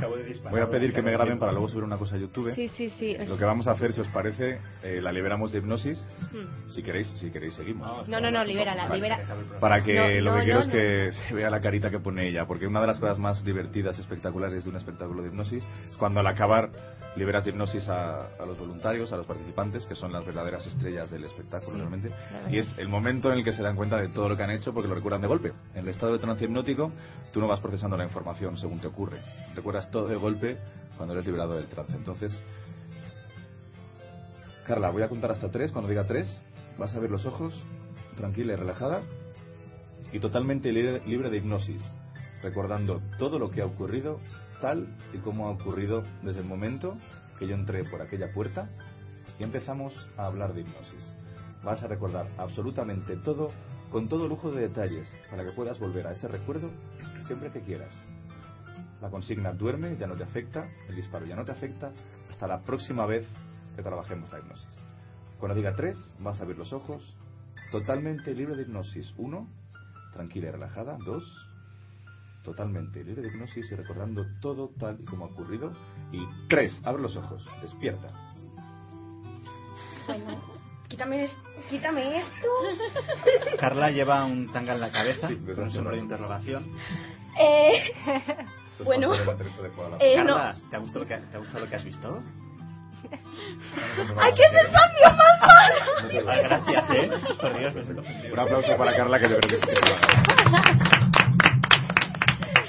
Acabo 0.00 0.16
de 0.16 0.24
disparar. 0.24 0.52
Voy 0.52 0.60
a 0.60 0.70
pedir 0.70 0.92
que 0.94 1.02
me 1.02 1.12
graben 1.12 1.38
para 1.38 1.52
luego 1.52 1.68
subir 1.68 1.84
una 1.84 1.98
cosa 1.98 2.16
a 2.16 2.18
YouTube. 2.18 2.54
Sí, 2.54 2.68
sí, 2.68 2.88
sí. 2.90 3.16
Lo 3.26 3.36
que 3.36 3.44
vamos 3.44 3.66
a 3.68 3.72
hacer, 3.72 3.92
si 3.92 4.00
os 4.00 4.08
parece, 4.08 4.58
eh, 4.82 5.00
la 5.02 5.12
liberamos 5.12 5.52
de 5.52 5.58
hipnosis. 5.58 6.04
Hmm. 6.32 6.70
Si 6.70 6.82
queréis, 6.82 7.06
si 7.16 7.30
queréis 7.30 7.54
seguimos. 7.54 8.08
No, 8.08 8.20
no, 8.20 8.30
no, 8.30 8.44
libérala, 8.44 8.84
Vale. 8.84 8.94
libera. 8.96 9.20
Para 9.60 9.82
que 9.82 9.94
No, 9.94 10.08
lo 10.24 10.30
no, 10.32 10.38
que 10.38 10.44
quiero 10.44 10.60
no, 10.60 10.64
es 10.66 10.70
que 10.70 11.10
se 11.28 11.34
vea 11.34 11.50
la 11.50 11.60
carita 11.60 11.90
que 11.90 11.98
pone 12.00 12.28
ella, 12.28 12.46
porque 12.46 12.66
una 12.66 12.80
de 12.80 12.86
las 12.86 12.98
cosas 12.98 13.18
más 13.18 13.44
divertidas 13.44 13.98
espectaculares 13.98 14.64
de 14.64 14.70
un 14.70 14.76
espectáculo 14.76 15.22
de 15.22 15.28
hipnosis 15.28 15.62
es 15.90 15.96
cuando 15.96 16.20
al 16.20 16.26
acabar 16.26 16.70
liberas 17.16 17.44
de 17.44 17.50
hipnosis 17.50 17.88
a, 17.88 18.26
a 18.38 18.46
los 18.46 18.56
voluntarios, 18.58 19.12
a 19.12 19.16
los 19.16 19.26
participantes, 19.26 19.84
que 19.86 19.94
son 19.96 20.12
las 20.12 20.24
verdaderas 20.24 20.64
estrellas 20.66 21.10
del 21.10 21.24
espectáculo 21.24 21.72
Sí, 21.72 21.78
realmente, 21.78 22.10
y 22.50 22.58
es 22.58 22.78
el 22.78 22.88
momento 22.88 23.32
en 23.32 23.38
el 23.38 23.44
que 23.44 23.52
se 23.52 23.62
dan 23.62 23.74
cuenta 23.76 23.96
de 24.00 24.08
todo 24.08 24.28
lo 24.28 24.36
que 24.36 24.42
han 24.44 24.50
hecho 24.50 24.72
porque 24.72 24.88
lo 24.88 24.94
recuerdan 24.94 25.20
de 25.20 25.26
golpe. 25.26 25.52
En 25.74 25.82
el 25.82 25.88
estado 25.88 26.12
de 26.12 26.18
trance 26.20 26.44
hipnótico, 26.44 26.92
tú 27.32 27.40
no 27.40 27.48
vas 27.48 27.58
procesando 27.60 27.96
la 27.96 28.04
información 28.04 28.56
según 28.56 28.78
te 28.80 28.86
ocurre, 28.86 29.18
recuerdas 29.56 29.89
todo 29.90 30.08
de 30.08 30.16
golpe 30.16 30.58
cuando 30.96 31.14
eres 31.14 31.26
liberado 31.26 31.54
del 31.54 31.66
trance. 31.66 31.94
Entonces, 31.94 32.44
Carla, 34.66 34.90
voy 34.90 35.02
a 35.02 35.08
contar 35.08 35.30
hasta 35.30 35.50
tres. 35.50 35.72
Cuando 35.72 35.88
diga 35.88 36.06
tres, 36.06 36.28
vas 36.78 36.92
a 36.92 36.96
abrir 36.96 37.10
los 37.10 37.26
ojos, 37.26 37.58
tranquila 38.16 38.52
y 38.52 38.56
relajada, 38.56 39.02
y 40.12 40.20
totalmente 40.20 40.72
libre, 40.72 41.00
libre 41.06 41.30
de 41.30 41.38
hipnosis. 41.38 41.82
recordando 42.42 43.02
todo 43.18 43.38
lo 43.38 43.50
que 43.50 43.60
ha 43.60 43.66
ocurrido, 43.66 44.18
tal 44.60 44.86
y 45.12 45.18
como 45.18 45.46
ha 45.46 45.50
ocurrido 45.50 46.04
desde 46.22 46.40
el 46.40 46.46
momento 46.46 46.96
que 47.38 47.46
yo 47.46 47.54
entré 47.54 47.84
por 47.84 48.00
aquella 48.00 48.32
puerta 48.32 48.70
y 49.38 49.44
empezamos 49.44 49.92
a 50.16 50.26
hablar 50.26 50.54
de 50.54 50.62
hipnosis. 50.62 51.14
Vas 51.62 51.82
a 51.82 51.86
recordar 51.86 52.28
absolutamente 52.38 53.16
todo 53.16 53.50
con 53.90 54.08
todo 54.08 54.28
lujo 54.28 54.52
de 54.52 54.62
detalles 54.62 55.12
para 55.30 55.44
que 55.44 55.52
puedas 55.52 55.78
volver 55.78 56.06
a 56.06 56.12
ese 56.12 56.28
recuerdo 56.28 56.70
siempre 57.26 57.50
que 57.50 57.60
quieras. 57.60 57.92
La 59.00 59.08
consigna 59.08 59.52
duerme 59.52 59.96
ya 59.96 60.06
no 60.06 60.14
te 60.14 60.24
afecta, 60.24 60.68
el 60.88 60.96
disparo 60.96 61.24
ya 61.26 61.36
no 61.36 61.44
te 61.44 61.52
afecta, 61.52 61.92
hasta 62.28 62.46
la 62.46 62.60
próxima 62.60 63.06
vez 63.06 63.26
que 63.74 63.82
trabajemos 63.82 64.30
la 64.30 64.40
hipnosis. 64.40 64.84
Cuando 65.38 65.54
diga 65.54 65.74
tres, 65.74 65.96
vas 66.18 66.38
a 66.38 66.42
abrir 66.42 66.58
los 66.58 66.72
ojos, 66.72 67.16
totalmente 67.72 68.34
libre 68.34 68.56
de 68.56 68.62
hipnosis. 68.62 69.14
Uno, 69.16 69.48
tranquila 70.12 70.48
y 70.48 70.50
relajada. 70.50 70.98
Dos, 71.04 71.24
totalmente 72.44 73.02
libre 73.02 73.22
de 73.22 73.28
hipnosis 73.28 73.70
y 73.70 73.74
recordando 73.74 74.26
todo 74.40 74.70
tal 74.78 75.00
y 75.00 75.04
como 75.04 75.24
ha 75.24 75.28
ocurrido. 75.28 75.72
Y 76.12 76.20
tres, 76.48 76.78
abre 76.84 77.02
los 77.02 77.16
ojos, 77.16 77.48
despierta. 77.62 78.10
Bueno, 80.06 80.42
quítame, 80.88 81.26
quítame 81.70 82.18
esto. 82.18 82.48
Carla 83.58 83.90
lleva 83.90 84.24
un 84.24 84.52
tanga 84.52 84.74
en 84.74 84.80
la 84.80 84.90
cabeza, 84.90 85.28
Sí, 85.28 85.36
con 85.36 85.64
un 85.64 85.70
símbolo 85.70 85.96
de 85.96 86.02
interrogación. 86.02 86.66
Eh, 87.40 87.94
Esto 88.80 88.92
es 88.92 89.74
Bueno. 89.76 89.98
de. 89.98 89.98
Eh, 90.00 90.16
no. 90.24 90.34
Carla, 90.36 90.54
¿te 90.70 90.76
ha 90.76 90.78
gustado 90.78 91.00
lo 91.00 91.08
que, 91.08 91.16
te 91.16 91.36
ha 91.36 91.38
gustado 91.38 91.60
lo 91.64 91.70
que 91.70 91.76
has 91.76 91.84
visto? 91.84 92.22
¡Ay, 94.18 94.32
qué 94.34 94.42
sensación 94.48 95.16
más 95.16 95.40
mala! 95.40 96.02
No 96.02 96.42
gracias, 96.42 96.90
¿eh? 96.90 97.10
Por 97.40 97.58
Dios, 97.58 97.74
me. 97.74 98.32
Un 98.32 98.38
aplauso 98.38 98.76
para 98.76 98.96
Carla 98.96 99.18
que 99.18 99.28
yo 99.28 99.36
creo 99.38 99.48
que 99.60 99.66
sí. 99.66 99.72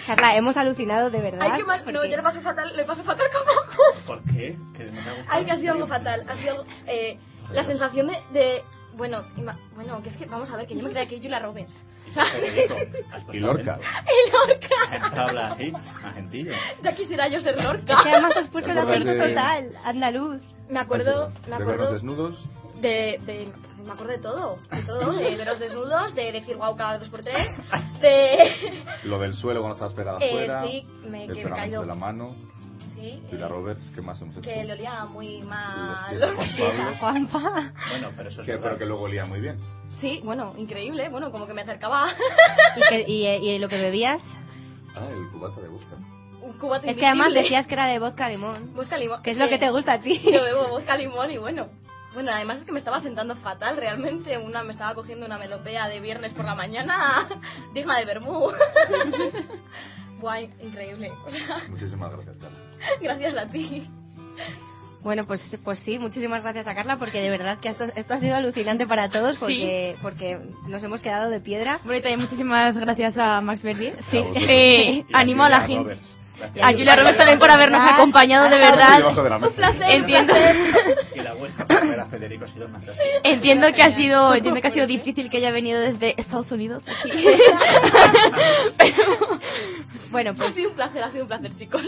Carla, 0.08 0.36
hemos 0.36 0.58
alucinado 0.58 1.10
de 1.10 1.22
verdad. 1.22 1.48
Ay, 1.50 1.60
qué 1.62 1.66
mal. 1.66 1.80
No, 1.80 1.86
porque- 1.94 2.10
yo 2.10 2.18
le 2.18 2.24
paso 2.24 2.42
fatal, 2.42 2.76
le 2.76 2.84
paso 2.84 3.04
fatal 3.04 3.28
como... 3.32 4.06
¿Por 4.06 4.24
qué? 4.24 4.58
Que 4.76 4.86
no 4.86 5.02
me 5.02 5.10
ha 5.10 5.14
gustado. 5.14 5.38
Ay, 5.38 5.46
que 5.46 5.52
ha 5.52 5.56
sido 5.56 5.74
algo 5.74 5.88
fatal. 5.88 6.26
Ha 6.28 6.36
sido 6.36 6.52
algo, 6.52 6.66
eh, 6.88 7.18
la 7.52 7.64
sensación 7.64 8.08
de, 8.08 8.18
de 8.32 8.64
bueno, 8.96 9.24
ima- 9.38 9.58
bueno, 9.76 10.02
que 10.04 10.10
es 10.10 10.18
que 10.18 10.26
vamos 10.26 10.50
a 10.52 10.58
ver, 10.58 10.68
que 10.68 10.76
yo 10.76 10.84
me 10.84 10.90
creía 10.92 11.08
que 11.08 11.18
Julia 11.20 11.40
Roberts. 11.40 11.74
Y 12.12 12.68
puesto 12.68 13.34
Y 13.34 13.40
Lorca. 13.40 13.74
acento. 13.80 13.88
¡El 14.08 14.32
Lorca! 14.32 14.96
Entra 14.96 15.22
a 15.24 15.28
hablar 15.28 15.46
así, 15.54 15.74
agentillo. 16.04 16.54
Ya 16.84 16.92
quisiera 16.94 17.28
yo 17.30 17.40
ser 17.40 17.56
Lorca. 17.64 17.94
Es 17.94 18.02
que 18.04 18.10
además 18.10 18.34
has 18.38 18.50
puesto 18.50 18.70
el 18.70 18.76
¿Te 18.76 18.82
acuerdas 18.82 19.06
acento 19.08 19.24
de- 19.24 19.30
total, 19.30 19.76
andaluz. 19.86 20.42
Me 20.70 20.80
acuerdo, 20.80 21.30
me 21.44 21.48
de 21.50 21.56
acuerdo 21.56 21.94
desnudos. 21.94 22.50
de, 22.82 23.20
de, 23.26 23.54
me 23.84 23.92
acuerdo 23.92 24.12
de 24.14 24.20
todo, 24.20 24.60
de 24.72 24.82
todo, 24.84 25.12
de, 25.14 25.36
de 25.38 25.46
los 25.46 25.60
desnudos, 25.60 26.16
de 26.16 26.32
decir 26.32 26.56
guau 26.56 26.76
cada 26.78 26.98
dos 26.98 27.10
por 27.10 27.22
tres, 27.24 27.48
de, 28.00 28.74
Lo 29.04 29.20
del 29.20 29.34
suelo 29.34 29.60
cuando 29.62 29.74
estabas 29.76 29.94
pegada 29.94 30.18
Eh, 30.22 30.30
afuera. 30.30 30.64
sí, 30.66 30.88
me- 31.04 31.28
que 31.28 31.34
me 31.34 31.40
he 31.40 31.44
pegamento 31.44 31.56
caído. 31.56 31.82
de 31.82 31.88
la 31.88 31.96
mano. 31.96 32.36
Sí, 33.02 33.24
Julia 33.30 33.46
eh, 33.46 33.50
Roberts, 33.50 33.92
¿qué 33.94 34.02
más 34.02 34.22
hemos 34.22 34.34
hecho? 34.38 34.42
que 34.44 34.64
le 34.64 34.74
olía 34.74 35.06
muy 35.06 35.42
mal. 35.44 36.20
Los 36.20 36.38
pies 36.38 36.56
de 36.58 36.64
Juan 37.00 37.28
Pablo. 37.28 37.30
Juanpa. 37.30 37.74
Bueno, 37.90 38.10
pero 38.16 38.30
eso 38.30 38.42
es 38.42 38.46
Que- 38.46 38.52
verdad. 38.54 38.64
pero 38.68 38.78
que 38.80 38.86
luego 38.86 39.04
olía 39.04 39.26
muy 39.26 39.42
bien. 39.42 39.58
Sí, 40.00 40.22
bueno, 40.24 40.54
increíble, 40.58 41.10
bueno, 41.10 41.32
como 41.32 41.48
que 41.48 41.54
me 41.54 41.62
acercaba 41.62 42.08
¿Y, 42.78 42.82
que- 42.90 43.06
y, 43.12 43.28
y 43.28 43.60
lo 43.60 43.68
que 43.70 43.78
bebías? 43.78 44.22
Ah, 44.96 45.08
el 45.12 45.30
cubata 45.32 45.60
de 45.62 45.68
busca. 45.68 45.96
un 46.42 46.54
cubato 46.60 46.88
Es 46.88 46.96
que 46.98 47.06
además 47.06 47.28
invisible. 47.28 47.42
decías 47.44 47.68
que 47.68 47.74
era 47.74 47.88
de 47.88 48.00
vodka 48.00 48.30
limón. 48.30 48.74
Vodka 48.74 48.98
limón. 48.98 49.22
Que 49.24 49.32
es 49.32 49.38
lo 49.38 49.48
que 49.50 49.58
te 49.58 49.70
gusta 49.72 49.94
a 49.94 50.02
ti. 50.02 50.20
Yo 50.24 50.44
bebo 50.44 50.68
vodka 50.70 50.96
limón 50.98 51.32
y 51.32 51.38
bueno. 51.38 51.68
Bueno, 52.14 52.30
además 52.34 52.58
es 52.58 52.66
que 52.66 52.74
me 52.74 52.80
estaba 52.80 53.00
sentando 53.00 53.38
fatal 53.38 53.78
realmente. 53.78 54.38
Una 54.38 54.64
me 54.64 54.72
estaba 54.72 54.94
cogiendo 54.96 55.26
una 55.26 55.38
melopea 55.38 55.88
de 55.88 56.02
viernes 56.02 56.34
por 56.34 56.44
la 56.44 56.56
mañana 56.56 57.30
digna 57.74 57.98
de 58.00 58.06
Bermú. 58.06 58.50
Guay, 60.20 60.54
increíble. 60.60 61.12
Muchísimas 61.70 62.12
gracias, 62.12 62.38
Carla. 62.38 62.51
gracias 63.02 63.38
a 63.38 63.48
ti. 63.48 63.88
Bueno, 65.04 65.26
pues, 65.26 65.42
pues 65.64 65.80
sí, 65.80 65.98
muchísimas 65.98 66.44
gracias 66.44 66.68
a 66.68 66.76
Carla 66.76 66.98
porque 67.00 67.22
de 67.22 67.32
verdad 67.32 67.58
que 67.60 67.70
esto, 67.70 67.86
esto 67.96 68.14
ha 68.14 68.20
sido 68.20 68.36
alucinante 68.36 68.86
para 68.86 69.10
todos 69.10 69.38
porque, 69.40 69.96
porque 70.02 70.38
nos 70.68 70.84
hemos 70.84 71.02
quedado 71.02 71.32
de 71.32 71.40
piedra. 71.40 71.80
Bueno, 71.84 71.98
y 71.98 72.02
también 72.02 72.20
muchísimas 72.22 72.78
gracias 72.78 73.18
a 73.18 73.42
Max 73.42 73.64
Verdier. 73.64 73.98
Sí, 74.12 74.18
A 74.36 74.40
eh, 74.40 75.06
a 75.12 75.22
animo 75.22 75.44
a 75.44 75.50
la 75.50 75.62
gente. 75.62 75.84
Roberts. 75.84 76.08
Gracias. 76.38 76.66
A 76.66 76.72
Julia 76.72 76.96
Roberts 76.96 77.18
también 77.18 77.40
por 77.40 77.52
habernos 77.52 77.82
acompañado 77.84 78.50
de 78.50 78.58
verdad. 78.58 79.16
de 79.24 79.30
la 79.30 79.38
mesa. 79.38 79.72
Entiendo, 79.90 80.34
la 81.16 81.36
para 81.68 82.06
Federico 82.08 82.46
ha 82.46 82.48
sido 82.48 82.68
entiendo 83.24 83.74
que 83.74 83.84
ha 83.84 83.96
sido, 83.96 84.34
entiendo 84.34 84.60
que 84.62 84.68
ha 84.68 84.72
sido 84.72 84.88
difícil 84.88 85.30
que 85.30 85.38
haya 85.38 85.52
venido 85.52 85.80
desde 85.80 86.20
Estados 86.20 86.52
Unidos 86.52 86.84
aquí. 86.88 87.12
Pero, 88.78 89.40
Bueno, 90.10 90.32
Ha 90.32 90.34
pues 90.34 90.54
sido 90.56 90.70
un 90.72 90.76
placer, 90.76 91.04
ha 91.04 91.12
sido 91.12 91.24
un 91.24 91.28
placer, 91.28 91.56
chicos. 91.58 91.84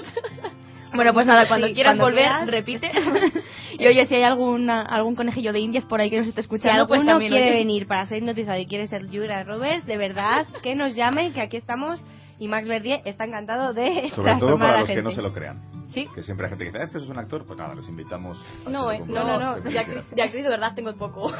Bueno, 0.96 1.14
pues 1.14 1.26
nada, 1.28 1.48
cuando 1.48 1.68
Sí, 1.68 1.74
quieras 1.74 1.98
cuando 1.98 2.06
volver, 2.06 2.26
quieras. 2.26 2.48
repite. 2.48 2.91
Y 3.80 3.88
oye, 3.88 4.06
si 4.06 4.14
hay 4.16 4.24
alguna, 4.24 4.84
algún 4.84 5.16
conejillo 5.16 5.52
de 5.52 5.60
indias 5.60 5.84
por 5.86 6.00
ahí 6.00 6.10
que 6.12 6.20
nos 6.20 6.28
esté 6.28 6.41
si 6.41 6.46
escuchando, 6.46 6.88
pues 6.88 7.00
alguno 7.00 7.14
también 7.14 7.32
quiere 7.32 7.48
oye. 7.50 7.58
venir 7.58 7.88
para 7.88 8.06
ser 8.06 8.20
hipnotizado 8.20 8.60
y 8.60 8.68
quiere 8.68 8.86
ser 8.86 9.08
Julia 9.08 9.44
Roberts, 9.44 9.88
de 9.88 9.98
verdad, 9.98 10.46
que 10.62 10.76
nos 10.76 10.96
llame, 10.96 11.32
que 11.34 11.41
aquí 11.41 11.58
estamos. 11.58 12.00
Y 12.39 12.48
Max 12.48 12.68
Verdier 12.68 13.02
está 13.06 13.26
encantado 13.26 13.74
de 13.74 14.10
Sobre 14.16 14.36
todo 14.39 14.60
para 14.60 14.80
los 14.80 14.88
que 14.88 14.94
gente. 14.96 15.02
no 15.10 15.12
se 15.12 15.22
lo 15.24 15.34
crean. 15.34 15.62
Sí. 15.94 16.08
Que 16.14 16.24
siempre 16.24 16.46
hay 16.46 16.50
gente 16.52 16.66
que 16.66 16.72
dice, 16.72 16.82
"Ah, 16.82 16.86
es 16.86 16.89
que 16.91 16.98
eso 16.98 17.06
es 17.06 17.12
un 17.12 17.20
actor. 17.20 17.46
Pues 17.46 17.58
nada, 17.58 17.74
les 17.76 17.88
invitamos. 17.89 18.38
No, 18.68 18.89
que 18.89 18.96
eh, 18.98 19.00
lo 19.08 19.14
no, 19.14 19.24
no, 19.26 19.39
no. 19.39 19.56
De 19.62 19.72
que 19.72 19.80
actriz, 19.80 20.10
de 20.12 20.22
actriz 20.24 20.44
de 20.44 20.50
verdad 20.50 20.74
tengo 20.76 20.94
poco. 20.96 21.32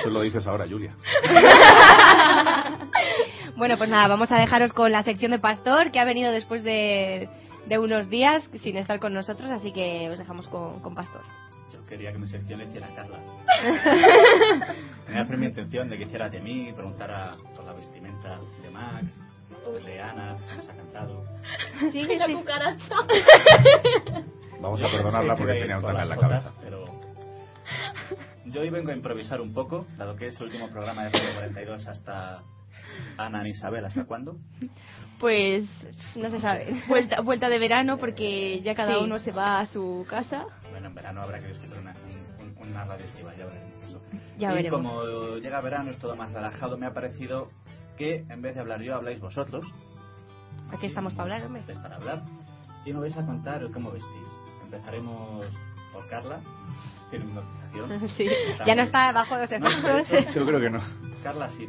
Eso 0.00 0.10
lo 0.10 0.20
dices 0.22 0.46
ahora, 0.46 0.66
Julia. 0.68 0.94
Bueno, 3.56 3.76
pues 3.76 3.90
nada, 3.90 4.08
vamos 4.08 4.30
a 4.32 4.38
dejaros 4.38 4.72
con 4.72 4.90
la 4.92 5.02
sección 5.02 5.32
de 5.32 5.38
Pastor, 5.38 5.90
que 5.90 5.98
ha 6.00 6.04
venido 6.04 6.32
después 6.32 6.62
de, 6.62 7.28
de 7.70 7.78
unos 7.78 8.10
días 8.10 8.42
sin 8.60 8.76
estar 8.76 8.98
con 8.98 9.14
nosotros, 9.14 9.48
así 9.48 9.70
que 9.70 10.10
os 10.10 10.18
dejamos 10.18 10.48
con, 10.48 10.80
con 10.80 10.92
Pastor. 10.92 11.22
Yo 11.72 11.86
quería 11.86 12.10
que 12.10 12.18
mi 12.18 12.26
sección 12.26 12.58
le 12.58 12.66
hiciera 12.66 12.88
a 12.88 12.94
Carla. 12.96 13.20
Tenía 15.06 15.24
firme 15.24 15.46
intención 15.46 15.88
de 15.88 15.96
que 15.96 16.02
hiciera 16.02 16.28
de 16.28 16.40
mí, 16.40 16.72
preguntara 16.72 17.30
por 17.54 17.64
la 17.64 17.72
vestimenta 17.72 18.40
de 18.60 18.70
Max, 18.70 19.16
de 19.84 20.00
Ana, 20.00 20.36
que 20.48 20.56
nos 20.56 20.68
ha 20.68 20.74
cantado. 20.74 21.24
Sí, 21.92 22.02
la 22.16 22.26
sí. 22.26 22.34
cucaracha. 22.34 22.96
Vamos 24.60 24.82
a 24.82 24.90
perdonarla 24.90 25.36
que 25.36 25.42
porque 25.42 25.60
tenía 25.60 25.78
un 25.78 25.88
en 25.88 26.08
la 26.08 26.16
cabeza. 26.16 26.52
Pero 26.60 26.84
yo 28.46 28.62
hoy 28.62 28.70
vengo 28.70 28.90
a 28.90 28.94
improvisar 28.94 29.40
un 29.40 29.54
poco, 29.54 29.86
dado 29.96 30.16
que 30.16 30.26
es 30.26 30.36
el 30.38 30.46
último 30.46 30.68
programa 30.70 31.04
de 31.04 31.10
Radio 31.10 31.34
42 31.34 31.86
hasta 31.86 32.42
Ana 33.18 33.46
y 33.46 33.50
Isabel, 33.52 33.84
¿hasta 33.84 34.04
cuándo? 34.04 34.36
Pues 35.18 35.64
No 36.16 36.30
se 36.30 36.38
sabe. 36.40 36.72
vuelta, 36.88 37.20
vuelta 37.20 37.48
de 37.48 37.58
verano 37.58 37.98
porque 37.98 38.60
ya 38.62 38.74
cada 38.74 38.94
Sí. 38.94 39.04
uno 39.04 39.18
se 39.18 39.32
va 39.32 39.60
a 39.60 39.66
su 39.66 40.06
casa. 40.08 40.46
Bueno, 40.70 40.86
en 40.88 40.94
verano 40.94 41.20
habrá 41.22 41.40
que 41.40 41.48
discutir 41.48 41.76
una, 41.78 41.94
un- 42.40 42.46
un- 42.58 42.68
una 42.70 42.84
radio 42.84 43.04
estiva, 43.04 43.34
ya 43.36 43.44
veremos 43.46 43.84
eso. 43.86 44.00
Ya 44.38 44.52
y 44.52 44.54
veremos. 44.54 44.80
como 44.80 45.36
llega 45.36 45.60
verano 45.60 45.90
es 45.90 45.98
todo 45.98 46.16
más 46.16 46.32
relajado, 46.32 46.78
me 46.78 46.86
ha 46.86 46.94
parecido 46.94 47.50
que 47.98 48.24
en 48.30 48.40
vez 48.40 48.54
de 48.54 48.60
hablar 48.60 48.80
yo, 48.80 48.94
habláis 48.94 49.20
vosotros. 49.20 49.64
Aquí 50.72 50.86
estamos 50.86 51.12
para 51.12 51.24
hablar, 51.34 51.44
hombre. 51.46 51.60
Estáis 51.60 51.78
para 51.80 51.96
hablar. 51.96 52.22
Y 52.86 52.92
me 52.94 53.00
vais 53.00 53.16
a 53.16 53.26
contar 53.26 53.60
cómo 53.72 53.90
vestís. 53.90 54.10
Empezaremos 54.64 55.44
por 55.92 56.08
Carla, 56.08 56.40
sin 57.10 57.22
hipnotización. 57.22 58.08
Sí. 58.16 58.26
Ya 58.64 58.74
no 58.74 58.82
está 58.82 59.12
bajo 59.12 59.36
los 59.36 59.50
No, 59.50 59.68
efectos. 59.68 60.34
Yo 60.34 60.46
creo 60.46 60.60
que 60.60 60.70
no. 60.70 60.80
Carla 61.22 61.50
sí. 61.50 61.68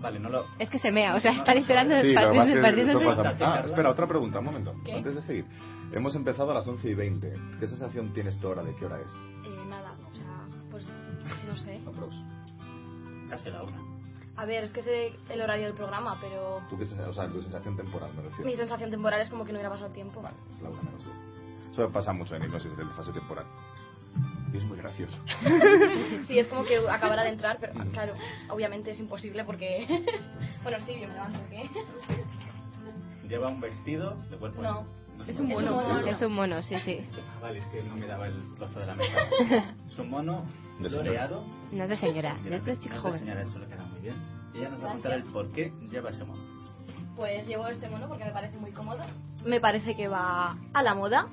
Vale, 0.00 0.18
no 0.18 0.28
lo... 0.30 0.46
Es 0.58 0.68
que 0.70 0.78
se 0.78 0.90
mea, 0.90 1.14
o 1.14 1.20
sea, 1.20 1.32
está 1.32 1.54
literando 1.54 2.00
Sí. 2.00 2.14
Carla. 2.14 3.36
Ah, 3.40 3.62
espera, 3.64 3.90
otra 3.90 4.06
pregunta, 4.06 4.38
un 4.38 4.44
momento. 4.46 4.74
¿Qué? 4.84 4.94
Antes 4.94 5.14
de 5.16 5.22
seguir. 5.22 5.44
Hemos 5.92 6.14
empezado 6.14 6.50
a 6.52 6.54
las 6.54 6.66
11 6.66 6.88
y 6.88 6.94
20. 6.94 7.34
¿Qué 7.58 7.66
sensación 7.66 8.12
tienes 8.12 8.38
tú 8.38 8.48
ahora 8.48 8.62
de 8.62 8.74
qué 8.76 8.86
hora 8.86 8.98
es? 9.00 9.12
Eh, 9.44 9.64
nada, 9.68 9.92
o 10.10 10.14
sea, 10.14 10.46
pues 10.70 10.88
no 11.48 11.56
sé. 11.56 11.80
Aprox. 11.86 12.14
Casi 13.28 13.50
la 13.50 13.62
una. 13.62 13.78
A 14.36 14.44
ver, 14.46 14.64
es 14.64 14.72
que 14.72 14.82
sé 14.82 15.12
el 15.28 15.40
horario 15.42 15.66
del 15.66 15.74
programa, 15.74 16.16
pero 16.20 16.60
¿Tú 16.70 16.78
qué 16.78 16.86
sensa- 16.86 17.08
o 17.08 17.12
sea, 17.12 17.28
tu 17.28 17.42
sensación 17.42 17.76
temporal, 17.76 18.10
me 18.14 18.22
refiero? 18.22 18.44
mi 18.50 18.56
sensación 18.56 18.90
temporal 18.90 19.20
es 19.20 19.28
como 19.28 19.44
que 19.44 19.52
no 19.52 19.58
hubiera 19.58 19.68
pasado 19.70 19.90
tiempo. 19.92 20.22
Vale, 20.22 20.36
es 20.54 20.62
la 20.62 20.70
una 20.70 20.82
menos 20.82 21.04
diez. 21.04 21.16
Eso 21.72 21.90
pasa 21.90 22.12
mucho 22.12 22.34
en 22.36 22.44
hipnosis 22.44 22.74
del 22.76 22.88
fase 22.90 23.12
temporal. 23.12 23.44
Y 24.52 24.56
es 24.56 24.64
muy 24.64 24.78
gracioso. 24.78 25.16
Sí, 26.26 26.38
es 26.38 26.46
como 26.48 26.64
que 26.64 26.78
acabara 26.88 27.22
de 27.24 27.30
entrar, 27.30 27.58
pero 27.60 27.72
Ujú. 27.74 27.90
claro, 27.90 28.14
obviamente 28.48 28.90
es 28.90 29.00
imposible 29.00 29.44
porque... 29.44 29.86
bueno, 30.62 30.78
sí, 30.86 31.00
yo 31.00 31.08
me 31.08 31.14
levanto, 31.14 31.40
¿qué? 31.50 31.68
Lleva 33.28 33.48
un 33.48 33.60
vestido 33.60 34.16
de 34.30 34.36
cuerpo... 34.36 34.62
No, 34.62 34.86
es 35.26 35.38
un 35.38 35.48
mono. 35.48 36.06
Es 36.06 36.20
un 36.22 36.32
mono, 36.34 36.62
sí, 36.62 36.76
sí. 36.84 37.00
Ah, 37.12 37.40
Vale, 37.42 37.58
es 37.58 37.66
que 37.66 37.82
no 37.82 37.96
me 37.96 38.06
daba 38.06 38.26
el 38.28 38.54
trozo 38.56 38.80
de 38.80 38.86
la 38.86 38.94
mesa. 38.94 39.18
Es 39.90 39.98
un 39.98 40.08
mono 40.10 40.44
floreado. 40.78 41.44
No 41.72 41.84
es 41.84 41.90
de 41.90 41.96
señora, 41.96 42.36
Mira, 42.42 42.56
es 42.56 42.64
de 42.64 42.78
chica 42.78 42.94
no 42.94 42.96
es 42.96 43.02
joven. 43.02 43.18
señora, 43.20 43.42
eso 43.42 43.58
le 43.58 43.66
queda 43.66 43.84
muy 43.84 44.00
bien. 44.00 44.14
Y 44.54 44.58
ella 44.58 44.68
nos 44.70 44.82
va 44.84 44.88
a 44.88 44.92
contar 44.92 45.12
el 45.12 45.24
por 45.24 45.50
qué 45.52 45.72
lleva 45.90 46.10
ese 46.10 46.24
mono. 46.24 46.40
Pues 47.16 47.46
llevo 47.46 47.66
este 47.66 47.88
mono 47.88 48.08
porque 48.08 48.24
me 48.24 48.30
parece 48.30 48.56
muy 48.56 48.70
cómodo. 48.72 49.02
Me 49.44 49.60
parece 49.60 49.94
que 49.96 50.08
va 50.08 50.56
a 50.72 50.82
la 50.82 50.94
moda. 50.94 51.26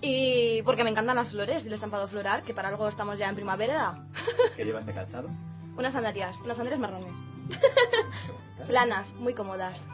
Y 0.00 0.62
porque 0.62 0.84
me 0.84 0.90
encantan 0.90 1.16
las 1.16 1.30
flores 1.30 1.64
y 1.64 1.68
el 1.68 1.74
estampado 1.74 2.06
floral, 2.08 2.44
que 2.44 2.54
para 2.54 2.68
algo 2.68 2.88
estamos 2.88 3.18
ya 3.18 3.28
en 3.28 3.34
primavera. 3.34 4.06
¿Qué 4.56 4.64
llevas 4.64 4.86
de 4.86 4.94
calzado? 4.94 5.28
Unas 5.76 5.92
sandalias, 5.92 6.38
unas 6.44 6.56
sandalias 6.56 6.80
marrones. 6.80 7.18
Planas, 8.66 9.12
muy 9.14 9.34
cómodas. 9.34 9.84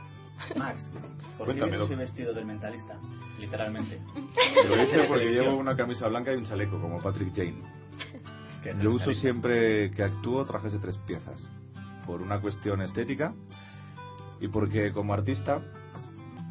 Max, 0.57 0.89
¿por 1.39 1.47
qué 1.47 1.65
vienes 1.65 1.89
vestido 1.89 2.35
del 2.35 2.45
mentalista? 2.45 2.99
Literalmente. 3.39 4.01
Lo 4.69 4.83
hice 4.83 5.05
porque 5.05 5.31
llevo 5.33 5.57
una 5.57 5.77
camisa 5.77 6.09
blanca 6.09 6.33
y 6.33 6.37
un 6.37 6.45
chaleco, 6.45 6.81
como 6.81 7.01
Patrick 7.01 7.35
Jane. 7.35 7.63
Yo 8.81 8.93
uso 8.93 9.13
siempre 9.13 9.91
que 9.91 10.03
actúo 10.03 10.45
trajes 10.45 10.73
de 10.73 10.79
tres 10.79 10.97
piezas. 10.99 11.43
Por 12.07 12.23
una 12.23 12.41
cuestión 12.41 12.83
estética 12.83 13.35
y 14.41 14.49
porque 14.49 14.93
como 14.93 15.15
artista 15.15 15.63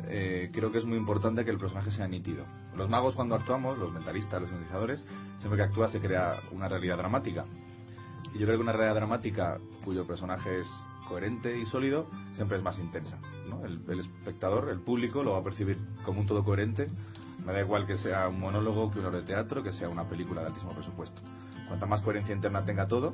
eh, 0.08 0.50
creo 0.54 0.72
que 0.72 0.80
es 0.80 0.86
muy 0.86 0.98
importante 0.98 1.46
que 1.46 1.52
el 1.52 1.58
personaje 1.58 1.92
sea 1.92 2.08
nítido. 2.08 2.46
Los 2.76 2.90
magos 2.90 3.16
cuando 3.16 3.36
actuamos, 3.36 3.78
los 3.78 3.92
mentalistas, 3.92 4.42
los 4.42 4.50
hipnotizadores, 4.50 5.06
siempre 5.38 5.58
que 5.58 5.64
actúa 5.64 5.88
se 5.90 6.00
crea 6.00 6.36
una 6.52 6.68
realidad 6.68 6.98
dramática. 6.98 7.46
Y 8.34 8.40
yo 8.40 8.46
creo 8.46 8.58
que 8.58 8.64
una 8.64 8.74
realidad 8.74 8.96
dramática 8.96 9.60
cuyo 9.86 10.08
personaje 10.08 10.60
es 10.60 10.68
coherente 11.08 11.58
y 11.58 11.66
sólido 11.66 12.08
siempre 12.34 12.58
es 12.58 12.64
más 12.64 12.80
intensa. 12.80 13.20
¿no? 13.48 13.64
El, 13.66 13.82
el 13.88 14.00
espectador, 14.00 14.70
el 14.70 14.80
público, 14.80 15.24
lo 15.24 15.34
va 15.34 15.40
a 15.40 15.44
percibir 15.44 15.78
como 16.04 16.22
un 16.22 16.28
todo 16.28 16.44
coherente. 16.44 16.88
Me 17.46 17.54
da 17.54 17.60
igual 17.60 17.86
que 17.86 17.98
sea 17.98 18.28
un 18.30 18.40
monólogo, 18.40 18.92
que 18.92 19.00
una 19.00 19.10
obra 19.10 19.20
de 19.20 19.26
teatro, 19.26 19.64
que 19.64 19.74
sea 19.74 19.90
una 19.90 20.08
película 20.08 20.42
de 20.42 20.48
altísimo 20.48 20.74
presupuesto. 20.74 21.22
Cuanta 21.68 21.86
más 21.86 22.02
coherencia 22.02 22.34
interna 22.34 22.64
tenga 22.66 22.88
todo, 22.88 23.14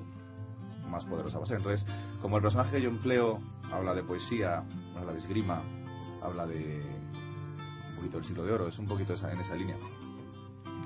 más 0.89 1.05
poderosa 1.05 1.37
va 1.37 1.45
a 1.45 1.47
ser. 1.47 1.57
Entonces, 1.57 1.85
como 2.21 2.37
el 2.37 2.43
personaje 2.43 2.77
que 2.77 2.81
yo 2.81 2.89
empleo 2.89 3.39
habla 3.71 3.93
de 3.93 4.03
poesía, 4.03 4.63
habla 4.97 5.13
de 5.13 5.19
esgrima, 5.19 5.63
habla 6.21 6.45
de 6.47 6.81
un 7.91 7.95
poquito 7.95 8.17
del 8.17 8.25
siglo 8.25 8.43
de 8.45 8.51
oro, 8.53 8.67
es 8.67 8.77
un 8.79 8.87
poquito 8.87 9.13
esa- 9.13 9.31
en 9.31 9.39
esa 9.39 9.55
línea. 9.55 9.75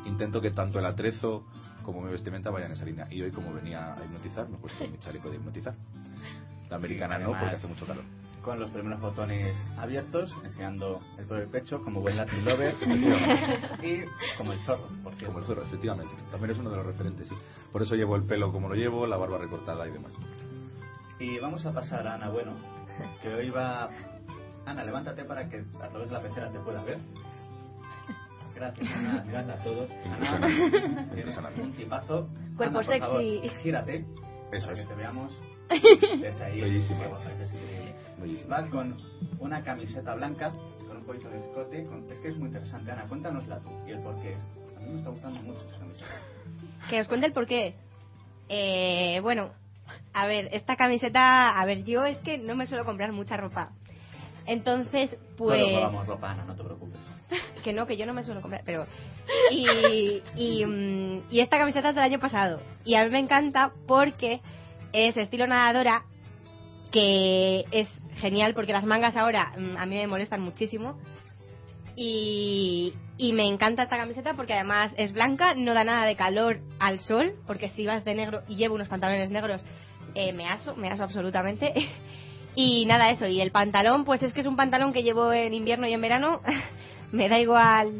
Intento 0.05 0.41
que 0.41 0.51
tanto 0.51 0.79
el 0.79 0.85
atrezo 0.85 1.43
como 1.83 2.01
mi 2.01 2.11
vestimenta 2.11 2.49
vayan 2.49 2.67
en 2.71 2.73
esa 2.73 2.85
línea. 2.85 3.07
Y 3.11 3.21
hoy, 3.21 3.31
como 3.31 3.53
venía 3.53 3.93
a 3.93 4.03
hipnotizar, 4.03 4.47
me 4.49 4.55
he 4.55 4.59
puesto 4.59 4.87
mi 4.87 4.97
chaleco 4.99 5.29
de 5.29 5.35
hipnotizar. 5.37 5.75
La 6.69 6.77
americana 6.77 7.17
no, 7.17 7.25
Además- 7.25 7.41
porque 7.41 7.55
hace 7.55 7.67
mucho 7.67 7.85
calor. 7.85 8.03
Con 8.41 8.59
los 8.59 8.69
primeros 8.71 8.99
botones 8.99 9.55
abiertos, 9.77 10.33
enseñando 10.43 10.99
el 11.17 11.25
todo 11.27 11.37
el 11.37 11.47
pecho, 11.47 11.81
como 11.81 12.01
buen 12.01 12.17
Latin 12.17 12.43
lover. 12.43 12.75
y 13.83 14.03
como 14.37 14.51
el 14.51 14.59
zorro, 14.65 14.87
por 15.01 15.13
cierto. 15.13 15.27
Como 15.27 15.39
el 15.39 15.45
zorro, 15.45 15.63
efectivamente. 15.63 16.13
También 16.29 16.51
es 16.51 16.57
uno 16.57 16.69
de 16.69 16.75
los 16.75 16.85
referentes, 16.85 17.29
sí. 17.29 17.35
Por 17.71 17.81
eso 17.83 17.95
llevo 17.95 18.17
el 18.17 18.23
pelo 18.23 18.51
como 18.51 18.67
lo 18.67 18.75
llevo, 18.75 19.07
la 19.07 19.15
barba 19.15 19.37
recortada 19.37 19.87
y 19.87 19.91
demás. 19.91 20.13
Y 21.19 21.39
vamos 21.39 21.65
a 21.65 21.71
pasar 21.73 22.05
a 22.05 22.15
Ana 22.15 22.29
Bueno, 22.29 22.51
que 23.21 23.33
hoy 23.33 23.49
va... 23.49 23.89
Ana, 24.65 24.83
levántate 24.83 25.23
para 25.25 25.47
que 25.49 25.63
a 25.81 25.89
través 25.89 26.09
de 26.09 26.15
la 26.15 26.21
pecera 26.21 26.49
te 26.51 26.59
pueda 26.59 26.83
ver. 26.83 26.99
Gracias, 28.55 28.87
Ana. 28.91 29.23
Mirad 29.25 29.49
a 29.49 29.63
todos. 29.63 29.89
Ana, 30.05 31.09
tienes 31.13 31.37
un 31.37 31.73
tipazo. 31.73 32.29
Cuerpo 32.55 32.79
Ana, 32.79 32.87
por 32.87 32.99
favor, 32.99 33.21
sexy. 33.21 33.49
gírate. 33.63 34.05
Eso 34.51 34.67
para 34.67 34.79
es. 34.79 34.87
que 34.87 34.93
te 34.93 34.95
veamos. 34.95 35.33
Desde 36.21 36.43
ahí. 36.43 36.61
Bellísimo. 36.61 36.99
Qué. 37.01 37.95
Bellísimo. 38.21 38.49
Vas 38.49 38.69
con 38.69 38.95
una 39.39 39.63
camiseta 39.63 40.13
blanca, 40.15 40.51
con 40.87 40.97
un 40.97 41.03
poquito 41.03 41.29
de 41.29 41.39
escote. 41.39 41.85
con- 41.85 42.05
Es 42.11 42.19
que 42.19 42.27
es 42.29 42.37
muy 42.37 42.47
interesante, 42.47 42.91
Ana. 42.91 43.05
Cuéntanosla 43.07 43.59
tú 43.59 43.69
y 43.87 43.91
el 43.91 43.99
porqué. 43.99 44.35
A 44.77 44.79
mí 44.79 44.89
me 44.91 44.97
está 44.97 45.09
gustando 45.09 45.41
mucho 45.41 45.65
esa 45.67 45.79
camiseta. 45.79 46.11
Que 46.89 47.01
os 47.01 47.07
cuente 47.07 47.25
el 47.27 47.33
porqué. 47.33 47.75
Eh, 48.49 49.19
bueno, 49.21 49.49
a 50.13 50.27
ver, 50.27 50.49
esta 50.51 50.75
camiseta, 50.75 51.59
a 51.59 51.65
ver, 51.65 51.83
yo 51.85 52.05
es 52.05 52.17
que 52.19 52.37
no 52.37 52.55
me 52.55 52.67
suelo 52.67 52.85
comprar 52.85 53.11
mucha 53.13 53.35
ropa. 53.35 53.71
Entonces, 54.45 55.17
pues... 55.37 55.61
Todos 55.61 56.07
ropa, 56.07 56.31
Ana, 56.31 56.45
no 56.45 56.55
te 56.55 56.63
preocupes. 56.63 56.99
Que 57.63 57.73
no, 57.73 57.87
que 57.87 57.95
yo 57.95 58.05
no 58.05 58.13
me 58.13 58.23
suelo 58.23 58.41
comprar, 58.41 58.61
pero... 58.65 58.85
Y, 59.49 60.21
y, 60.35 60.65
mm, 60.65 61.31
y 61.31 61.39
esta 61.39 61.57
camiseta 61.57 61.89
es 61.89 61.95
del 61.95 62.03
año 62.03 62.19
pasado. 62.19 62.59
Y 62.83 62.95
a 62.95 63.05
mí 63.05 63.09
me 63.09 63.19
encanta 63.19 63.71
porque 63.87 64.41
es 64.91 65.15
estilo 65.15 65.47
nadadora, 65.47 66.03
que 66.91 67.63
es 67.71 67.87
genial 68.15 68.53
porque 68.53 68.73
las 68.73 68.85
mangas 68.85 69.15
ahora 69.15 69.53
mm, 69.57 69.77
a 69.77 69.85
mí 69.85 69.95
me 69.95 70.07
molestan 70.07 70.41
muchísimo. 70.41 70.99
Y, 71.95 72.93
y 73.17 73.33
me 73.33 73.47
encanta 73.47 73.83
esta 73.83 73.97
camiseta 73.97 74.33
porque 74.33 74.53
además 74.53 74.93
es 74.97 75.13
blanca, 75.13 75.53
no 75.55 75.73
da 75.73 75.83
nada 75.83 76.05
de 76.05 76.15
calor 76.15 76.59
al 76.79 76.99
sol, 76.99 77.35
porque 77.45 77.69
si 77.69 77.85
vas 77.85 78.03
de 78.03 78.15
negro 78.15 78.41
y 78.47 78.55
llevo 78.55 78.75
unos 78.75 78.87
pantalones 78.87 79.31
negros, 79.31 79.63
eh, 80.15 80.33
me 80.33 80.47
aso, 80.47 80.75
me 80.75 80.89
aso 80.89 81.03
absolutamente. 81.03 81.73
Y 82.55 82.85
nada, 82.85 83.09
eso. 83.09 83.25
Y 83.27 83.41
el 83.41 83.51
pantalón, 83.51 84.05
pues 84.05 84.21
es 84.23 84.33
que 84.33 84.41
es 84.41 84.45
un 84.45 84.55
pantalón 84.55 84.93
que 84.93 85.03
llevo 85.03 85.31
en 85.33 85.53
invierno 85.53 85.87
y 85.87 85.93
en 85.93 86.01
verano. 86.01 86.41
me 87.11 87.29
da 87.29 87.39
igual 87.39 87.91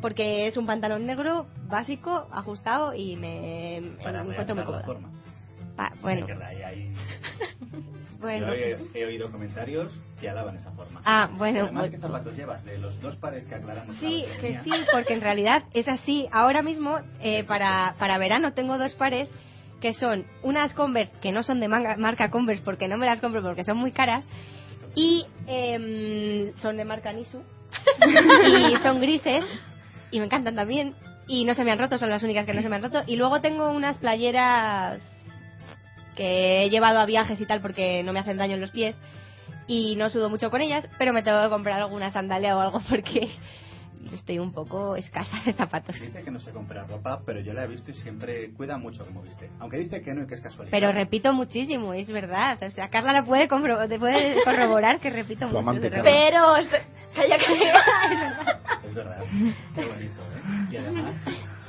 porque 0.00 0.46
es 0.48 0.56
un 0.56 0.66
pantalón 0.66 1.06
negro, 1.06 1.46
básico, 1.68 2.26
ajustado 2.32 2.94
y 2.94 3.14
me, 3.16 3.82
Para 4.02 4.24
me 4.24 4.30
encuentro 4.32 4.56
muy 4.56 4.64
cómoda. 4.64 4.84
forma. 4.84 5.08
Pa- 5.76 5.92
bueno, 6.02 6.26
bueno. 8.20 8.46
Yo 8.48 8.52
he, 8.52 8.78
he 8.94 9.04
oído 9.06 9.30
comentarios 9.30 9.92
que 10.20 10.28
alaban 10.28 10.56
esa 10.56 10.70
forma. 10.72 11.00
Ah, 11.04 11.30
bueno, 11.36 11.62
Además, 11.62 11.82
pues- 11.82 11.90
¿qué 11.92 11.98
zapatos 11.98 12.36
llevas? 12.36 12.64
De 12.64 12.78
los 12.78 13.00
dos 13.00 13.16
pares 13.16 13.44
que 13.44 13.54
aclaramos. 13.54 13.96
Sí, 13.96 14.24
que 14.40 14.58
sí, 14.64 14.70
porque 14.92 15.14
en 15.14 15.20
realidad 15.20 15.64
es 15.72 15.88
así. 15.88 16.28
Ahora 16.32 16.62
mismo, 16.62 16.98
eh, 17.20 17.44
para, 17.48 17.94
para 17.98 18.18
verano, 18.18 18.52
tengo 18.52 18.78
dos 18.78 18.94
pares 18.94 19.30
que 19.82 19.92
son 19.92 20.24
unas 20.42 20.72
Converse, 20.72 21.12
que 21.20 21.32
no 21.32 21.42
son 21.42 21.60
de 21.60 21.68
manga- 21.68 21.96
marca 21.98 22.30
Converse 22.30 22.62
porque 22.62 22.88
no 22.88 22.96
me 22.96 23.04
las 23.06 23.20
compro 23.20 23.42
porque 23.42 23.64
son 23.64 23.76
muy 23.76 23.92
caras, 23.92 24.24
y 24.94 25.26
em, 25.46 26.56
son 26.58 26.76
de 26.78 26.84
marca 26.84 27.12
Nisu, 27.12 27.42
y 28.06 28.76
son 28.82 29.00
grises, 29.00 29.44
y 30.10 30.18
me 30.20 30.26
encantan 30.26 30.54
también, 30.54 30.94
y 31.26 31.44
no 31.44 31.54
se 31.54 31.64
me 31.64 31.72
han 31.72 31.78
roto, 31.78 31.98
son 31.98 32.10
las 32.10 32.22
únicas 32.22 32.46
que 32.46 32.54
no 32.54 32.62
se 32.62 32.68
me 32.68 32.76
han 32.76 32.82
roto. 32.82 33.02
Y 33.06 33.16
luego 33.16 33.40
tengo 33.40 33.70
unas 33.70 33.98
playeras 33.98 35.00
que 36.14 36.64
he 36.64 36.70
llevado 36.70 37.00
a 37.00 37.06
viajes 37.06 37.40
y 37.40 37.46
tal 37.46 37.60
porque 37.60 38.02
no 38.02 38.12
me 38.12 38.20
hacen 38.20 38.36
daño 38.36 38.54
en 38.54 38.60
los 38.60 38.70
pies, 38.70 38.96
y 39.66 39.96
no 39.96 40.10
sudo 40.10 40.28
mucho 40.30 40.50
con 40.50 40.60
ellas, 40.60 40.86
pero 40.98 41.12
me 41.12 41.22
tengo 41.22 41.42
que 41.42 41.48
comprar 41.48 41.80
alguna 41.80 42.10
sandalia 42.12 42.56
o 42.56 42.60
algo 42.60 42.80
porque 42.88 43.30
estoy 44.12 44.38
un 44.38 44.52
poco 44.52 44.96
escasa 44.96 45.36
de 45.44 45.52
zapatos. 45.52 46.00
Dice 46.00 46.22
que 46.22 46.30
no 46.30 46.40
se 46.40 46.50
compra 46.50 46.84
ropa, 46.84 47.20
pero 47.24 47.40
yo 47.40 47.52
la 47.52 47.64
he 47.64 47.66
visto 47.68 47.90
y 47.90 47.94
siempre 47.94 48.52
cuida 48.54 48.76
mucho 48.78 49.04
como 49.06 49.22
viste. 49.22 49.50
Aunque 49.60 49.78
dice 49.78 50.02
que 50.02 50.12
no 50.14 50.22
y 50.22 50.26
que 50.26 50.34
es 50.34 50.40
casualidad. 50.40 50.70
Pero 50.70 50.92
repito 50.92 51.32
muchísimo, 51.32 51.92
es 51.94 52.08
verdad. 52.10 52.58
O 52.62 52.70
sea, 52.70 52.88
Carla 52.90 53.12
la 53.12 53.24
puede, 53.24 53.48
compro- 53.48 53.88
te 53.88 53.98
puede 53.98 54.42
corroborar 54.44 54.98
que 55.00 55.10
repito 55.10 55.40
Tu 55.40 55.46
mucho. 55.46 55.58
amante, 55.58 55.88
de 55.88 55.96
Carla. 55.96 56.10
repente. 56.10 56.30
Pero... 56.30 56.56
es- 56.56 56.86
Calla, 57.14 57.36
calla. 57.36 58.58
Es 58.86 58.94
verdad. 58.94 59.22
Qué 59.74 59.84
bonito, 59.84 60.22
¿eh? 60.22 60.66
Y 60.70 60.76
además, 60.78 61.14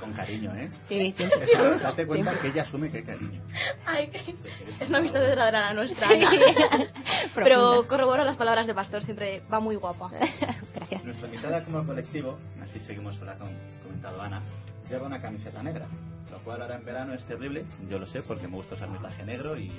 con 0.03 0.13
cariño, 0.13 0.53
¿eh? 0.55 0.69
Sí, 0.87 1.11
siempre. 1.13 1.43
Esa- 1.43 1.79
date 1.79 2.05
cuenta 2.05 2.31
Siempre. 2.31 2.39
que 2.41 2.47
ella 2.59 2.67
asume 2.67 2.91
que 2.91 2.97
hay 2.97 3.03
cariño. 3.03 3.41
Ay, 3.85 4.07
que- 4.09 4.19
Sí, 4.19 4.35
sí, 4.41 4.63
es 4.79 4.89
una 4.89 4.97
amistad 4.99 5.19
verdadera 5.21 5.61
la 5.61 5.73
nuestra. 5.73 6.07
Sí. 6.07 6.15
Pero 7.35 7.87
corroboro 7.87 8.23
las 8.23 8.35
palabras 8.37 8.67
de 8.67 8.73
Pastor, 8.73 9.03
siempre 9.03 9.41
va 9.51 9.59
muy 9.59 9.75
guapa. 9.75 10.09
Gracias. 10.75 11.05
Nuestra 11.05 11.27
invitada 11.27 11.63
como 11.63 11.85
colectivo, 11.85 12.37
así 12.61 12.79
seguimos 12.79 13.17
con 13.17 13.27
la 13.27 13.35
que 13.37 13.43
ha 13.43 13.83
comentado 13.83 14.21
Ana, 14.21 14.41
lleva 14.89 15.07
una 15.07 15.21
camiseta 15.21 15.63
negra, 15.63 15.87
lo 16.31 16.37
cual 16.39 16.61
ahora 16.61 16.75
en 16.75 16.85
verano 16.85 17.13
es 17.13 17.23
terrible, 17.25 17.65
yo 17.89 17.99
lo 17.99 18.05
sé 18.05 18.21
porque 18.23 18.47
me 18.47 18.55
gusta 18.55 18.75
usar 18.75 18.89
mi 18.89 18.97
traje 18.99 19.23
negro 19.23 19.57
y 19.57 19.71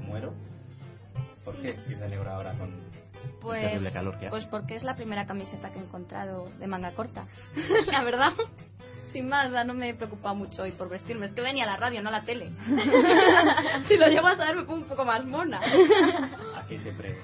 muero. 0.00 0.32
¿Por 1.44 1.54
qué 1.56 1.76
ir 1.88 1.98
de 1.98 2.08
negro 2.08 2.30
ahora 2.30 2.52
con 2.54 2.70
el 2.72 3.30
Pues, 3.40 3.62
terrible 3.62 3.92
calor 3.92 4.12
que 4.18 4.26
hace? 4.26 4.30
pues 4.30 4.46
porque 4.46 4.76
es 4.76 4.82
la 4.82 4.96
primera 4.96 5.26
camiseta 5.26 5.70
que 5.70 5.78
he 5.78 5.82
encontrado 5.82 6.48
de 6.58 6.66
manga 6.66 6.92
corta. 6.92 7.26
La 7.92 8.02
verdad, 8.02 8.32
sin 9.14 9.28
más, 9.28 9.48
no 9.64 9.74
me 9.74 9.94
preocupa 9.94 10.34
mucho 10.34 10.62
hoy 10.62 10.72
por 10.72 10.88
vestirme. 10.88 11.26
Es 11.26 11.32
que 11.32 11.40
venía 11.40 11.62
a 11.62 11.68
la 11.68 11.76
radio, 11.76 12.02
no 12.02 12.08
a 12.08 12.12
la 12.12 12.24
tele. 12.24 12.50
si 13.88 13.96
lo 13.96 14.08
llevo 14.08 14.26
a 14.26 14.36
saber, 14.36 14.56
me 14.56 14.62
pongo 14.64 14.82
un 14.82 14.88
poco 14.88 15.04
más 15.04 15.24
mona. 15.24 15.60
Aquí 16.56 16.76
siempre. 16.78 17.16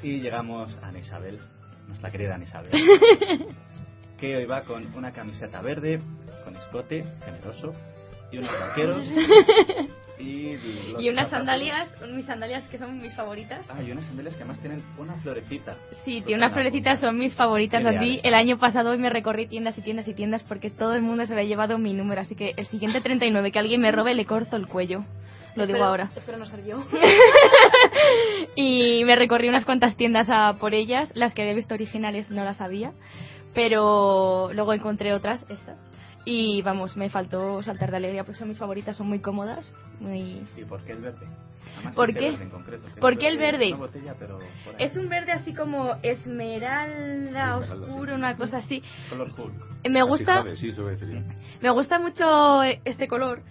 Y 0.00 0.20
llegamos 0.20 0.72
a 0.80 0.88
Ana 0.88 1.00
Isabel, 1.00 1.40
nuestra 1.88 2.10
querida 2.12 2.36
Ana 2.36 2.44
Isabel, 2.44 2.70
que 4.18 4.36
hoy 4.36 4.44
va 4.44 4.62
con 4.62 4.94
una 4.94 5.12
camiseta 5.12 5.60
verde, 5.60 6.00
con 6.44 6.54
escote 6.56 7.04
generoso, 7.24 7.74
y 8.30 8.38
unos 8.38 8.52
vaqueros. 8.60 9.04
Y, 10.18 10.56
los 10.92 11.02
Y 11.02 11.08
unas 11.08 11.28
sandalias, 11.30 11.88
mis 12.12 12.24
sandalias 12.26 12.62
que 12.68 12.78
son 12.78 13.00
mis 13.00 13.14
favoritas. 13.14 13.66
Ah, 13.68 13.82
y 13.82 13.90
unas 13.90 14.04
sandalias 14.06 14.34
que 14.34 14.42
además 14.42 14.60
tienen 14.60 14.82
una 14.98 15.14
florecita. 15.14 15.76
Sí, 16.04 16.22
tiene 16.22 16.36
unas 16.44 16.52
florecitas, 16.52 17.00
son 17.00 17.18
mis 17.18 17.34
favoritas. 17.34 17.84
Así, 17.84 17.98
leales. 17.98 18.24
el 18.24 18.34
año 18.34 18.58
pasado 18.58 18.90
hoy 18.90 18.98
me 18.98 19.10
recorrí 19.10 19.46
tiendas 19.46 19.76
y 19.78 19.82
tiendas 19.82 20.08
y 20.08 20.14
tiendas 20.14 20.42
porque 20.44 20.70
todo 20.70 20.94
el 20.94 21.02
mundo 21.02 21.26
se 21.26 21.32
había 21.32 21.46
llevado 21.46 21.78
mi 21.78 21.94
número. 21.94 22.20
Así 22.20 22.34
que 22.34 22.54
el 22.56 22.66
siguiente 22.66 23.00
39 23.00 23.52
que 23.52 23.58
alguien 23.58 23.80
me 23.80 23.92
robe, 23.92 24.14
le 24.14 24.24
corto 24.24 24.56
el 24.56 24.66
cuello. 24.66 25.04
Lo 25.56 25.66
digo 25.66 25.84
ahora. 25.84 26.10
Espero 26.16 26.36
no 26.36 26.46
ser 26.46 26.64
yo. 26.64 26.84
y 28.56 29.04
me 29.04 29.14
recorrí 29.14 29.48
unas 29.48 29.64
cuantas 29.64 29.96
tiendas 29.96 30.28
a 30.28 30.54
por 30.54 30.74
ellas. 30.74 31.12
Las 31.14 31.32
que 31.32 31.42
había 31.42 31.54
visto 31.54 31.74
originales 31.74 32.30
no 32.30 32.44
las 32.44 32.60
había. 32.60 32.92
Pero 33.54 34.50
luego 34.52 34.72
encontré 34.72 35.12
otras, 35.12 35.44
estas. 35.48 35.80
Y 36.24 36.62
vamos, 36.62 36.96
me 36.96 37.10
faltó 37.10 37.62
saltar 37.62 37.90
de 37.90 37.98
alegría 37.98 38.24
porque 38.24 38.38
son 38.38 38.48
mis 38.48 38.58
favoritas, 38.58 38.96
son 38.96 39.08
muy 39.08 39.20
cómodas. 39.20 39.70
Muy... 40.00 40.42
¿Y 40.56 40.64
por 40.64 40.82
qué 40.84 40.92
el 40.92 41.00
verde? 41.00 41.26
Además, 41.76 41.94
¿Por 41.94 42.14
qué? 42.14 42.30
verde 42.30 42.44
en 42.44 42.50
concreto. 42.50 42.88
¿Por 43.00 43.18
qué 43.18 43.28
el 43.28 43.38
verde? 43.38 43.68
Una 43.68 43.76
botella, 43.78 44.14
pero 44.18 44.38
por 44.64 44.74
ahí. 44.76 44.84
Es 44.86 44.96
un 44.96 45.08
verde 45.08 45.32
así 45.32 45.54
como 45.54 45.96
esmeralda, 46.02 47.58
Esmeralda, 47.62 47.86
oscuro, 47.86 48.12
sí. 48.12 48.18
una 48.18 48.36
cosa 48.36 48.58
así. 48.58 48.82
Color 49.10 49.28
Hulk. 49.36 49.88
Me 49.90 50.00
Así 50.00 50.08
gusta, 50.08 50.42
jode, 50.42 50.56
sí, 50.56 50.72
me 51.60 51.70
gusta 51.70 51.98
mucho 51.98 52.62
este 52.62 53.06
color 53.06 53.42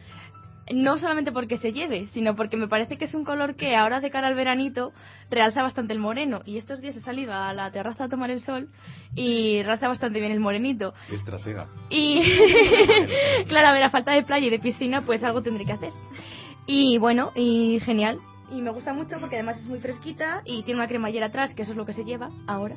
no 0.71 0.97
solamente 0.97 1.31
porque 1.31 1.57
se 1.57 1.73
lleve, 1.73 2.07
sino 2.07 2.35
porque 2.35 2.57
me 2.57 2.67
parece 2.67 2.97
que 2.97 3.05
es 3.05 3.13
un 3.13 3.25
color 3.25 3.55
que 3.55 3.75
ahora 3.75 3.99
de 3.99 4.09
cara 4.09 4.27
al 4.27 4.35
veranito 4.35 4.93
realza 5.29 5.61
bastante 5.61 5.93
el 5.93 5.99
moreno. 5.99 6.41
Y 6.45 6.57
estos 6.57 6.81
días 6.81 6.95
he 6.95 7.01
salido 7.01 7.33
a 7.33 7.53
la 7.53 7.71
terraza 7.71 8.05
a 8.05 8.09
tomar 8.09 8.31
el 8.31 8.41
sol 8.41 8.69
y 9.15 9.61
realza 9.63 9.87
bastante 9.87 10.19
bien 10.19 10.31
el 10.31 10.39
morenito. 10.39 10.93
Estratega. 11.11 11.67
Y 11.89 12.21
claro, 13.47 13.67
a 13.67 13.73
ver, 13.73 13.83
a 13.83 13.89
falta 13.89 14.13
de 14.13 14.23
playa 14.23 14.47
y 14.47 14.49
de 14.49 14.59
piscina, 14.59 15.01
pues 15.01 15.23
algo 15.23 15.41
tendré 15.41 15.65
que 15.65 15.73
hacer. 15.73 15.91
Y 16.65 16.97
bueno, 16.97 17.31
y 17.35 17.79
genial. 17.81 18.19
Y 18.53 18.61
me 18.61 18.69
gusta 18.69 18.93
mucho 18.93 19.17
porque 19.19 19.35
además 19.35 19.57
es 19.57 19.65
muy 19.65 19.79
fresquita 19.79 20.41
y 20.45 20.61
tiene 20.63 20.79
una 20.79 20.87
cremallera 20.87 21.27
atrás, 21.27 21.53
que 21.55 21.63
eso 21.63 21.71
es 21.71 21.77
lo 21.77 21.85
que 21.85 21.93
se 21.93 22.03
lleva 22.03 22.29
ahora. 22.45 22.75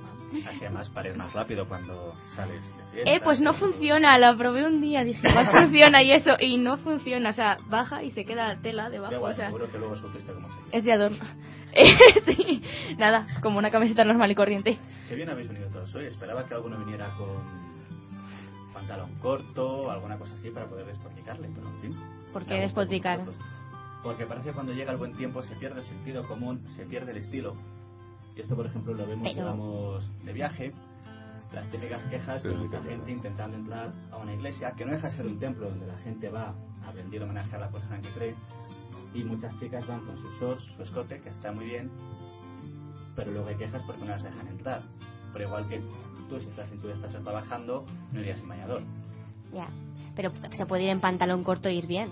Así 0.48 0.64
además 0.64 0.88
para 0.88 1.10
ir 1.10 1.16
más 1.16 1.32
rápido 1.34 1.68
cuando 1.68 2.14
sales 2.34 2.60
de 2.76 2.84
fiesta. 2.92 3.10
Eh, 3.12 3.20
pues 3.22 3.40
no 3.40 3.52
funciona, 3.52 4.18
la 4.18 4.34
probé 4.36 4.66
un 4.66 4.80
día, 4.80 5.04
dije, 5.04 5.28
igual 5.28 5.50
funciona 5.52 6.02
y 6.02 6.12
eso, 6.12 6.30
y 6.40 6.56
no 6.56 6.78
funciona, 6.78 7.30
o 7.30 7.32
sea, 7.34 7.58
baja 7.68 8.02
y 8.02 8.10
se 8.12 8.24
queda 8.24 8.56
tela 8.62 8.88
debajo, 8.88 9.14
igual, 9.14 9.32
o 9.32 9.36
sea, 9.36 9.46
seguro 9.46 9.70
que 9.70 9.78
luego 9.78 9.96
supiste 9.96 10.32
cómo 10.32 10.48
se 10.48 10.78
es 10.78 10.84
de 10.84 10.92
adorno. 10.92 11.24
Sí, 12.24 12.62
nada, 12.96 13.26
como 13.42 13.58
una 13.58 13.70
camiseta 13.70 14.02
normal 14.02 14.30
y 14.30 14.34
corriente. 14.34 14.78
Qué 15.10 15.14
bien 15.14 15.28
habéis 15.28 15.48
venido 15.48 15.68
todos 15.68 15.94
hoy. 15.94 16.06
Esperaba 16.06 16.46
que 16.46 16.54
alguno 16.54 16.78
viniera 16.78 17.12
con 17.18 17.36
pantalón 18.72 19.14
corto 19.16 19.90
alguna 19.90 20.16
cosa 20.16 20.32
así 20.34 20.48
para 20.50 20.66
poder 20.66 20.86
despotricarle, 20.86 21.50
pero 21.54 21.68
en 21.68 21.80
fin. 21.82 21.96
¿Por 22.32 22.46
qué 22.46 22.54
despotricar? 22.54 23.20
Porque 24.06 24.24
parece 24.24 24.50
que 24.50 24.54
cuando 24.54 24.72
llega 24.72 24.92
el 24.92 24.98
buen 24.98 25.12
tiempo 25.14 25.42
se 25.42 25.56
pierde 25.56 25.80
el 25.80 25.86
sentido 25.86 26.26
común, 26.28 26.62
se 26.76 26.86
pierde 26.86 27.10
el 27.10 27.18
estilo. 27.18 27.56
Y 28.36 28.40
esto, 28.40 28.54
por 28.54 28.66
ejemplo, 28.66 28.94
lo 28.94 29.04
vemos 29.04 29.28
si 29.30 29.34
Pero- 29.34 29.48
vamos 29.48 30.10
de 30.24 30.32
viaje. 30.32 30.72
Las 31.52 31.68
típicas 31.70 32.02
quejas 32.04 32.40
Sí, 32.42 32.48
de 32.48 32.54
mucha 32.54 32.78
sí, 32.82 32.88
gente 32.88 32.96
claro. 32.98 33.10
intentando 33.10 33.56
entrar 33.56 33.92
a 34.12 34.16
una 34.18 34.32
iglesia, 34.34 34.72
que 34.76 34.84
no 34.84 34.92
deja 34.92 35.08
de 35.08 35.16
ser 35.16 35.26
un 35.26 35.38
templo 35.40 35.68
donde 35.70 35.86
la 35.88 35.96
gente 35.98 36.28
va 36.28 36.54
a 36.86 36.92
rendir 36.92 37.20
homenaje 37.22 37.56
a 37.56 37.58
la 37.58 37.68
persona 37.68 38.00
que 38.00 38.08
cree. 38.10 38.34
Y 39.14 39.24
muchas 39.24 39.58
chicas 39.58 39.84
van 39.88 40.00
con 40.06 40.16
sus 40.18 40.38
shorts, 40.40 40.62
su 40.76 40.82
escote, 40.82 41.20
que 41.20 41.30
está 41.30 41.50
muy 41.50 41.64
bien, 41.64 41.90
pero 43.16 43.32
luego 43.32 43.48
hay 43.48 43.56
quejas 43.56 43.82
porque 43.86 44.02
no 44.02 44.08
las 44.08 44.22
dejan 44.22 44.46
entrar. 44.48 44.82
Pero 45.32 45.46
igual 45.46 45.68
que 45.68 45.80
tú, 46.28 46.38
si 46.40 46.46
estás 46.48 46.70
en 46.70 46.80
tu 46.80 46.88
estás 46.90 47.12
trabajando, 47.24 47.84
no 48.12 48.20
irías 48.20 48.38
sin 48.38 48.48
bañador. 48.48 48.82
Ya. 49.52 49.68
Pero 50.14 50.30
se 50.56 50.66
puede 50.66 50.84
ir 50.84 50.90
en 50.90 51.00
pantalón 51.00 51.42
corto 51.42 51.68
e 51.68 51.74
ir 51.74 51.86
bien. 51.86 52.08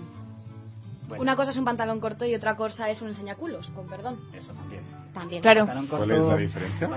Bueno, 1.07 1.21
Una 1.21 1.35
cosa 1.35 1.51
es 1.51 1.57
un 1.57 1.65
pantalón 1.65 1.99
corto 1.99 2.25
y 2.25 2.33
otra 2.35 2.55
cosa 2.55 2.89
es 2.89 3.01
un 3.01 3.09
enseñaculos, 3.09 3.69
con 3.71 3.87
perdón. 3.87 4.19
Eso 4.33 4.51
también. 4.53 4.83
También. 5.13 5.41
Claro. 5.41 5.65
¿Cuál 5.89 6.11
es 6.11 6.23
la 6.23 6.35
diferencia? 6.37 6.89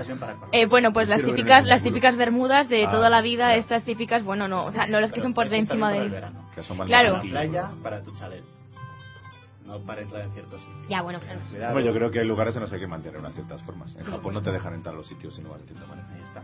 Eh, 0.51 0.65
bueno, 0.65 0.91
pues 0.91 1.07
las 1.07 1.23
típicas, 1.23 1.65
las 1.65 1.83
típicas 1.83 2.17
bermudas 2.17 2.67
de 2.69 2.85
Ah, 2.85 2.91
toda 2.91 3.09
la 3.09 3.21
vida, 3.21 3.45
claro. 3.47 3.59
estas 3.59 3.83
típicas, 3.83 4.23
bueno, 4.23 4.47
no, 4.47 4.65
o 4.65 4.71
sea, 4.71 4.87
no 4.87 4.99
las 4.99 5.11
que 5.11 5.15
Pero 5.15 5.23
son 5.23 5.33
por 5.33 5.45
esto 5.45 5.55
encima 5.57 5.91
también 5.91 5.91
para 5.91 5.95
el 6.05 6.11
del... 6.11 6.21
verano. 6.33 6.49
Que 6.53 6.59
asoman 6.61 6.87
Claro. 6.87 7.13
la 7.13 7.19
Para 7.19 7.25
la 7.25 7.31
playa, 7.31 7.71
para 7.83 8.01
tu 8.03 8.11
chalet. 8.17 8.43
No 9.65 9.79
para 9.81 10.01
entrar 10.01 10.23
en 10.23 10.31
ciertos 10.33 10.59
sitios. 10.61 10.87
Ya, 10.89 11.01
bueno, 11.03 11.19
claro. 11.19 11.39
Cuidado. 11.47 11.73
Bueno, 11.73 11.87
yo 11.87 11.93
creo 11.93 12.11
que 12.11 12.19
hay 12.19 12.27
lugares 12.27 12.55
en 12.55 12.61
los 12.61 12.69
que 12.71 12.75
hay 12.77 12.81
que 12.81 12.87
mantener 12.87 13.19
unas 13.19 13.33
ciertas 13.35 13.61
formas. 13.61 13.95
En 13.95 14.03
Japón 14.03 14.33
no 14.33 14.41
te 14.41 14.51
dejan 14.51 14.73
entrar 14.73 14.95
a 14.95 14.97
los 14.97 15.07
sitios 15.07 15.35
si 15.35 15.41
no 15.41 15.49
vas 15.51 15.61
de 15.61 15.67
cierta 15.67 15.85
manera. 15.85 16.07
Ahí 16.11 16.21
está. 16.23 16.41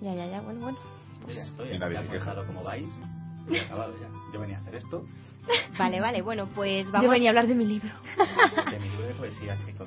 Ya, 0.00 0.14
ya, 0.14 0.26
ya, 0.26 0.40
bueno, 0.40 0.60
bueno. 0.60 0.78
Pues 1.22 1.36
ya 1.36 1.42
estoy. 1.44 1.72
Y 1.72 1.78
nadie 1.78 2.00
se 2.00 2.08
queja. 2.08 2.34
cómo 2.46 2.62
vais. 2.64 2.88
Acabado 3.66 3.92
ya. 4.00 4.08
Yo 4.32 4.40
venía 4.40 4.58
a 4.58 4.60
hacer 4.62 4.74
esto. 4.74 5.04
Vale, 5.78 6.00
vale, 6.00 6.22
bueno, 6.22 6.48
pues 6.54 6.86
Yo 6.86 6.92
vamos. 6.92 7.10
venía 7.10 7.28
a 7.28 7.32
hablar 7.32 7.46
de 7.46 7.54
mi 7.54 7.66
libro. 7.66 7.90
De 8.70 8.78
mi 8.78 8.88
libro 8.88 9.06
de 9.06 9.14
poesía, 9.14 9.54
encantado 9.66 9.86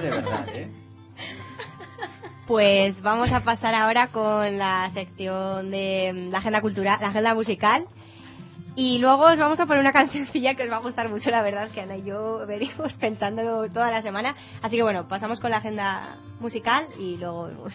de 0.00 0.10
verdad, 0.10 0.48
¿eh? 0.54 0.70
Pues 2.46 3.00
vamos 3.02 3.30
a 3.32 3.40
pasar 3.40 3.74
ahora 3.74 4.06
con 4.08 4.56
la 4.56 4.90
sección 4.94 5.70
de 5.70 6.12
mm, 6.14 6.30
la 6.30 6.38
agenda 6.38 6.60
cultural, 6.62 6.98
la 7.00 7.08
agenda 7.08 7.34
musical. 7.34 7.86
Y 8.74 8.98
luego 8.98 9.24
os 9.24 9.38
vamos 9.38 9.58
a 9.58 9.66
poner 9.66 9.80
una 9.80 9.92
cancioncilla 9.92 10.54
que 10.54 10.62
os 10.62 10.70
va 10.70 10.76
a 10.76 10.80
gustar 10.80 11.08
mucho, 11.08 11.30
la 11.30 11.42
verdad 11.42 11.66
es 11.66 11.72
que 11.72 11.80
Ana 11.80 11.96
y 11.96 12.04
yo 12.04 12.46
venimos 12.46 12.94
pensando 12.94 13.68
toda 13.70 13.90
la 13.90 14.02
semana. 14.02 14.36
Así 14.62 14.76
que 14.76 14.82
bueno, 14.82 15.08
pasamos 15.08 15.40
con 15.40 15.50
la 15.50 15.56
agenda 15.58 16.16
musical 16.40 16.86
y 16.98 17.16
luego 17.16 17.48
vemos. 17.48 17.74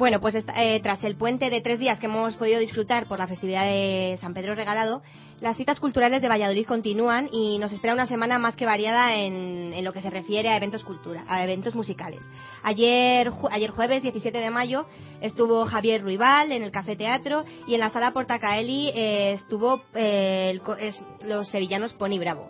Bueno, 0.00 0.18
pues 0.18 0.34
eh, 0.34 0.80
tras 0.82 1.04
el 1.04 1.16
puente 1.16 1.50
de 1.50 1.60
tres 1.60 1.78
días 1.78 2.00
que 2.00 2.06
hemos 2.06 2.34
podido 2.36 2.58
disfrutar 2.58 3.06
por 3.06 3.18
la 3.18 3.26
festividad 3.26 3.66
de 3.66 4.16
San 4.22 4.32
Pedro 4.32 4.54
Regalado, 4.54 5.02
las 5.42 5.58
citas 5.58 5.78
culturales 5.78 6.22
de 6.22 6.28
Valladolid 6.28 6.64
continúan 6.64 7.28
y 7.30 7.58
nos 7.58 7.70
espera 7.70 7.92
una 7.92 8.06
semana 8.06 8.38
más 8.38 8.56
que 8.56 8.64
variada 8.64 9.14
en, 9.16 9.74
lo 9.84 9.92
que 9.92 10.00
se 10.00 10.08
refiere 10.08 10.48
a 10.48 10.56
eventos 10.56 10.84
cultura, 10.84 11.26
a 11.28 11.44
eventos 11.44 11.74
musicales. 11.74 12.20
Ayer, 12.62 13.28
ju- 13.30 13.50
ayer 13.52 13.72
jueves 13.72 14.00
17 14.02 14.38
de 14.38 14.48
mayo 14.50 14.86
estuvo 15.20 15.66
Javier 15.66 16.00
Ruibal 16.00 16.50
en 16.50 16.62
el 16.62 16.70
Café 16.70 16.96
Teatro 16.96 17.44
y 17.66 17.74
en 17.74 17.80
la 17.80 17.90
sala 17.90 18.12
Portacaeli 18.14 18.92
eh, 18.94 19.32
estuvo 19.34 19.82
eh, 19.94 20.48
el 20.50 20.62
los 21.28 21.46
sevillanos 21.50 21.92
Pony 21.92 22.18
Bravo. 22.18 22.48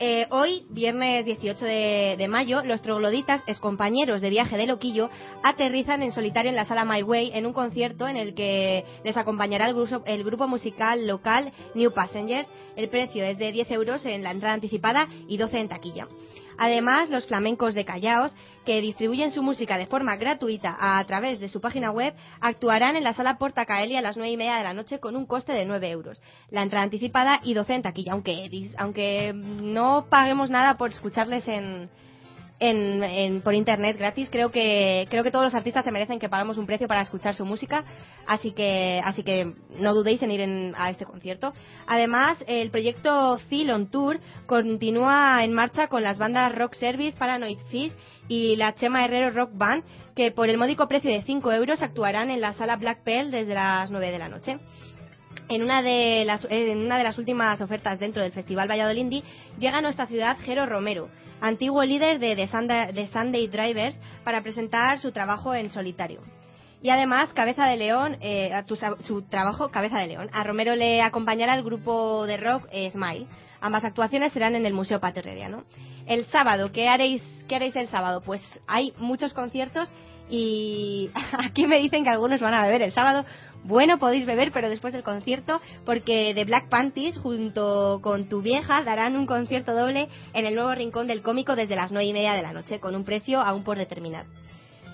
Eh, 0.00 0.28
hoy, 0.30 0.64
viernes 0.70 1.24
18 1.24 1.64
de, 1.64 2.26
mayo, 2.28 2.62
los 2.62 2.80
trogloditas, 2.82 3.42
excompañeros 3.48 4.20
de 4.20 4.30
viaje 4.30 4.56
de 4.56 4.68
Loquillo, 4.68 5.10
aterrizan 5.42 6.04
en 6.04 6.12
solitario 6.12 6.50
en 6.50 6.56
la 6.56 6.66
sala 6.66 6.84
My 6.84 7.02
Way 7.02 7.32
en 7.34 7.46
un 7.46 7.52
concierto 7.52 8.06
en 8.06 8.16
el 8.16 8.34
que 8.34 8.84
les 9.02 9.16
acompañará 9.16 9.66
el 9.66 9.74
grupo, 9.74 10.04
el 10.06 10.22
grupo 10.22 10.46
musical 10.46 11.04
local 11.08 11.52
New 11.74 11.92
Passengers. 11.92 12.48
El 12.76 12.88
precio 12.90 13.24
es 13.24 13.38
de 13.38 13.50
10 13.50 13.72
euros 13.72 14.06
en 14.06 14.22
la 14.22 14.30
entrada 14.30 14.54
anticipada 14.54 15.08
y 15.26 15.36
12 15.36 15.58
en 15.58 15.68
taquilla. 15.68 16.06
Además, 16.58 17.08
los 17.08 17.26
flamencos 17.26 17.74
de 17.74 17.84
Callaos, 17.84 18.34
que 18.66 18.80
distribuyen 18.80 19.30
su 19.30 19.42
música 19.42 19.78
de 19.78 19.86
forma 19.86 20.16
gratuita 20.16 20.76
a, 20.78 21.02
través 21.06 21.40
de 21.40 21.48
su 21.48 21.60
página 21.60 21.90
web, 21.90 22.14
actuarán 22.40 22.96
en 22.96 23.04
la 23.04 23.14
sala 23.14 23.38
Porta 23.38 23.64
Caeli 23.64 23.96
a 23.96 24.02
las 24.02 24.16
9 24.16 24.32
y 24.32 24.36
media 24.36 24.56
de 24.56 24.64
la 24.64 24.74
noche 24.74 24.98
con 24.98 25.16
un 25.16 25.26
coste 25.26 25.52
de 25.52 25.64
9 25.64 25.88
euros. 25.90 26.20
La 26.50 26.62
entrada 26.62 26.84
anticipada 26.84 27.40
y 27.42 27.54
12 27.54 27.74
en 27.74 27.82
taquilla, 27.82 28.12
aunque, 28.12 28.70
aunque 28.76 29.32
no 29.34 30.06
paguemos 30.10 30.50
nada 30.50 30.76
por 30.76 30.90
escucharles 30.90 31.46
en, 31.48 31.88
en, 32.60 33.02
en- 33.04 33.40
por 33.42 33.54
internet 33.54 33.96
gratis. 33.98 34.28
Creo 34.30 34.50
que 34.50 35.06
creo 35.10 35.22
que 35.24 35.30
todos 35.30 35.44
los 35.44 35.54
artistas 35.54 35.84
se 35.84 35.90
merecen 35.92 36.18
que 36.18 36.28
paguemos 36.28 36.58
un 36.58 36.66
precio 36.66 36.88
para 36.88 37.02
escuchar 37.02 37.34
su 37.34 37.44
música, 37.44 37.84
así 38.26 38.52
que 38.52 39.00
así 39.04 39.22
que 39.22 39.52
no 39.78 39.94
dudéis 39.94 40.22
en 40.22 40.30
ir 40.30 40.40
en- 40.40 40.74
a 40.76 40.90
este 40.90 41.04
concierto. 41.04 41.52
Además, 41.86 42.36
el 42.46 42.70
proyecto 42.70 43.38
Phil 43.48 43.70
on 43.70 43.90
Tour 43.90 44.20
continúa 44.46 45.44
en 45.44 45.52
marcha 45.52 45.88
con 45.88 46.02
las 46.02 46.18
bandas 46.18 46.54
Rock 46.54 46.74
Service, 46.74 47.16
Paranoid 47.16 47.58
Fish 47.70 47.92
y 48.28 48.56
la 48.56 48.74
Chema 48.74 49.04
Herrero 49.04 49.30
Rock 49.30 49.50
Band, 49.54 49.84
que 50.14 50.30
por 50.32 50.48
el 50.50 50.58
módico 50.58 50.86
precio 50.88 51.10
de 51.10 51.22
5 51.22 51.52
euros 51.52 51.80
actuarán 51.82 52.30
en 52.30 52.40
la 52.40 52.52
sala 52.54 52.76
Black 52.76 53.02
Pearl 53.04 53.30
desde 53.30 53.54
las 53.54 53.90
9 53.90 54.10
de 54.10 54.18
la 54.18 54.28
noche. 54.28 54.58
En 55.48 55.62
una, 55.62 55.80
de 55.80 56.24
las, 56.26 57.18
últimas 57.18 57.60
ofertas 57.62 57.98
dentro 57.98 58.22
del 58.22 58.32
Festival 58.32 58.70
Valladolid 58.70 59.22
llega 59.58 59.78
a 59.78 59.80
nuestra 59.80 60.06
ciudad 60.06 60.36
Jero 60.40 60.66
Romero, 60.66 61.08
antiguo 61.40 61.82
líder 61.84 62.18
de 62.18 62.36
The 62.36 62.48
Sunday, 62.48 62.92
The 62.92 63.06
Sunday 63.06 63.48
Drivers, 63.48 63.98
para 64.24 64.42
presentar 64.42 64.98
su 64.98 65.10
trabajo 65.10 65.54
en 65.54 65.70
solitario. 65.70 66.20
Y 66.82 66.90
además, 66.90 67.32
Cabeza 67.32 67.64
de 67.66 67.78
León, 67.78 68.18
eh, 68.20 68.52
su 69.00 69.22
trabajo 69.22 69.70
Cabeza 69.70 69.98
de 69.98 70.08
León. 70.08 70.28
A 70.32 70.44
Romero 70.44 70.76
le 70.76 71.00
acompañará 71.00 71.54
el 71.54 71.64
grupo 71.64 72.26
de 72.26 72.36
rock 72.36 72.68
Smile. 72.90 73.26
Ambas 73.60 73.84
actuaciones 73.84 74.32
serán 74.32 74.54
en 74.54 74.66
el 74.66 74.74
Museo 74.74 75.00
Patio 75.00 75.20
Herreriano. 75.20 75.64
El 76.06 76.26
sábado, 76.26 76.70
¿qué 76.72 76.88
haréis, 76.88 77.22
¿qué 77.48 77.56
haréis 77.56 77.74
el 77.74 77.88
sábado? 77.88 78.20
Pues 78.20 78.42
hay 78.66 78.92
muchos 78.98 79.32
conciertos 79.32 79.90
y 80.30 81.10
aquí 81.38 81.66
me 81.66 81.80
dicen 81.80 82.04
que 82.04 82.10
algunos 82.10 82.40
van 82.40 82.54
a 82.54 82.62
beber 82.62 82.82
el 82.82 82.92
sábado. 82.92 83.24
Bueno, 83.64 83.98
podéis 83.98 84.24
beber, 84.24 84.50
pero 84.52 84.70
después 84.70 84.92
del 84.94 85.02
concierto, 85.02 85.60
porque 85.84 86.32
The 86.34 86.44
Black 86.44 86.68
Panties, 86.68 87.18
junto 87.18 88.00
con 88.02 88.28
tu 88.28 88.40
vieja, 88.40 88.82
darán 88.82 89.14
un 89.16 89.26
concierto 89.26 89.74
doble 89.74 90.08
en 90.32 90.46
el 90.46 90.54
nuevo 90.54 90.74
rincón 90.74 91.06
del 91.06 91.20
cómico 91.22 91.54
desde 91.54 91.76
las 91.76 91.92
nueve 91.92 92.06
y 92.06 92.12
media 92.14 92.32
de 92.32 92.42
la 92.42 92.52
noche, 92.52 92.80
con 92.80 92.94
un 92.94 93.04
precio 93.04 93.40
aún 93.42 93.64
por 93.64 93.76
determinar. 93.76 94.24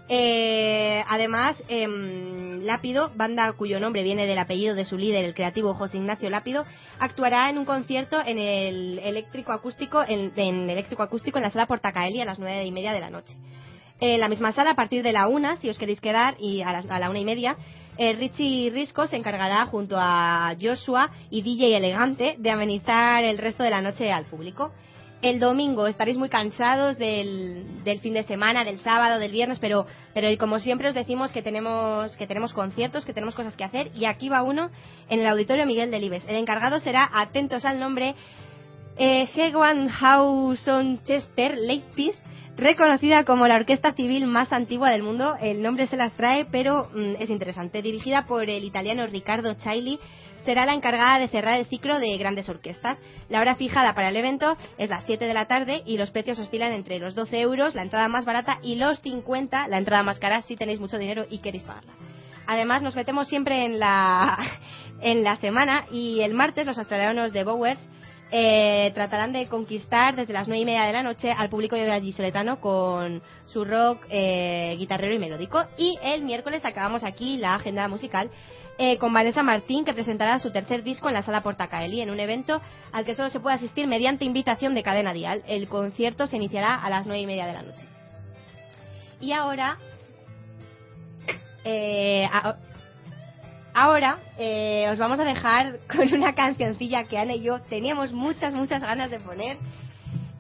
Eh, 0.09 1.03
además, 1.09 1.57
em, 1.69 2.63
Lápido, 2.65 3.11
banda 3.15 3.53
cuyo 3.53 3.79
nombre 3.81 4.03
viene 4.03 4.27
del 4.27 4.39
apellido 4.39 4.75
de 4.75 4.85
su 4.85 4.99
líder, 4.99 5.25
el 5.25 5.35
creativo 5.35 5.73
José 5.75 5.97
Ignacio 5.99 6.29
Lápido, 6.29 6.65
actuará 6.99 7.49
en 7.51 7.59
un 7.59 7.65
concierto 7.65 8.21
en 8.25 8.39
el 8.39 8.99
eléctrico 8.99 9.53
acústico 9.53 10.03
en, 10.07 10.33
en 10.37 10.69
eléctrico 10.69 11.03
acústico 11.03 11.39
en 11.39 11.45
la 11.45 11.51
sala 11.51 11.67
Portacaeli 11.67 12.21
a 12.21 12.25
las 12.25 12.39
nueve 12.39 12.65
y 12.65 12.73
media 12.73 12.93
de 12.93 13.01
la 13.01 13.11
noche. 13.11 13.35
En 14.01 14.19
la 14.21 14.29
misma 14.29 14.53
sala, 14.53 14.71
a 14.73 14.75
partir 14.75 15.03
de 15.03 15.13
la 15.13 15.29
una, 15.29 15.57
si 15.57 15.71
os 15.71 15.79
queréis 15.79 16.01
quedar, 16.01 16.37
y 16.39 16.63
a, 16.63 16.73
las- 16.73 16.91
a 16.91 16.99
la 16.99 17.09
una 17.11 17.21
y 17.21 17.25
media, 17.25 17.57
eh, 17.97 18.13
Richie 18.15 18.71
Risco 18.71 19.07
se 19.07 19.17
encargará 19.17 19.67
junto 19.67 19.97
a 19.99 20.55
Joshua 20.61 21.11
y 21.31 21.43
DJ 21.43 21.77
Elegante 21.77 22.37
de 22.39 22.51
amenizar 22.51 23.25
el 23.25 23.39
resto 23.39 23.63
de 23.63 23.71
la 23.71 23.81
noche 23.81 24.11
al 24.11 24.25
público. 24.25 24.73
El 25.23 25.41
domingo 25.41 25.87
estaréis 25.87 26.19
muy 26.19 26.29
cansados 26.29 26.99
del, 26.99 27.83
del 27.83 28.01
fin 28.01 28.13
de 28.13 28.25
semana, 28.25 28.63
del 28.63 28.81
sábado, 28.81 29.19
del 29.19 29.33
viernes, 29.33 29.59
pero, 29.59 29.87
pero 30.13 30.29
como 30.39 30.59
siempre 30.59 30.89
os 30.89 30.95
decimos 30.95 31.33
que 31.33 31.41
tenemos, 31.41 32.15
que 32.17 32.27
tenemos 32.27 32.53
conciertos, 32.53 33.07
que 33.07 33.15
tenemos 33.15 33.35
cosas 33.35 33.57
que 33.57 33.65
hacer, 33.65 33.91
y 33.95 34.05
aquí 34.05 34.29
va 34.29 34.43
uno 34.43 34.71
en 35.09 35.21
el 35.21 35.27
Auditorio 35.27 35.65
Miguel 35.65 35.91
Delibes. 35.91 36.25
El 36.29 36.37
encargado 36.37 36.79
será, 36.79 37.09
atentos 37.11 37.65
al 37.65 37.81
nombre, 37.81 38.15
eh, 38.99 39.27
Chester 41.05 41.57
Lakepeace 41.59 42.24
reconocida 42.57 43.25
como 43.25 43.49
la 43.49 43.57
orquesta 43.57 43.93
civil 43.93 44.27
más 44.27 44.53
antigua 44.53 44.91
del 44.91 45.03
mundo. 45.03 45.37
El 45.41 45.63
nombre 45.63 45.87
se 45.87 45.97
las 45.97 46.13
trae, 46.13 46.45
pero 46.45 46.89
mm, 46.95 47.17
es 47.19 47.31
interesante. 47.31 47.83
Dirigida 47.83 48.27
por 48.27 48.49
el 48.49 48.65
italiano 48.65 49.07
Riccardo 49.07 49.55
Chailly, 49.55 49.99
será 50.45 50.67
la 50.67 50.75
encargada 50.75 51.19
de 51.19 51.29
cerrar 51.29 51.59
el 51.59 51.67
ciclo 51.67 51.99
de 51.99 52.17
grandes 52.19 52.49
orquestas. 52.49 52.99
La 53.29 53.41
hora 53.41 53.57
fijada 53.57 53.95
para 53.95 54.11
el 54.11 54.17
evento 54.17 54.57
es 54.79 54.91
las 54.91 55.05
7 55.07 55.25
de 55.25 55.35
la 55.35 55.47
tarde 55.47 55.83
y 55.87 55.97
los 55.97 56.11
precios 56.11 56.39
oscilan 56.39 56.73
entre 56.73 56.99
los 56.99 57.15
12 57.15 57.41
euros, 57.41 57.75
la 57.75 57.83
entrada 57.83 58.09
más 58.09 58.25
barata, 58.25 58.59
y 58.63 58.77
los 58.77 59.01
50, 59.01 59.69
la 59.69 59.79
entrada 59.79 60.03
más 60.03 60.19
cara, 60.19 60.43
si 60.43 60.57
tenéis 60.57 60.81
mucho 60.81 60.99
dinero 60.99 61.25
y 61.29 61.39
queréis 61.39 61.65
pagarla. 61.65 61.93
Además, 62.47 62.83
nos 62.83 62.95
metemos 62.95 63.29
siempre 63.29 63.65
en 63.65 63.79
la, 63.79 64.39
en 65.01 65.25
la 65.25 65.37
semana 65.37 65.87
y 65.91 66.21
el 66.21 66.35
martes 66.35 66.67
los 66.67 66.79
australianos 66.79 67.33
de 67.33 67.45
Bowers 67.45 67.81
eh, 68.37 68.91
tratarán 68.95 69.33
de 69.33 69.47
conquistar 69.47 70.17
desde 70.17 70.33
las 70.33 70.49
nueve 70.49 70.63
y 70.63 70.65
media 70.65 70.87
de 70.87 70.93
la 70.93 71.05
noche 71.05 71.31
al 71.31 71.49
público 71.49 71.77
vallisoletano 71.77 72.61
con 72.61 73.23
su 73.47 73.65
rock 73.65 74.05
eh, 74.11 74.75
guitarrero 74.77 75.15
y 75.15 75.21
melódico. 75.21 75.63
Y 75.79 75.97
el 76.03 76.23
miércoles 76.23 76.65
acabamos 76.65 77.05
aquí 77.05 77.37
la 77.37 77.55
agenda 77.55 77.87
musical 77.87 78.29
eh, 78.77 78.99
con 78.99 79.13
Vanessa 79.13 79.45
Martín, 79.45 79.85
que 79.85 79.95
presentará 79.95 80.41
su 80.41 80.51
tercer 80.51 80.83
disco 80.83 81.07
en 81.07 81.15
la 81.15 81.23
sala 81.23 81.45
Portacaeli, 81.45 82.01
en 82.01 82.11
un 82.11 82.19
evento 82.19 82.61
al 82.91 83.05
que 83.05 83.15
solo 83.15 83.31
se 83.31 83.39
puede 83.39 83.55
asistir 83.55 83.87
mediante 83.87 84.25
invitación 84.25 84.75
de 84.75 84.83
cadena 84.83 85.13
dial. 85.13 85.45
El 85.47 85.69
concierto 85.69 86.27
se 86.27 86.35
iniciará 86.35 86.75
a 86.75 86.91
las 86.91 87.07
nueve 87.07 87.23
y 87.23 87.27
media 87.27 87.47
de 87.47 87.53
la 87.53 87.63
noche. 87.63 87.87
Y 89.21 89.31
ahora. 89.31 89.79
Eh, 91.63 92.29
ahora 93.75 94.19
eh, 94.39 94.89
os 94.91 94.99
vamos 94.99 95.21
a 95.21 95.25
dejar 95.25 95.81
con 95.95 96.13
una 96.15 96.35
cancioncilla 96.35 97.05
que 97.05 97.19
Ana 97.19 97.35
y 97.35 97.43
yo 97.43 97.61
teníamos 97.61 98.13
muchas, 98.13 98.55
muchas 98.55 98.81
ganas 98.81 99.11
de 99.11 99.21
poner. 99.21 99.59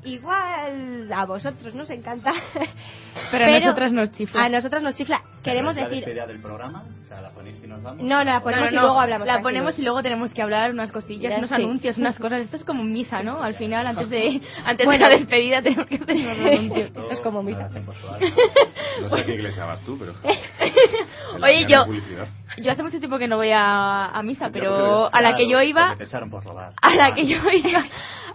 Igual 0.04 1.10
a 1.12 1.24
vosotros 1.24 1.74
nos 1.74 1.88
encanta. 1.90 2.32
Pero 3.30 3.46
a 3.46 3.58
nosotras 3.58 3.92
nos 3.92 4.12
chifla. 4.12 4.44
A 4.44 4.48
nosotras 4.48 4.82
nos 4.82 4.94
chifla. 4.94 5.22
Queremos 5.42 5.76
¿La 5.76 5.82
decir. 5.82 5.98
despedida 5.98 6.26
del 6.26 6.40
programa? 6.40 6.84
O 7.04 7.08
sea, 7.08 7.20
¿la 7.20 7.30
ponéis 7.30 7.60
y 7.62 7.66
nos 7.66 7.82
vamos? 7.82 8.02
No, 8.02 8.18
no, 8.18 8.24
la 8.24 8.40
ponemos 8.42 8.70
y 8.70 8.74
luego 8.74 8.98
hablamos. 9.00 9.26
La 9.26 9.34
tranquilos. 9.34 9.42
ponemos 9.52 9.78
y 9.78 9.82
luego 9.82 10.02
tenemos 10.02 10.30
que 10.32 10.42
hablar 10.42 10.70
unas 10.72 10.90
cosillas, 10.92 11.32
Ya, 11.32 11.38
unos 11.38 11.48
sí. 11.50 11.54
anuncios, 11.56 11.96
unas 11.98 12.18
cosas. 12.18 12.40
Esto 12.40 12.56
es 12.56 12.64
como 12.64 12.82
misa, 12.82 13.22
¿no? 13.22 13.42
Al 13.42 13.54
final, 13.54 13.86
antes 13.86 14.10
de 14.10 14.40
antes 14.64 14.84
Bueno. 14.86 15.04
de 15.06 15.10
la 15.12 15.16
despedida, 15.18 15.62
tenemos 15.62 15.86
que 15.86 15.94
hacer 15.96 16.16
unos 16.16 16.38
anuncios. 16.52 16.86
Esto 16.88 17.10
es 17.10 17.20
como 17.20 17.42
misa. 17.42 17.68
No 19.00 19.08
sé 19.08 19.20
a 19.20 19.24
qué 19.24 19.34
iglesia 19.34 19.64
vas 19.64 19.80
tú, 19.82 19.96
pero. 19.98 20.12
Oye, 21.42 21.62
la 21.62 21.68
yo, 21.68 21.84
yo 22.62 22.72
hace 22.72 22.82
mucho 22.82 22.98
tiempo 22.98 23.18
que 23.18 23.28
no 23.28 23.36
voy 23.36 23.50
a, 23.52 24.06
a 24.06 24.22
misa, 24.22 24.48
pero 24.52 25.12
a 25.12 25.20
la 25.22 25.34
que 25.34 25.48
yo 25.48 25.60
iba, 25.62 25.88
Porque 25.90 26.04
te 26.04 26.08
echaron 26.10 26.30
por 26.30 26.44
robar. 26.44 26.72
a 26.80 26.94
la 26.94 27.14
que 27.14 27.26
yo 27.26 27.38
iba, 27.52 27.84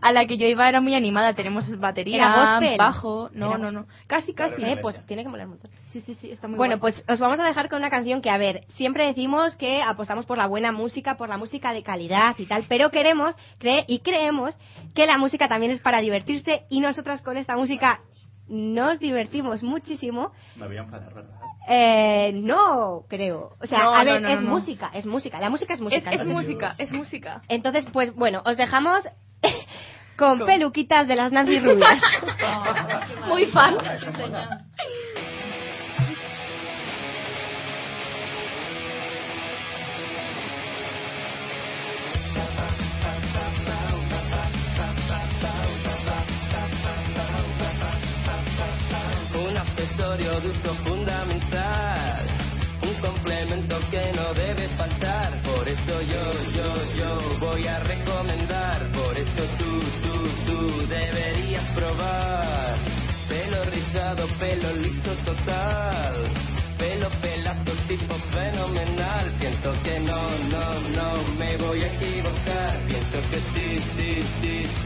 a 0.02 0.12
la 0.12 0.26
que 0.26 0.38
yo 0.38 0.48
iba 0.48 0.68
era 0.70 0.82
muy 0.82 0.96
animada. 0.96 1.34
Tenemos 1.34 1.78
batería, 1.80 2.60
bajo, 2.78 3.30
no, 3.34 3.48
Era 3.50 3.58
no, 3.58 3.72
no, 3.72 3.86
casi, 4.08 4.34
casi. 4.34 4.64
Eh, 4.64 4.78
pues 4.82 5.04
tiene 5.06 5.24
que 5.24 5.30
molar 5.30 5.48
un 5.48 5.54
montón. 5.54 5.72
Sí, 5.90 6.02
sí, 6.02 6.16
sí, 6.22 6.32
está 6.32 6.48
muy 6.48 6.58
Bueno, 6.58 6.78
guay. 6.78 6.94
pues 6.94 7.06
os 7.10 7.20
vamos 7.20 7.40
a 7.40 7.44
dejar 7.46 7.68
con 7.70 7.80
una 7.80 7.90
canción 7.90 8.22
que, 8.22 8.30
a 8.30 8.38
ver, 8.38 8.66
siempre 8.70 9.06
decimos 9.08 9.56
que 9.56 9.82
apostamos 9.82 10.26
por 10.26 10.38
la 10.38 10.48
buena 10.48 10.72
música, 10.72 11.18
por 11.18 11.30
la 11.30 11.38
música 11.38 11.74
de 11.74 11.84
calidad 11.84 12.36
y 12.38 12.46
tal, 12.46 12.66
pero 12.70 12.92
queremos 12.92 13.36
cre- 13.60 13.86
y 13.88 14.00
creemos 14.00 14.56
que 14.94 15.06
la 15.08 15.18
música 15.18 15.48
también 15.48 15.72
es 15.72 15.80
para 15.82 16.00
divertirse 16.02 16.64
y 16.70 16.80
nosotras 16.80 17.22
con 17.22 17.38
esta 17.38 17.56
música 17.58 18.02
nos 18.48 19.00
divertimos 19.00 19.62
muchísimo. 19.64 20.32
Me 20.56 20.68
voy 20.68 20.78
a 20.78 20.82
enfadar, 20.82 21.14
¿verdad? 21.14 21.36
Eh, 21.68 22.32
no, 22.34 23.04
creo. 23.08 23.56
O 23.62 23.68
sea, 23.68 23.84
No, 23.84 23.94
a 23.94 24.04
ver, 24.04 24.22
no, 24.22 24.28
es 24.28 24.36
no, 24.36 24.42
no. 24.42 24.50
música, 24.52 24.90
es 24.94 25.06
música. 25.06 25.40
La 25.40 25.52
música 25.52 25.74
es 25.76 25.82
música. 25.82 26.10
es 26.12 26.26
música, 26.26 26.76
es 26.80 26.92
música. 26.92 27.42
Entonces, 27.48 27.86
pues 27.94 28.14
bueno, 28.16 28.42
os 28.46 28.58
dejamos 28.58 29.04
con 30.20 30.46
peluquitas 30.46 31.08
de 31.08 31.16
las 31.16 31.32
Nancy 31.32 31.60
Rubias. 31.62 32.02
Muy 33.28 33.46
fan. 33.46 33.78
un 49.48 49.58
accesorio 49.58 50.42
de 50.42 50.50
uso 50.50 50.76
fundamental, 50.84 51.39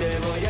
te 0.04 0.43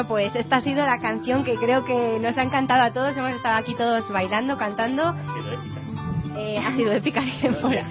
Bueno, 0.00 0.08
pues 0.08 0.34
esta 0.34 0.56
ha 0.56 0.60
sido 0.62 0.86
la 0.86 0.98
canción 0.98 1.44
que 1.44 1.56
creo 1.56 1.84
que 1.84 2.18
nos 2.22 2.38
ha 2.38 2.42
encantado 2.42 2.84
a 2.84 2.90
todos. 2.90 3.14
Hemos 3.18 3.32
estado 3.32 3.56
aquí 3.56 3.74
todos 3.74 4.10
bailando, 4.10 4.56
cantando. 4.56 5.02
Ha 5.08 5.22
sido 5.22 5.52
épica. 5.52 5.80
Eh, 6.38 6.58
ha 6.58 6.72
sido 6.74 6.92
épica, 6.92 7.20
tal. 7.60 7.84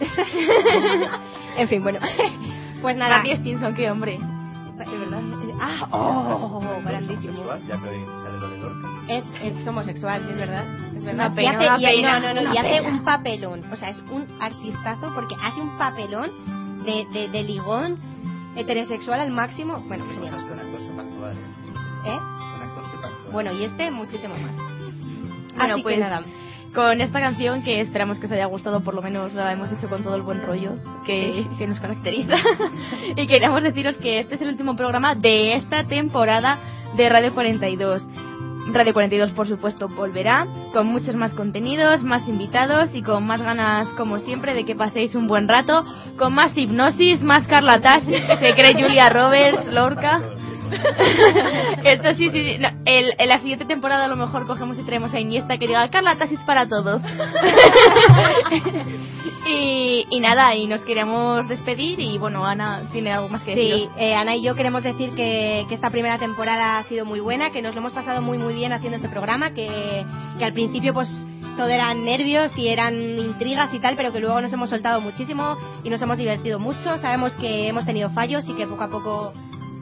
En 1.58 1.68
fin, 1.68 1.82
bueno. 1.82 1.98
Pues 2.80 2.96
nada. 2.96 3.18
Randy 3.18 3.36
Stinson, 3.36 3.74
qué 3.74 3.90
hombre. 3.90 4.18
De 4.18 4.98
verdad. 4.98 5.20
Ah, 5.60 5.86
oh, 5.92 6.60
grandísimo. 6.82 7.44
Es, 9.06 9.24
es 9.40 9.68
homosexual, 9.68 10.22
sí, 10.24 10.30
es 10.32 10.38
verdad. 10.38 10.64
Es 10.96 11.04
verdad. 11.04 11.32
Y 11.36 11.46
hace, 11.46 11.64
y- 11.78 11.96
pena, 11.96 12.18
no, 12.18 12.28
no, 12.28 12.34
no, 12.34 12.40
una 12.50 12.54
y 12.54 12.58
hace 12.58 12.80
un 12.88 13.04
papelón. 13.04 13.70
O 13.70 13.76
sea, 13.76 13.90
es 13.90 14.02
un 14.10 14.26
artistazo 14.40 15.12
porque 15.14 15.36
hace 15.40 15.60
un 15.60 15.76
papelón 15.78 16.30
de, 16.84 17.06
de, 17.12 17.28
de 17.28 17.42
ligón 17.44 18.11
heterosexual 18.56 19.20
al 19.20 19.30
máximo. 19.30 19.82
Bueno, 19.86 20.04
genial. 20.06 20.34
¿eh? 22.04 22.10
¿Eh? 22.10 22.18
Bueno, 23.32 23.52
y 23.52 23.64
este 23.64 23.90
muchísimo 23.90 24.34
más. 24.36 24.54
Bueno, 25.56 25.74
Así 25.74 25.82
pues 25.82 25.94
que 25.96 26.00
nada. 26.00 26.22
con 26.74 27.00
esta 27.00 27.20
canción 27.20 27.62
que 27.62 27.80
esperamos 27.80 28.18
que 28.18 28.26
os 28.26 28.32
haya 28.32 28.46
gustado, 28.46 28.80
por 28.82 28.94
lo 28.94 29.02
menos 29.02 29.32
la 29.34 29.52
hemos 29.52 29.70
hecho 29.72 29.88
con 29.88 30.02
todo 30.02 30.16
el 30.16 30.22
buen 30.22 30.42
rollo 30.42 30.76
que, 31.06 31.46
que 31.58 31.66
nos 31.66 31.78
caracteriza. 31.80 32.36
y 33.16 33.26
queríamos 33.26 33.62
deciros 33.62 33.96
que 33.96 34.18
este 34.18 34.34
es 34.36 34.40
el 34.42 34.48
último 34.48 34.76
programa 34.76 35.14
de 35.14 35.54
esta 35.54 35.84
temporada 35.84 36.58
de 36.96 37.08
Radio 37.08 37.34
42. 37.34 38.04
Radio 38.70 38.92
42, 38.92 39.32
por 39.32 39.48
supuesto, 39.48 39.88
volverá 39.88 40.46
con 40.72 40.86
muchos 40.86 41.16
más 41.16 41.32
contenidos, 41.32 42.02
más 42.02 42.26
invitados 42.28 42.90
y 42.94 43.02
con 43.02 43.26
más 43.26 43.42
ganas, 43.42 43.88
como 43.96 44.18
siempre, 44.18 44.54
de 44.54 44.64
que 44.64 44.76
paséis 44.76 45.14
un 45.14 45.26
buen 45.26 45.48
rato, 45.48 45.84
con 46.16 46.34
más 46.34 46.56
hipnosis, 46.56 47.22
más 47.22 47.46
Carla 47.48 47.80
que 47.80 48.36
se 48.38 48.54
cree 48.54 48.74
Julia 48.74 49.08
Roberts, 49.08 49.66
Lorca. 49.66 50.22
Esto 51.84 52.14
sí, 52.14 52.30
sí, 52.30 52.56
el, 52.86 53.14
en 53.18 53.28
la 53.28 53.40
siguiente 53.40 53.64
temporada 53.66 54.04
a 54.04 54.08
lo 54.08 54.16
mejor 54.16 54.46
cogemos 54.46 54.78
y 54.78 54.84
traemos 54.84 55.12
a 55.12 55.20
Iniesta 55.20 55.58
que 55.58 55.66
diga 55.66 55.90
Carla 55.90 56.16
Tasis 56.16 56.40
para 56.40 56.66
todos. 56.68 57.02
y, 59.46 60.06
y 60.10 60.20
nada, 60.20 60.54
y 60.54 60.66
nos 60.66 60.82
queremos 60.82 61.48
despedir 61.48 61.98
y 62.00 62.18
bueno, 62.18 62.44
Ana 62.44 62.88
tiene 62.92 63.12
algo 63.12 63.28
más 63.28 63.42
que 63.42 63.54
Sí, 63.54 63.60
decir. 63.60 63.88
eh, 63.98 64.14
Ana 64.14 64.36
y 64.36 64.42
yo 64.42 64.54
queremos 64.54 64.82
decir 64.82 65.14
que, 65.14 65.64
que 65.68 65.74
esta 65.74 65.90
primera 65.90 66.18
temporada 66.18 66.78
ha 66.78 66.84
sido 66.84 67.04
muy 67.04 67.20
buena, 67.20 67.50
que 67.50 67.62
nos 67.62 67.74
lo 67.74 67.80
hemos 67.80 67.92
pasado 67.92 68.22
muy 68.22 68.38
muy 68.38 68.54
bien 68.54 68.72
haciendo 68.72 68.96
este 68.96 69.08
programa, 69.08 69.52
que, 69.52 70.04
que 70.38 70.44
al 70.44 70.52
principio 70.52 70.94
pues 70.94 71.08
todo 71.56 71.68
eran 71.68 72.04
nervios 72.04 72.56
y 72.56 72.68
eran 72.68 72.94
intrigas 73.18 73.74
y 73.74 73.78
tal, 73.80 73.96
pero 73.96 74.12
que 74.12 74.20
luego 74.20 74.40
nos 74.40 74.52
hemos 74.52 74.70
soltado 74.70 75.00
muchísimo 75.00 75.56
y 75.84 75.90
nos 75.90 76.00
hemos 76.00 76.16
divertido 76.18 76.58
mucho. 76.58 76.96
Sabemos 76.98 77.34
que 77.34 77.68
hemos 77.68 77.84
tenido 77.84 78.10
fallos 78.10 78.48
y 78.48 78.54
que 78.54 78.66
poco 78.66 78.84
a 78.84 78.88
poco 78.88 79.32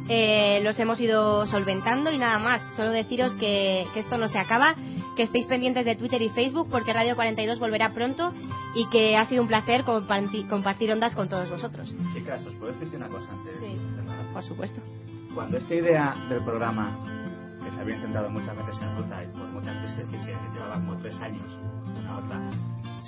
eh, 0.08 0.60
los 0.64 0.76
hemos 0.80 1.00
ido 1.00 1.46
solventando 1.46 2.10
y 2.10 2.18
nada 2.18 2.40
más. 2.40 2.60
Solo 2.76 2.90
deciros 2.90 3.34
que, 3.34 3.86
que 3.94 4.00
esto 4.00 4.18
no 4.18 4.26
se 4.26 4.38
acaba, 4.38 4.74
que 5.16 5.22
estéis 5.24 5.46
pendientes 5.46 5.84
de 5.84 5.96
Twitter 5.96 6.20
y 6.22 6.28
Facebook 6.30 6.68
porque 6.70 6.92
Radio 6.92 7.14
42 7.14 7.58
volverá 7.58 7.92
pronto 7.92 8.32
y 8.74 8.88
que 8.90 9.16
ha 9.16 9.24
sido 9.26 9.42
un 9.42 9.48
placer 9.48 9.84
comparti- 9.84 10.48
compartir 10.48 10.92
ondas 10.92 11.14
con 11.14 11.28
todos 11.28 11.48
vosotros. 11.50 11.94
Chicas, 12.14 12.44
os 12.46 12.54
puedo 12.54 12.72
decirte 12.72 12.96
una 12.96 13.08
cosa 13.08 13.26
antes. 13.32 13.58
Sí. 13.60 13.76
Por 14.32 14.42
supuesto. 14.44 14.80
Cuando 15.34 15.58
esta 15.58 15.74
idea 15.74 16.14
del 16.28 16.42
programa, 16.44 16.96
que 17.64 17.70
se 17.74 17.80
había 17.80 17.96
intentado 17.96 18.30
muchas 18.30 18.56
veces 18.56 18.80
en 18.82 18.96
ruta 18.96 19.22
y 19.24 19.26
por 19.28 19.46
muchas 19.48 19.80
veces 19.82 19.96
decir 19.98 20.20
que 20.20 20.54
llevaba 20.54 20.74
como 20.76 20.96
tres 20.98 21.20
años, 21.20 21.46
una 21.98 22.18
otra, 22.18 22.40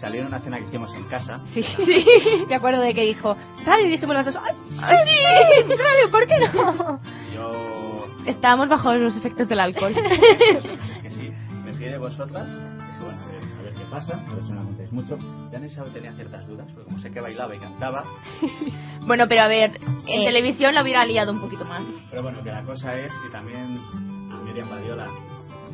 salió 0.00 0.20
en 0.22 0.26
una 0.28 0.40
cena 0.40 0.58
que 0.58 0.64
hicimos 0.64 0.94
en 0.94 1.04
casa. 1.04 1.40
Sí, 1.54 1.62
sí. 1.62 2.04
Me 2.48 2.54
acuerdo 2.56 2.80
de 2.82 2.94
que 2.94 3.02
dijo, 3.02 3.36
radio, 3.64 3.86
y 3.86 3.90
dijimos 3.90 4.14
los 4.16 4.26
dos, 4.26 4.36
¡ay, 4.36 4.54
sí! 4.68 4.76
Radio, 5.68 6.10
¿por 6.10 6.26
qué 6.26 6.34
no? 6.52 7.00
Yo, 7.34 8.06
Estábamos 8.26 8.68
bajo 8.68 8.94
los 8.94 9.16
efectos 9.16 9.48
del 9.48 9.58
alcohol. 9.60 9.92
de 11.90 11.98
vosotras, 11.98 12.48
bueno, 13.00 13.22
a 13.22 13.26
ver, 13.26 13.42
a 13.58 13.62
ver 13.62 13.74
qué 13.74 13.84
pasa, 13.90 14.14
a 14.18 14.34
ver 14.34 14.42
si 14.44 14.52
no 14.52 14.64
contáis 14.64 14.92
mucho. 14.92 15.18
Isabel 15.64 15.92
tenía 15.92 16.12
ciertas 16.14 16.46
dudas, 16.46 16.66
porque 16.74 16.84
como 16.86 17.00
sé 17.00 17.10
que 17.10 17.20
bailaba 17.20 17.54
y 17.54 17.58
cantaba, 17.58 18.02
bueno, 19.06 19.24
pero 19.28 19.42
a 19.42 19.48
ver, 19.48 19.76
en 19.80 20.20
Eh. 20.20 20.24
televisión 20.24 20.74
lo 20.74 20.82
hubiera 20.82 21.04
liado 21.06 21.32
un 21.32 21.40
poquito 21.40 21.64
más. 21.64 21.82
pero 22.10 22.22
bueno, 22.22 22.42
que 22.42 22.50
la 22.50 22.62
cosa 22.64 22.98
es, 22.98 23.12
y 23.26 23.30
también 23.32 23.78
a 24.32 24.36
Miriam 24.44 24.68
Badiola, 24.68 25.06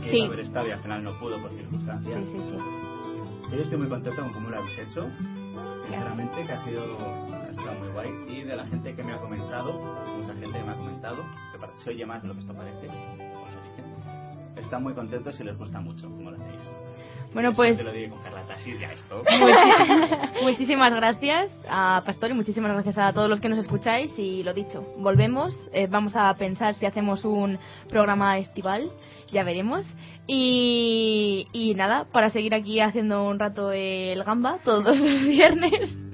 que 0.02 0.10
Sí. 0.10 0.16
iba 0.18 0.24
a 0.26 0.28
haber 0.28 0.40
estado 0.40 0.68
y 0.68 0.70
al 0.72 0.80
final 0.80 1.02
no 1.02 1.18
pudo 1.18 1.40
por 1.40 1.50
circunstancias. 1.52 2.24
Sí, 2.24 2.32
sí, 2.32 2.38
sí. 2.50 3.56
Yo 3.56 3.62
estoy 3.62 3.78
muy 3.78 3.88
contento 3.88 4.20
con 4.22 4.32
cómo 4.32 4.50
lo 4.50 4.58
habéis 4.58 4.78
hecho. 4.78 5.06
Sinceramente, 5.86 6.44
que 6.46 6.52
ha 6.52 6.64
sido, 6.64 6.82
ha 7.32 7.48
estado 7.50 7.78
muy 7.80 7.88
guay. 7.88 8.10
Y 8.28 8.42
de 8.42 8.54
la 8.56 8.66
gente 8.66 8.94
que 8.94 9.02
me 9.02 9.14
ha 9.14 9.18
comentado, 9.18 9.72
mucha 10.18 10.34
gente 10.34 10.58
que 10.58 10.64
me 10.64 10.70
ha 10.70 10.76
comentado, 10.76 11.16
que 11.52 11.82
se 11.82 11.90
oye 11.90 12.04
más 12.04 12.20
de 12.22 12.28
lo 12.28 12.34
que 12.34 12.40
esto 12.40 12.52
parece. 12.54 12.88
Están 14.60 14.82
muy 14.82 14.94
contentos 14.94 15.38
y 15.40 15.44
les 15.44 15.56
gusta 15.56 15.80
mucho 15.80 16.08
cómo 16.08 16.30
lo 16.30 16.36
hacéis. 16.36 16.60
Bueno, 17.34 17.52
pues 17.52 17.76
Te 17.76 17.84
lo 17.84 17.92
digo 17.92 18.16
con 18.16 18.80
ya 18.80 18.92
esto. 18.92 19.22
Muchísimas 20.42 20.94
gracias 20.94 21.52
a 21.68 22.02
Pastor 22.04 22.30
y 22.30 22.34
muchísimas 22.34 22.72
gracias 22.72 22.98
a 22.98 23.12
todos 23.12 23.28
los 23.28 23.40
que 23.40 23.48
nos 23.48 23.58
escucháis 23.58 24.12
y 24.18 24.42
lo 24.42 24.54
dicho, 24.54 24.82
volvemos, 24.98 25.56
eh, 25.72 25.86
vamos 25.88 26.14
a 26.16 26.32
pensar 26.34 26.74
si 26.74 26.86
hacemos 26.86 27.24
un 27.24 27.58
programa 27.88 28.38
estival, 28.38 28.90
ya 29.30 29.44
veremos. 29.44 29.86
Y, 30.26 31.46
y 31.52 31.74
nada, 31.74 32.06
para 32.12 32.28
seguir 32.30 32.54
aquí 32.54 32.80
haciendo 32.80 33.26
un 33.26 33.38
rato 33.38 33.72
el 33.72 34.22
gamba 34.24 34.58
todos 34.64 34.98
los 34.98 34.98
viernes. 35.26 36.07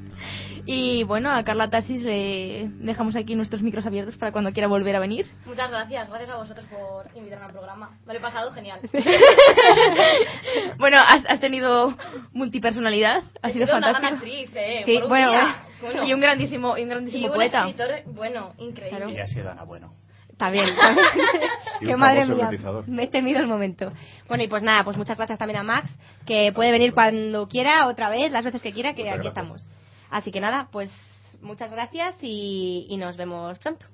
Y 0.66 1.04
bueno, 1.04 1.30
a 1.30 1.44
Carla 1.44 1.68
Tasis 1.68 2.02
le 2.02 2.68
dejamos 2.78 3.16
aquí 3.16 3.34
nuestros 3.34 3.60
micros 3.62 3.84
abiertos 3.86 4.16
para 4.16 4.32
cuando 4.32 4.50
quiera 4.52 4.66
volver 4.66 4.96
a 4.96 5.00
venir. 5.00 5.26
Muchas 5.44 5.70
gracias, 5.70 6.08
gracias 6.08 6.30
a 6.30 6.36
vosotros 6.36 6.64
por 6.66 7.06
invitarme 7.16 7.44
al 7.46 7.52
programa. 7.52 7.90
Me 8.06 8.14
lo 8.14 8.18
he 8.18 8.22
pasado 8.22 8.50
genial. 8.52 8.80
Bueno, 10.78 10.98
has, 11.06 11.24
has 11.28 11.40
tenido 11.40 11.94
multipersonalidad, 12.32 13.22
ha 13.42 13.48
He 13.48 13.52
sido 13.52 13.64
una 13.64 13.78
gran 13.78 13.92
fantástico. 13.94 14.14
actriz, 14.16 14.50
eh, 14.56 14.82
Sí, 14.84 14.94
por 14.94 15.02
un 15.04 15.08
bueno, 15.10 15.30
día. 15.30 15.56
bueno. 15.80 16.04
y 16.04 16.12
un 16.12 16.20
grandísimo, 16.20 16.76
y 16.78 16.82
un 16.82 16.88
grandísimo 16.88 17.26
Y 17.26 17.28
un 17.28 17.34
poeta. 17.34 17.68
escritor, 17.68 17.90
bueno, 18.14 18.52
increíble. 18.58 19.12
Y 19.12 19.18
ha 19.20 19.26
sido 19.26 19.50
Ana 19.50 19.64
Bueno. 19.64 19.94
Y 21.80 21.86
que 21.86 21.94
un 21.94 22.00
madre 22.00 22.26
mía, 22.26 22.50
me 22.86 23.04
he 23.04 23.06
temido 23.08 23.40
el 23.40 23.46
momento. 23.46 23.92
Bueno, 24.28 24.42
y 24.42 24.48
pues 24.48 24.62
nada, 24.62 24.82
pues 24.84 24.96
muchas 24.96 25.16
gracias 25.16 25.38
también 25.38 25.60
a 25.60 25.62
Max, 25.62 25.96
que 26.26 26.52
puede 26.52 26.72
venir 26.72 26.92
cuando 26.92 27.46
quiera, 27.48 27.86
otra 27.86 28.10
vez, 28.10 28.32
las 28.32 28.44
veces 28.44 28.60
que 28.62 28.72
quiera, 28.72 28.94
que 28.94 29.02
Muchas 29.04 29.18
aquí 29.18 29.28
gracias. 29.28 29.44
estamos. 29.46 29.66
Así 30.14 30.30
que 30.30 30.38
nada, 30.38 30.68
pues 30.70 30.92
muchas 31.40 31.72
gracias 31.72 32.14
y, 32.22 32.96
nos 33.00 33.16
vemos 33.16 33.58
pronto. 33.58 33.84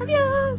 Adiós. 0.00 0.58